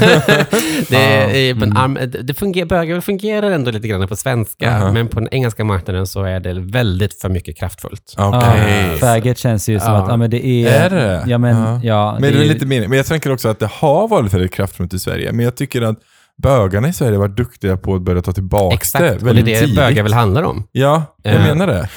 [0.88, 1.58] det, är, Mm.
[1.58, 4.92] men, arm- det fungerar, bögjävel fungerar ändå lite grann på svenska, Aha.
[4.92, 8.14] men på den engelska marknaden så är det väldigt för mycket kraftfullt.
[8.18, 8.88] Okej.
[8.92, 10.02] Ja, faggot känns ju som Ja.
[10.02, 10.68] att ja, men det är...
[10.68, 11.24] Är det?
[11.26, 11.80] Ja, men, Ja.
[11.84, 12.12] ja.
[12.20, 12.88] Men det är ju- lite mening.
[12.88, 15.32] Men jag tänker också att det har varit väldigt kraftfullt i Sverige.
[15.32, 15.96] Men jag tycker att
[16.42, 19.24] bögarna i Sverige varit duktiga på att börja ta tillbaka Exakt, det och det är
[19.24, 19.76] väldigt det tidigt.
[19.76, 20.68] bögjävel handlar om.
[20.72, 21.88] Ja, jag Eh, menar det.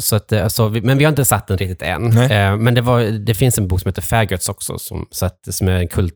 [0.00, 2.18] Så att, eh, så vi, men vi har inte satt den riktigt än.
[2.18, 5.38] Eh, men det, var, det finns en bok som heter Faggots också, som, så att,
[5.50, 6.14] som är en kult,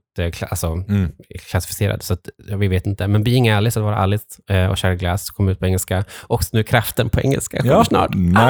[0.51, 1.11] alltså, Mm.
[1.51, 2.03] klassificerad.
[2.03, 3.07] Så att, vi vet inte.
[3.09, 6.05] Men Being Alice, att vara Alice eh, och Share Glass kommer ut på engelska.
[6.23, 8.13] Och nu Kraften på engelska kommer Ja, snart.
[8.15, 8.41] Så nice.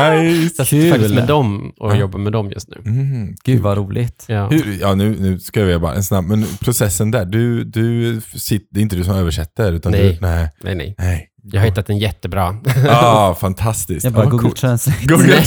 [0.59, 0.67] jag Kul.
[0.67, 1.97] sitter faktiskt med dem och Ja.
[1.97, 2.77] jobbar med dem just nu.
[2.91, 3.35] Mm.
[3.45, 4.25] Gud vad roligt.
[4.29, 4.49] Ja.
[4.49, 8.67] Hur, ja, nu, nu ska jag bara en snabb, men processen där, du, du sitter,
[8.71, 10.01] det är inte du som översätter, utan Nej.
[10.13, 10.95] du, nej, Nej, nej.
[10.99, 11.29] nej.
[11.43, 12.57] Jag har hittat en jättebra.
[12.89, 14.05] Ah, fantastiskt.
[14.05, 14.51] Jag bara Ja, Google.
[14.51, 14.99] Translate.
[15.07, 15.27] Google.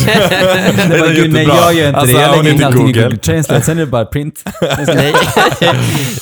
[0.90, 2.22] Det var, gud, nej, jag gör inte Alltså, det.
[2.24, 3.18] Jag lägger in allting i Google.
[3.18, 4.44] Translate, sen är det bara print.
[4.88, 5.14] nej.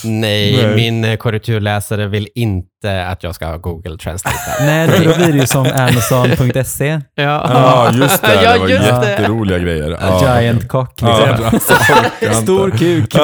[0.03, 4.37] nej, min eh, korrekturläsare vill inte att jag ska ha Google Translate.
[4.59, 7.01] Nej, för då blir det ju som Amazon.se.
[7.15, 8.43] Ja, Ja, just det.
[8.43, 9.09] Ja, det var just det.
[9.09, 9.97] jätteroliga grejer.
[10.01, 10.41] Ja.
[10.41, 11.01] Giant cock.
[11.01, 11.61] Liksom.
[12.21, 12.35] jag.
[12.35, 13.15] Stor kuk.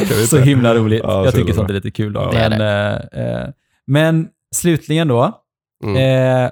[0.00, 0.26] Inte.
[0.26, 1.00] Så himla roligt.
[1.04, 2.12] Ja, jag tycker sånt är lite kul.
[2.12, 2.20] Då.
[2.20, 2.48] Ja.
[2.48, 3.48] Men, eh, eh,
[3.86, 5.42] men slutligen då.
[5.84, 5.96] Mm.
[6.44, 6.50] Eh,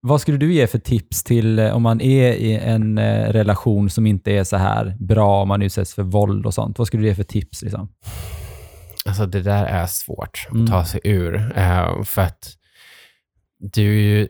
[0.00, 3.90] vad skulle du ge för tips till eh, om man är i en eh, relation
[3.90, 6.78] som inte är så här bra, om man utsätts för våld och sånt?
[6.78, 7.62] Vad skulle du ge för tips?
[7.62, 7.88] Liksom?
[9.06, 10.64] Alltså det där är svårt Mm.
[10.64, 11.52] att ta sig ur.
[11.56, 12.52] eh, för att
[13.58, 14.28] du är ju,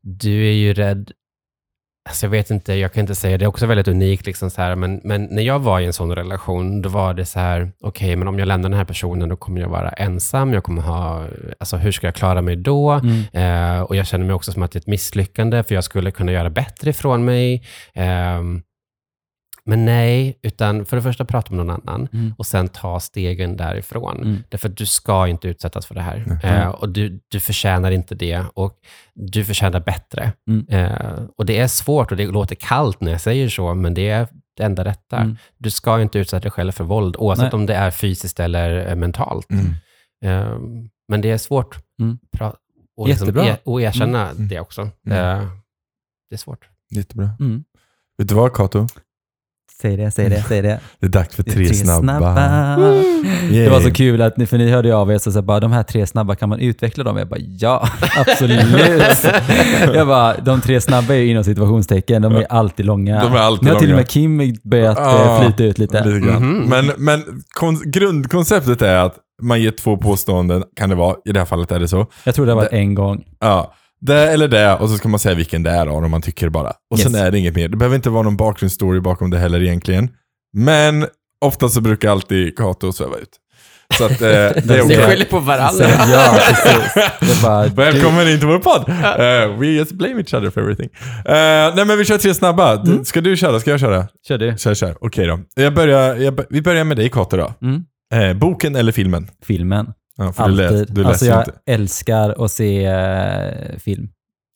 [0.00, 1.12] du är ju rädd.
[2.08, 4.26] Alltså jag vet inte, jag kan inte säga, det är också väldigt unikt.
[4.26, 7.24] Liksom så här, men, men när jag var i en sån relation, då var det
[7.24, 10.52] så här, okej, men om jag lämnar den här personen, då kommer jag vara ensam.
[10.54, 11.24] Jag kommer ha,
[11.58, 12.90] alltså hur ska jag klara mig då?
[12.90, 13.24] Mm.
[13.32, 16.10] Eh, och jag känner mig också som att det är ett misslyckande, för jag skulle
[16.10, 17.64] kunna göra bättre ifrån mig.
[17.94, 18.62] Ehm,
[19.68, 22.34] men nej, utan för det första prata med någon annan Mm.
[22.38, 24.16] och sen ta stegen därifrån.
[24.22, 24.36] Mm.
[24.48, 26.40] Därför att du ska inte utsättas för det här.
[26.42, 28.74] Eh, och du, du förtjänar inte det och
[29.14, 30.32] du förtjänar bättre.
[30.48, 30.66] Mm.
[30.68, 34.08] Eh, och det är svårt och det låter kallt när jag säger så, men det
[34.08, 35.16] är det enda rätta.
[35.16, 35.36] Mm.
[35.58, 37.58] Du ska inte utsätta dig själv för våld, oavsett Nej.
[37.60, 39.46] om det är fysiskt eller eh, mentalt.
[39.50, 39.66] Mm.
[40.24, 40.58] Eh,
[41.08, 42.18] men det är svårt Mm.
[42.36, 42.54] pra-
[42.96, 43.46] och liksom Jättebra.
[43.48, 44.48] e- och erkänna Mm.
[44.48, 44.80] det också.
[45.06, 45.18] Mm.
[45.40, 45.48] Eh,
[46.30, 46.68] det är svårt.
[46.90, 47.30] Jättebra.
[47.40, 47.64] Mm.
[48.18, 48.86] Vet du vad Kato?
[49.82, 50.80] Säg det, säg det, säg det.
[51.00, 52.34] Det är dags för Det är tre, snabba.
[53.50, 55.60] Det var så kul, att ni, för ni hörde ju av er så, så bara,
[55.60, 57.16] de här tre snabba, kan man utveckla dem?
[57.16, 58.60] Jag bara, ja, absolut.
[59.94, 63.22] jag bara, de tre snabba är ju inom situationstecken, de är alltid långa.
[63.22, 66.04] De är alltid nu har till och med Kim börjat Ja, eh, flyta ut lite.
[66.04, 66.42] Lite grann.
[66.42, 66.68] Mhm.
[66.68, 67.22] Men, men
[67.60, 71.72] kon- grundkonceptet är att man ger två påståenden, kan det vara, i det här fallet
[71.72, 72.06] är det så.
[72.24, 73.24] Jag tror det var en gång.
[73.40, 76.22] Ja, det eller det, och så ska man säga vilken det är då, om man
[76.22, 76.72] tycker bara.
[76.90, 77.20] Och sen Yes.
[77.22, 77.68] är det inget mer.
[77.68, 80.10] Det behöver inte vara någon bakgrundsstory bakom det heller egentligen.
[80.56, 81.06] Men
[81.44, 83.28] ofta så brukar alltid Kato sväva ut.
[83.98, 85.02] Så att eh, det är okej.
[85.02, 85.84] skyller på varandra.
[85.88, 87.42] Ja, precis.
[87.42, 88.88] Bara, Välkommen in till vår podd!
[88.88, 90.88] Eh, we just blame each other for everything.
[91.24, 92.72] Eh, nej men vi kör tre snabba.
[92.80, 93.04] Mm.
[93.04, 93.60] Ska du köra?
[93.60, 94.08] Ska jag köra?
[94.28, 94.54] Kör du.
[94.58, 94.96] Kör, kör.
[95.00, 95.40] Okej då.
[95.56, 97.54] Jag börjar, jag, vi börjar med dig Kato då.
[97.62, 97.82] Mm.
[98.14, 99.28] Eh, boken eller filmen?
[99.46, 99.86] Filmen.
[100.18, 100.94] Ja, för du, läs, Alltid.
[100.94, 101.52] du läser alltså jag inte.
[101.66, 104.08] älskar att se eh, film.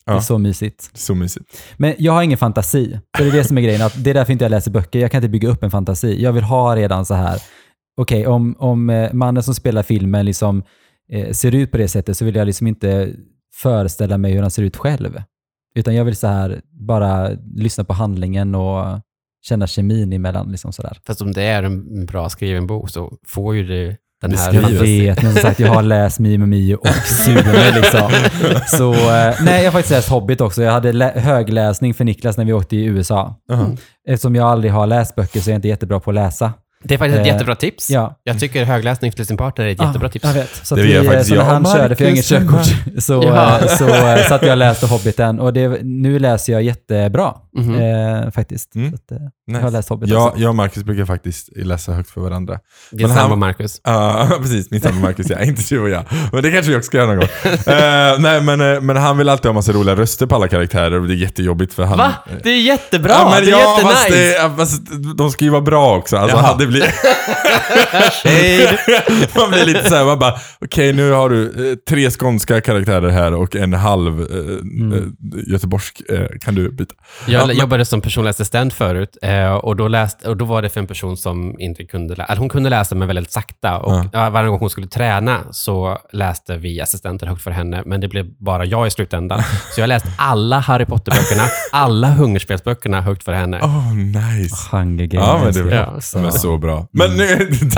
[0.06, 0.20] Det är Ja.
[0.20, 0.90] så mysigt.
[0.94, 1.62] Så mysigt.
[1.76, 2.98] Men jag har ingen fantasi.
[3.16, 3.82] Så det är det som är grejen.
[3.82, 4.98] Att det är därför inte jag läser böcker.
[4.98, 6.22] Jag kan inte bygga upp en fantasi.
[6.22, 7.42] Jag vill ha redan så här.
[7.96, 10.62] Okej, om, om eh, mannen som spelar filmen liksom,
[11.12, 13.10] eh, ser ut på det sättet så vill jag liksom inte
[13.54, 15.22] föreställa mig hur han ser ut själv.
[15.74, 19.00] Utan jag vill så här bara lyssna på handlingen och
[19.42, 20.50] känna kemin emellan.
[20.50, 20.98] Liksom så där.
[21.06, 23.96] Fast om det är en bra skriven bok så får ju du
[24.28, 24.52] den här.
[24.62, 24.68] Jag
[25.06, 26.86] vet, men som sagt, jag har läst Mio Mio och
[27.26, 28.10] Sune liksom.
[28.78, 30.62] Så, eh, nej, jag har faktiskt läst Hobbit också.
[30.62, 33.36] Jag hade lä- högläsning för Niklas när vi åkte i USA.
[33.52, 33.66] Aha.
[34.08, 36.52] Eftersom jag aldrig har läst böcker så är jag inte jättebra på att läsa.
[36.84, 37.90] Det är faktiskt ett Eh, jättebra tips.
[37.90, 38.20] Ja.
[38.24, 40.24] Jag tycker högläsning till sin partner är ett jättebra tips.
[40.24, 40.50] Jag vet.
[40.66, 41.50] Så, att Det vi, vet faktiskt så när jag.
[41.50, 42.66] han körde, för jag har inget körkort,
[43.02, 43.58] så, Ja.
[43.60, 45.40] eh, så, eh, så att jag läste Hobbiten.
[45.40, 47.74] Och det, nu läser jag jättebra, Mhm.
[47.80, 48.74] eh, faktiskt.
[48.74, 48.90] Mm.
[48.90, 49.18] Så att, eh,
[49.48, 49.58] Nice.
[49.60, 52.58] Jag har läst Hobbit Jag, jag och Marcus brukar faktiskt läsa högt för varandra.
[52.90, 53.80] Din sambo Marcus.
[53.84, 54.70] Ja, precis.
[54.70, 55.42] Min sambo Marcus, ja.
[55.44, 56.04] Inte du och jag.
[56.32, 57.28] Men det kanske vi också ska göra någon gång.
[57.74, 61.00] Eh, nej, men, eh, men han vill alltid ha massa roliga röster på alla karaktärer
[61.00, 61.98] och det är jättejobbigt för han...
[61.98, 62.12] Va?
[62.42, 63.12] Det är jättebra!
[63.12, 63.94] Ja, men det är ja, jättenice!
[63.94, 66.16] fast, det, fast de ska ju vara bra också.
[66.16, 66.46] Alltså, Jaha.
[66.46, 66.84] hade det blir...
[69.38, 73.34] man blir lite såhär, man bara, okej nu har du eh, tre skånska karaktärer här
[73.34, 75.02] och en halv eh, eh,
[75.52, 76.02] göteborgsk.
[76.10, 76.94] Eh, kan du byta?
[77.26, 80.62] Jag Ja, men- jobbade som personlig assistent förut eh, och, då läst, och då var
[80.62, 82.34] det för en person som inte kunde läsa.
[82.38, 83.78] Hon kunde läsa men väldigt sakta.
[83.78, 84.04] Och Ja.
[84.12, 84.30] ja.
[84.30, 88.26] varje gång hon skulle träna så läste vi assistenter högt för henne, men det blev
[88.38, 89.42] bara jag i slutändan.
[89.74, 93.60] Så jag läste alla Harry Potter-böckerna, alla Hungerspelsböckerna högt för henne.
[93.60, 94.56] Oh, nice.
[94.70, 95.26] Hunger Games.
[95.28, 95.74] Ja, men det bra.
[95.74, 96.88] Ja, De är så bra.
[96.92, 97.26] Men nu,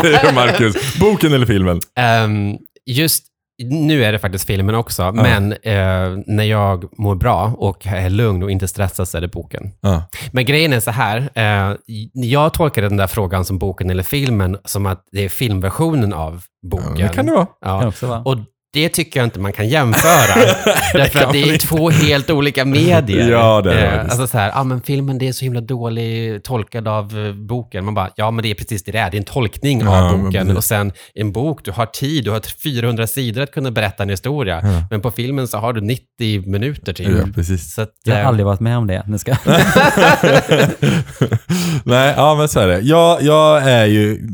[0.02, 1.80] det är Marcus, boken eller filmen?
[1.96, 2.56] Ehm,
[2.86, 3.24] just
[3.62, 8.42] nu är det faktiskt filmen också, men eh, när jag mår bra och är lugn
[8.42, 9.72] och inte stressad så är det boken.
[9.80, 10.02] Ja.
[10.32, 11.76] Men grejen är så här, eh,
[12.12, 16.42] jag tolkar den där frågan som boken eller filmen som att det är filmversionen av
[16.70, 16.94] boken.
[16.94, 17.46] det kan det vara.
[17.60, 17.80] Ja.
[17.80, 18.22] Kan också vara.
[18.22, 18.38] Och
[18.74, 20.34] det tycker jag inte man kan jämföra.
[20.92, 23.30] därför att det är två helt olika medier.
[23.30, 24.00] Ja, det är det Eh.
[24.04, 27.84] Alltså så här, ah, men filmen det är så himla dålig tolkad av eh, boken.
[27.84, 29.10] Man bara, ja men det är precis det det är.
[29.10, 30.56] Det är en tolkning Ja, av boken.
[30.56, 34.08] Och sen en bok, du har tid, du har 400 sidor att kunna berätta en
[34.08, 34.60] historia.
[34.62, 34.82] Ja.
[34.90, 36.04] Men på filmen så har du 90
[36.50, 37.08] minuter typ.
[37.08, 37.74] Ja, precis.
[37.74, 39.02] Så att, Jag har eh, aldrig varit med om det.
[39.06, 39.36] Nu ska.
[41.84, 42.80] Nej, ja men så är det.
[42.80, 44.28] Jag, jag är ju,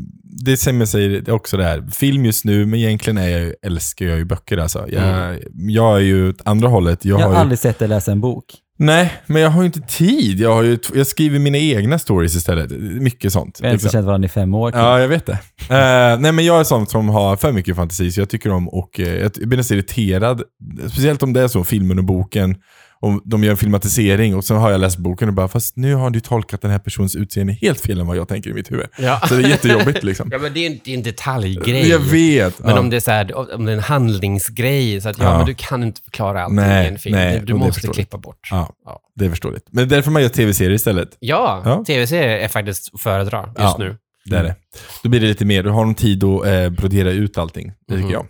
[0.45, 4.17] det säger sig också det här, film just nu, men egentligen är jag, älskar jag
[4.17, 4.85] ju böcker alltså.
[4.89, 7.05] Jag, jag är ju åt andra hållet.
[7.05, 8.45] Jag Jag har ju, aldrig sett dig läsa en bok.
[8.81, 10.39] Nej, men jag har ju inte tid.
[10.39, 12.71] Jag, har ju, jag skriver mina egna stories istället.
[13.01, 13.59] Mycket sånt.
[13.61, 13.97] Vi har inte liksom.
[13.97, 14.71] känt varandra i fem år.
[14.75, 15.37] Ja, jag vet det.
[15.59, 18.69] Eh, nej, men jag är sån som har för mycket fantasi, så jag tycker om
[18.69, 20.41] och eh, jag blir nästan irriterad.
[20.79, 22.55] Speciellt om det är så, filmen och boken.
[23.03, 25.95] Om de gör en filmatisering och så har jag läst boken och bara, fast nu
[25.95, 28.71] har du tolkat den här personens utseende helt fel än vad jag tänker i mitt
[28.71, 28.85] huvud.
[28.99, 29.21] Ja.
[29.29, 30.29] Så det är jättejobbigt liksom.
[30.31, 31.89] Ja, men det är en, det är en detaljgrej.
[31.89, 32.59] Jag vet.
[32.59, 32.79] Men ja.
[32.79, 35.37] om det är så här, om det är en handlingsgrej, så att ja, Ja.
[35.37, 37.15] men du kan inte förklara allting Nej, i en film.
[37.15, 38.47] nej, du och måste klippa bort.
[38.51, 38.99] Ja, Ja.
[39.15, 39.65] det är förståeligt.
[39.71, 41.17] Men det är därför man gör tv-serier istället.
[41.19, 41.83] Ja, Ja.
[41.87, 43.75] tv-serier är faktiskt att föredra just Ja.
[43.79, 43.97] nu.
[44.25, 44.55] Det är det.
[45.03, 47.67] Då blir det lite mer, du har någon tid att eh, brodera ut allting.
[47.87, 48.11] Det tycker Mhm.
[48.13, 48.25] jag.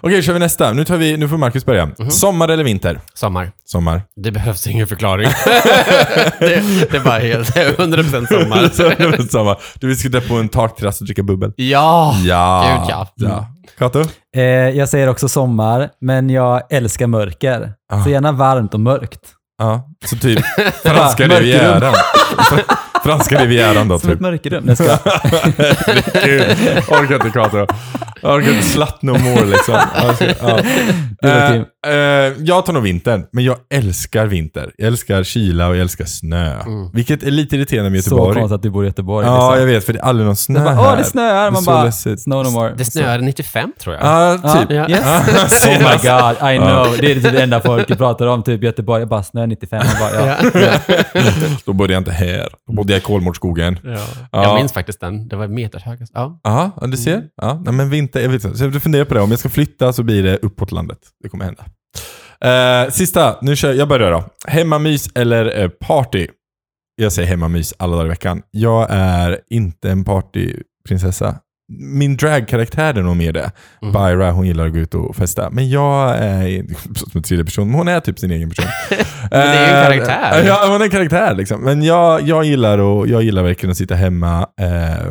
[0.00, 0.72] Okej, kör vi nästa.
[0.72, 1.88] Nu, tar vi, nu får Marcus börja.
[2.10, 3.00] Sommar eller vinter?
[3.14, 3.52] Sommar.
[3.64, 4.02] Sommar.
[4.16, 5.28] Det behövs ingen förklaring.
[6.38, 9.28] det, det är bara helt, det är 100% sommar.
[9.30, 9.58] Sommar.
[9.80, 11.52] Du vill sitta på en takterrass och dricka bubbel?
[11.56, 12.16] ja!
[12.24, 12.64] Ja.
[12.68, 13.12] Gud, ja.
[13.14, 13.46] ja.
[13.78, 14.04] Kato?
[14.36, 17.72] Eh, jag säger också sommar, men jag älskar mörker.
[17.92, 18.04] Ah.
[18.04, 19.20] Så gärna varmt och mörkt.
[19.58, 20.44] Ja, så typ
[20.82, 21.94] franska rivieran.
[23.06, 24.20] Franska rivieran då Som ett typ.
[24.20, 24.64] mörkerrum.
[24.68, 24.98] Jag ska.
[26.14, 26.42] Herregud.
[26.88, 27.66] Orkar inte Kato.
[28.22, 29.74] Orkar inte slatt no more liksom.
[29.94, 30.60] Alltså, ja.
[31.20, 31.62] Det var Eh.
[31.86, 34.72] Eh, jag tar nog vintern, men jag älskar vinter.
[34.76, 36.56] Jag älskar kyla och jag älskar snö.
[36.92, 38.34] Vilket är lite irriterande med Så Göteborg.
[38.34, 39.26] konstigt att du bor i Göteborg.
[39.26, 39.60] Ja, liksom.
[39.60, 40.92] jag vet, för det är aldrig någon snö Det bara, här.
[40.92, 41.50] Åh, det snöar.
[41.50, 42.74] Man så bara, snow no more.
[42.76, 44.04] Det snöade 95 tror jag.
[44.04, 44.70] Ja, Ja, typ.
[44.70, 44.88] Ja.
[44.90, 45.66] yes.
[45.66, 46.96] Oh my god, I know.
[47.00, 49.00] Det är typ det enda folk pratar om, typ Göteborg.
[49.00, 49.82] Jag bara, snö 95.
[49.86, 50.36] Man bara, ja.
[51.64, 52.48] Då bodde jag inte här.
[52.66, 53.78] Då bodde jag i Kolmårdsskogen.
[53.84, 53.98] Ja.
[54.32, 54.42] Ja.
[54.42, 55.28] Jag minns faktiskt den.
[55.28, 56.06] Det var meterhöga.
[56.14, 56.40] Ja.
[56.44, 57.22] Ja, ja, du ser.
[57.42, 58.58] Ja, nej, men vinter, jag vet inte.
[58.58, 59.20] Så jag funderar på det.
[59.20, 60.98] Om jag ska flytta så blir det uppåt landet.
[61.22, 61.64] Det kommer hända.
[62.40, 64.24] Eh, sista, nu kör jag börjar då.
[64.46, 66.28] Hemmamys eller eh, party?
[66.96, 68.42] Jag säger hemmamys alla dagar i veckan.
[68.50, 71.38] Jag är inte en partyprinsessa.
[71.68, 73.50] Min dragkaraktär är nog mer det.
[73.82, 73.92] Mm.
[73.92, 75.50] Byra, hon gillar att gå ut och festa.
[75.50, 76.64] Men jag är,
[76.94, 78.70] som en tredje person, men hon är typ sin egen person.
[79.30, 80.46] Men det är ju en Eh, karaktär.
[80.46, 81.60] Ja, hon är en karaktär liksom.
[81.60, 84.46] Men jag, jag, gillar och, jag gillar verkligen att sitta hemma.
[84.60, 85.06] Eh,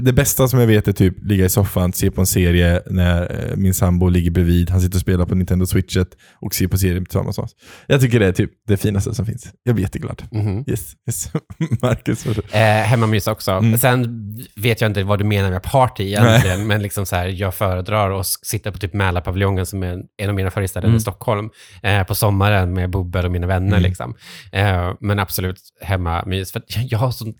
[0.00, 3.22] det bästa som jag vet är typ ligga i soffan, se på en serie när
[3.22, 4.70] eh, min sambo ligger bredvid.
[4.70, 6.08] Han sitter och spelar på Nintendo Switchet
[6.40, 7.52] och ser på serien tillsammans med oss.
[7.86, 9.46] Jag tycker det är typ det finaste som finns.
[9.62, 10.22] Jag blir jätteglad.
[10.32, 10.64] Mhm.
[10.66, 11.32] Yes, yes.
[11.82, 13.50] Marcus, Eh, hemmamys också.
[13.50, 13.78] Mm.
[13.78, 15.62] Sen vet jag inte vad du menar med
[15.92, 20.02] party egentligen, men liksom så här, jag föredrar att sitta på typ Mälarpaviljongen som är
[20.16, 20.96] en av mina favoritställen Mm.
[20.96, 21.50] i Stockholm,
[21.82, 23.76] eh, på sommaren med bubbel och mina vänner.
[23.76, 23.82] Mm.
[23.82, 24.14] Liksom.
[24.52, 27.36] Eh, men absolut hemmamys, för jag har sånt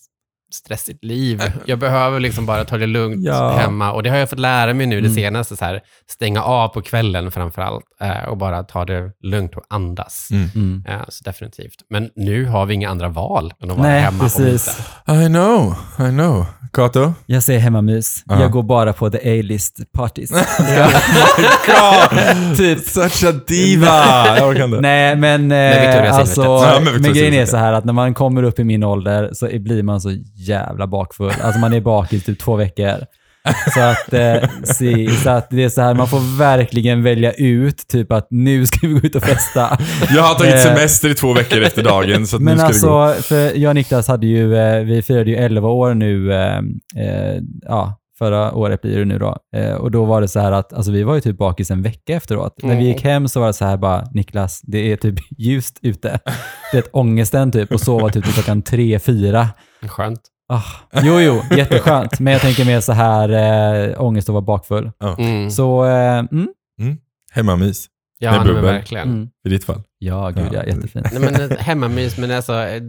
[0.55, 1.42] stressigt liv.
[1.66, 3.50] Jag behöver liksom bara ta det lugnt Ja.
[3.50, 3.92] hemma.
[3.92, 5.14] Och det har jag fått lära mig nu det Mm.
[5.14, 5.80] senaste, så här,
[6.11, 10.28] stänga av på kvällen framför allt eh, och bara ta det lugnt och andas.
[10.30, 10.48] Mm.
[10.55, 10.82] Mm.
[11.09, 11.74] Så definitivt.
[11.90, 14.42] Men nu har vi inga andra val än att vara Nej, hemma och precis.
[15.07, 15.22] mysa.
[15.24, 16.46] I know, I know.
[16.72, 17.12] Kato?
[17.26, 18.22] Jag säger hemmamys.
[18.26, 18.40] Ja.
[18.40, 20.30] Jag går bara på the A-list parties.
[22.57, 24.36] Typ such a diva!
[24.38, 24.80] Jag orkar inte.
[24.80, 26.42] Nej, men, Victoria's eh, alltså.
[26.42, 29.30] Ja, men, Victoria's grejen är så här att när man kommer upp i min ålder
[29.32, 30.11] så blir man så
[30.49, 31.32] jävla bakfull.
[31.43, 32.95] Alltså man är bakis typ två veckor.
[33.74, 37.89] Så att, eh, se, så att det är så här, man får verkligen välja ut
[37.89, 39.78] typ att nu ska vi gå ut och festa.
[40.14, 42.69] Jag har tagit Eh, semester i två veckor efter dagen, så att nu Men ska
[42.69, 42.98] det gå.
[43.01, 46.56] alltså, för jag och Niklas hade ju, eh, vi firade ju 11 år nu, eh,
[46.97, 49.36] eh, ja, förra året blir det nu då.
[49.56, 51.82] Eh, och då var det så här att, alltså vi var ju typ bakis en
[51.82, 52.55] vecka efteråt.
[52.62, 52.86] När vi Mm.
[52.86, 56.19] gick hem så var det så här bara, Niklas, det är typ ljust ute.
[56.73, 59.48] Det är ett ångesten typ och sova typ till klockan tre, fyra.
[59.86, 60.20] Skönt.
[60.54, 60.62] Ah,
[61.02, 62.20] jo, jo, jätteskönt.
[62.20, 63.28] Men jag tänker mer så här
[63.90, 64.90] äh, ångest att vara bakfull.
[65.18, 65.50] Mm.
[65.50, 66.48] Så, äh, mm,
[67.32, 67.86] Hemmamys.
[68.18, 68.64] Ja, med men bubbel.
[68.64, 69.08] verkligen.
[69.08, 69.28] mm.
[69.44, 69.82] I ditt fall.
[69.98, 70.62] Ja, gud Ja.
[70.66, 71.06] ja, jättefint.
[71.12, 72.82] Nej, men ett hemmamys, men alltså eh,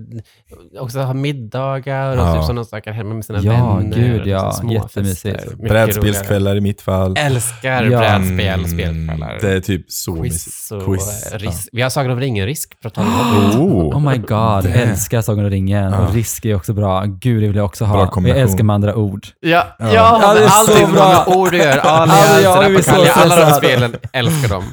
[0.79, 2.33] också ha middagar och Ja.
[2.35, 3.95] typ sådana saker hemma med sina Ja, vänner.
[3.97, 4.45] gud, ja.
[4.47, 5.53] liksom små Jättemysigt.
[5.57, 7.15] Brädspelskvällar i mitt fall.
[7.17, 7.97] Älskar Ja.
[7.99, 9.29] brädspel, spelkvällar.
[9.29, 10.71] Mm, Det är typ så Quiz mysigt.
[10.71, 11.33] och Quiz.
[11.33, 11.69] eh, risk.
[11.71, 12.73] Vi har Sagan om ringen-risk.
[12.95, 13.97] Oh.
[13.97, 14.69] Oh my god, Det.
[14.81, 15.91] älskar Sagan om ringen.
[15.93, 15.99] Ja.
[16.07, 17.03] Och risk är också bra.
[17.05, 18.07] Gud, det vill jag också Bra ha.
[18.11, 18.39] kombination.
[18.39, 19.27] Jag älskar med andra ord.
[19.39, 21.25] Ja, ja, Ja, det är så allting bra.
[21.27, 21.77] med ord du gör.
[21.77, 23.95] Alltså, så alla de spelen.
[24.13, 24.63] Älskar dem.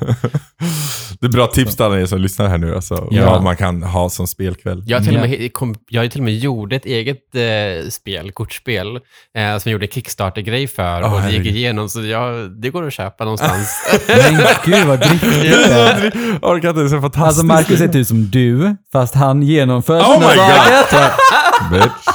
[1.20, 2.74] Det är bra tips till alla er som lyssnar här nu.
[2.74, 3.30] Alltså, Ja.
[3.30, 4.82] Vad man kan ha som spelkväll.
[4.86, 5.28] Jag, till och Ja.
[5.28, 9.00] med, kom, jag till och med gjorde ett eget eh, spel, kortspel, eh,
[9.32, 12.92] som jag gjorde Kickstarter-grej för Åh, och det gick igenom, så jag, det går att
[12.92, 13.68] köpa någonstans.
[14.08, 16.12] Men gud vad driftigt är.
[16.42, 17.16] Orkar inte, det är så fantastiskt.
[17.26, 21.49] Alltså Marcus ser ut som du, fast han genomför Oh sina saker.
[21.72, 22.06] Bitch.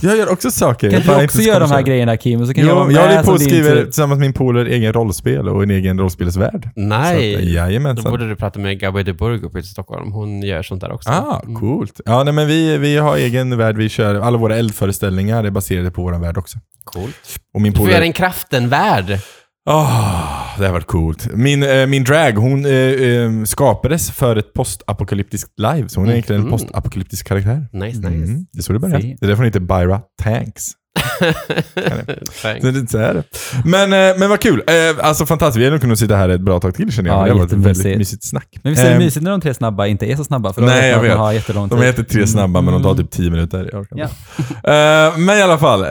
[0.00, 0.90] jag gör också saker.
[0.90, 2.46] Kan du också inte göra de här grejerna Kim?
[2.46, 3.84] Så kan jag Jo, vara jag håller på och skriver typ.
[3.84, 6.62] tillsammans med min polare egen rollspel och en egen rollspelsvärld.
[6.62, 7.34] Så Nej.
[7.36, 8.10] att, Då Jajamensan.
[8.10, 10.12] borde du prata med Gabrielle de Burg uppe i Stockholm.
[10.12, 11.10] Hon gör sånt där också.
[11.10, 11.56] Ah, Mm.
[11.60, 12.00] coolt.
[12.04, 13.76] Ja, nej, men vi, vi har egen värld.
[13.76, 16.58] Vi kör, alla våra eldföreställningar är baserade på vår värld också.
[16.84, 17.14] Coolt.
[17.54, 18.06] Och min Du får göra polare...
[18.06, 19.18] en kraften-värld.
[19.66, 21.28] Ah, det har varit coolt.
[21.34, 26.12] Min, eh, min drag, hon eh, eh, skapades för ett postapokalyptiskt live, så hon är
[26.12, 26.58] egentligen en Mhm.
[26.58, 27.66] postapokalyptisk karaktär.
[27.72, 28.08] Nice, nice.
[28.08, 29.00] Mm, det är så det börjar.
[29.00, 29.20] Fint.
[29.20, 30.66] Det är därför hon heter Byra Tanks.
[32.60, 33.22] Så det, så är det.
[33.64, 34.62] Men, eh, men vad kul.
[34.66, 35.60] Eh, alltså fantastiskt.
[35.60, 37.18] Vi hade nog kunnat sitta här ett bra tag till känner jag.
[37.28, 38.48] Ja, det var ett väldigt mysigt snack.
[38.62, 40.52] Men visst är det Eh, mysigt när de tre snabba inte är så snabba?
[40.52, 41.16] För Nej, jag vet.
[41.16, 41.84] Har jättelång De tid.
[41.86, 43.70] heter tre snabba, men de tar typ tio minuter.
[43.72, 44.04] Jag Ja.
[44.72, 45.84] Eh, men i alla fall,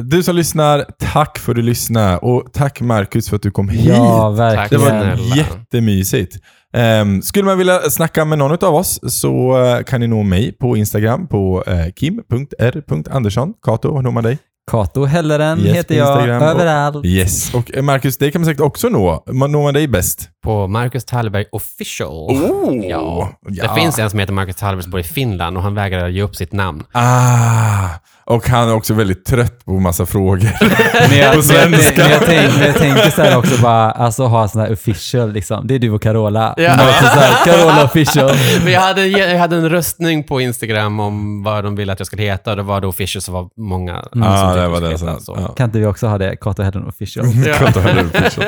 [0.00, 2.16] du som lyssnar, tack för att du lyssnade.
[2.16, 3.84] Och tack Marcus för att du kom hit.
[3.86, 4.82] Ja, Det verkligen.
[4.82, 5.36] var snälla.
[5.36, 6.36] jättemysigt.
[6.74, 10.52] Um, skulle man vilja snacka med någon av oss så eh, kan ni nå mig
[10.52, 13.52] på Instagram på uh, kim.r.andersson.
[13.66, 14.38] Kato, var når man dig?
[14.70, 17.04] Kato Helleren Yes, heter på jag Instagram och- överallt.
[17.06, 17.54] Yes.
[17.54, 19.24] Och eh, Marcus, det kan man säkert också nå.
[19.32, 20.28] Man når man dig bäst?
[20.44, 22.30] På Marcus Tallberg official.
[22.30, 22.86] Oh!
[22.86, 23.32] Ja.
[23.48, 23.62] Ja.
[23.74, 26.22] Det finns en som heter Marcus Tallberg som bor i Finland och han vägrar ge
[26.22, 26.84] upp sitt namn.
[26.92, 27.88] Ah,
[28.24, 30.50] och han är också väldigt trött på massa frågor.
[31.08, 32.02] Men jag, På svenska.
[32.02, 35.32] Men jag, tänk, men jag tänker så här också bara, alltså ha sån här official
[35.32, 35.66] liksom.
[35.66, 36.54] Det är du och Carola.
[36.56, 36.74] Ja.
[36.76, 38.30] Men här, Carola official.
[38.64, 42.06] Men jag hade, jag hade en röstning på Instagram om vad de ville att jag
[42.06, 44.74] skulle heta och det var det official så var många Ah, som det tyckte var
[44.74, 45.20] jag det heta som...
[45.20, 45.36] så.
[45.40, 45.54] Ja.
[45.54, 46.36] Kan inte vi också ha det?
[46.36, 47.26] Kato Helleren official.
[47.46, 47.54] Ja.
[47.54, 48.46] Kato Heller official.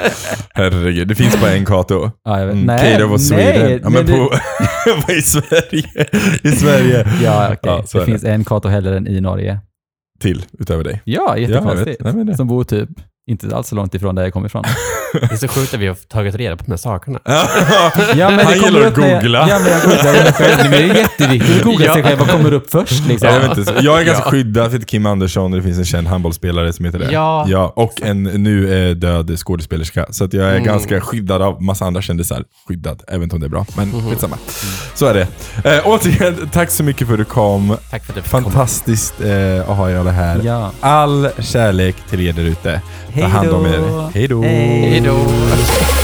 [0.54, 2.10] Herregud, det finns bara en Kato.
[2.24, 2.54] Ja, jag vet.
[2.54, 3.62] Mm, nej, Kato var Sweden.
[3.66, 4.16] nej, ja, men nej,
[5.06, 6.06] på, i Sverige.
[6.42, 7.06] I Sverige.
[7.22, 7.58] Ja, okej.
[7.62, 8.12] Ja, så är det det.
[8.12, 9.58] finns en Kato Helleren i Norge.
[10.24, 11.02] Till, utöver dig.
[11.04, 12.04] Ja, Ja, jättekonstigt.
[12.26, 12.36] det.
[12.36, 12.88] Som bor typ
[13.26, 14.64] inte alls så långt ifrån där jag kommer ifrån.
[15.20, 17.18] Det är så sjukt att vi har tagit reda på de här sakerna.
[17.24, 17.46] Ja,
[18.30, 19.48] men Han gillar att googla.
[19.48, 20.58] Ja, men jag googlar mig själv.
[20.62, 22.18] Men det är jätteviktigt att googla sig själv.
[22.18, 23.28] Vad kommer upp först liksom?
[23.28, 24.30] Jag, vet inte, jag är ganska Ja.
[24.30, 27.12] skyddad, heter Kim Andersson och det finns en känd handbollsspelare som heter det.
[27.12, 27.46] Ja.
[27.48, 30.06] ja och en nu eh, död skådespelerska.
[30.10, 30.64] Så att jag är Mm.
[30.64, 32.44] ganska skyddad av massa andra kändisar.
[32.68, 34.10] Skyddad, inte om det är bra, men Mhm.
[34.10, 34.36] skitsamma.
[34.94, 35.26] Så är det.
[35.76, 37.76] Eh, återigen, tack så mycket för att du kom.
[37.90, 38.42] Tack för att du fick komma.
[38.44, 40.40] Fantastiskt eh, att ha er alla här.
[40.44, 40.70] Ja.
[40.80, 42.80] All kärlek till er där ute.
[43.14, 43.68] Ta Hej hand om då.
[43.68, 44.10] er.
[44.14, 44.42] Hej då.
[44.42, 45.16] Hej då.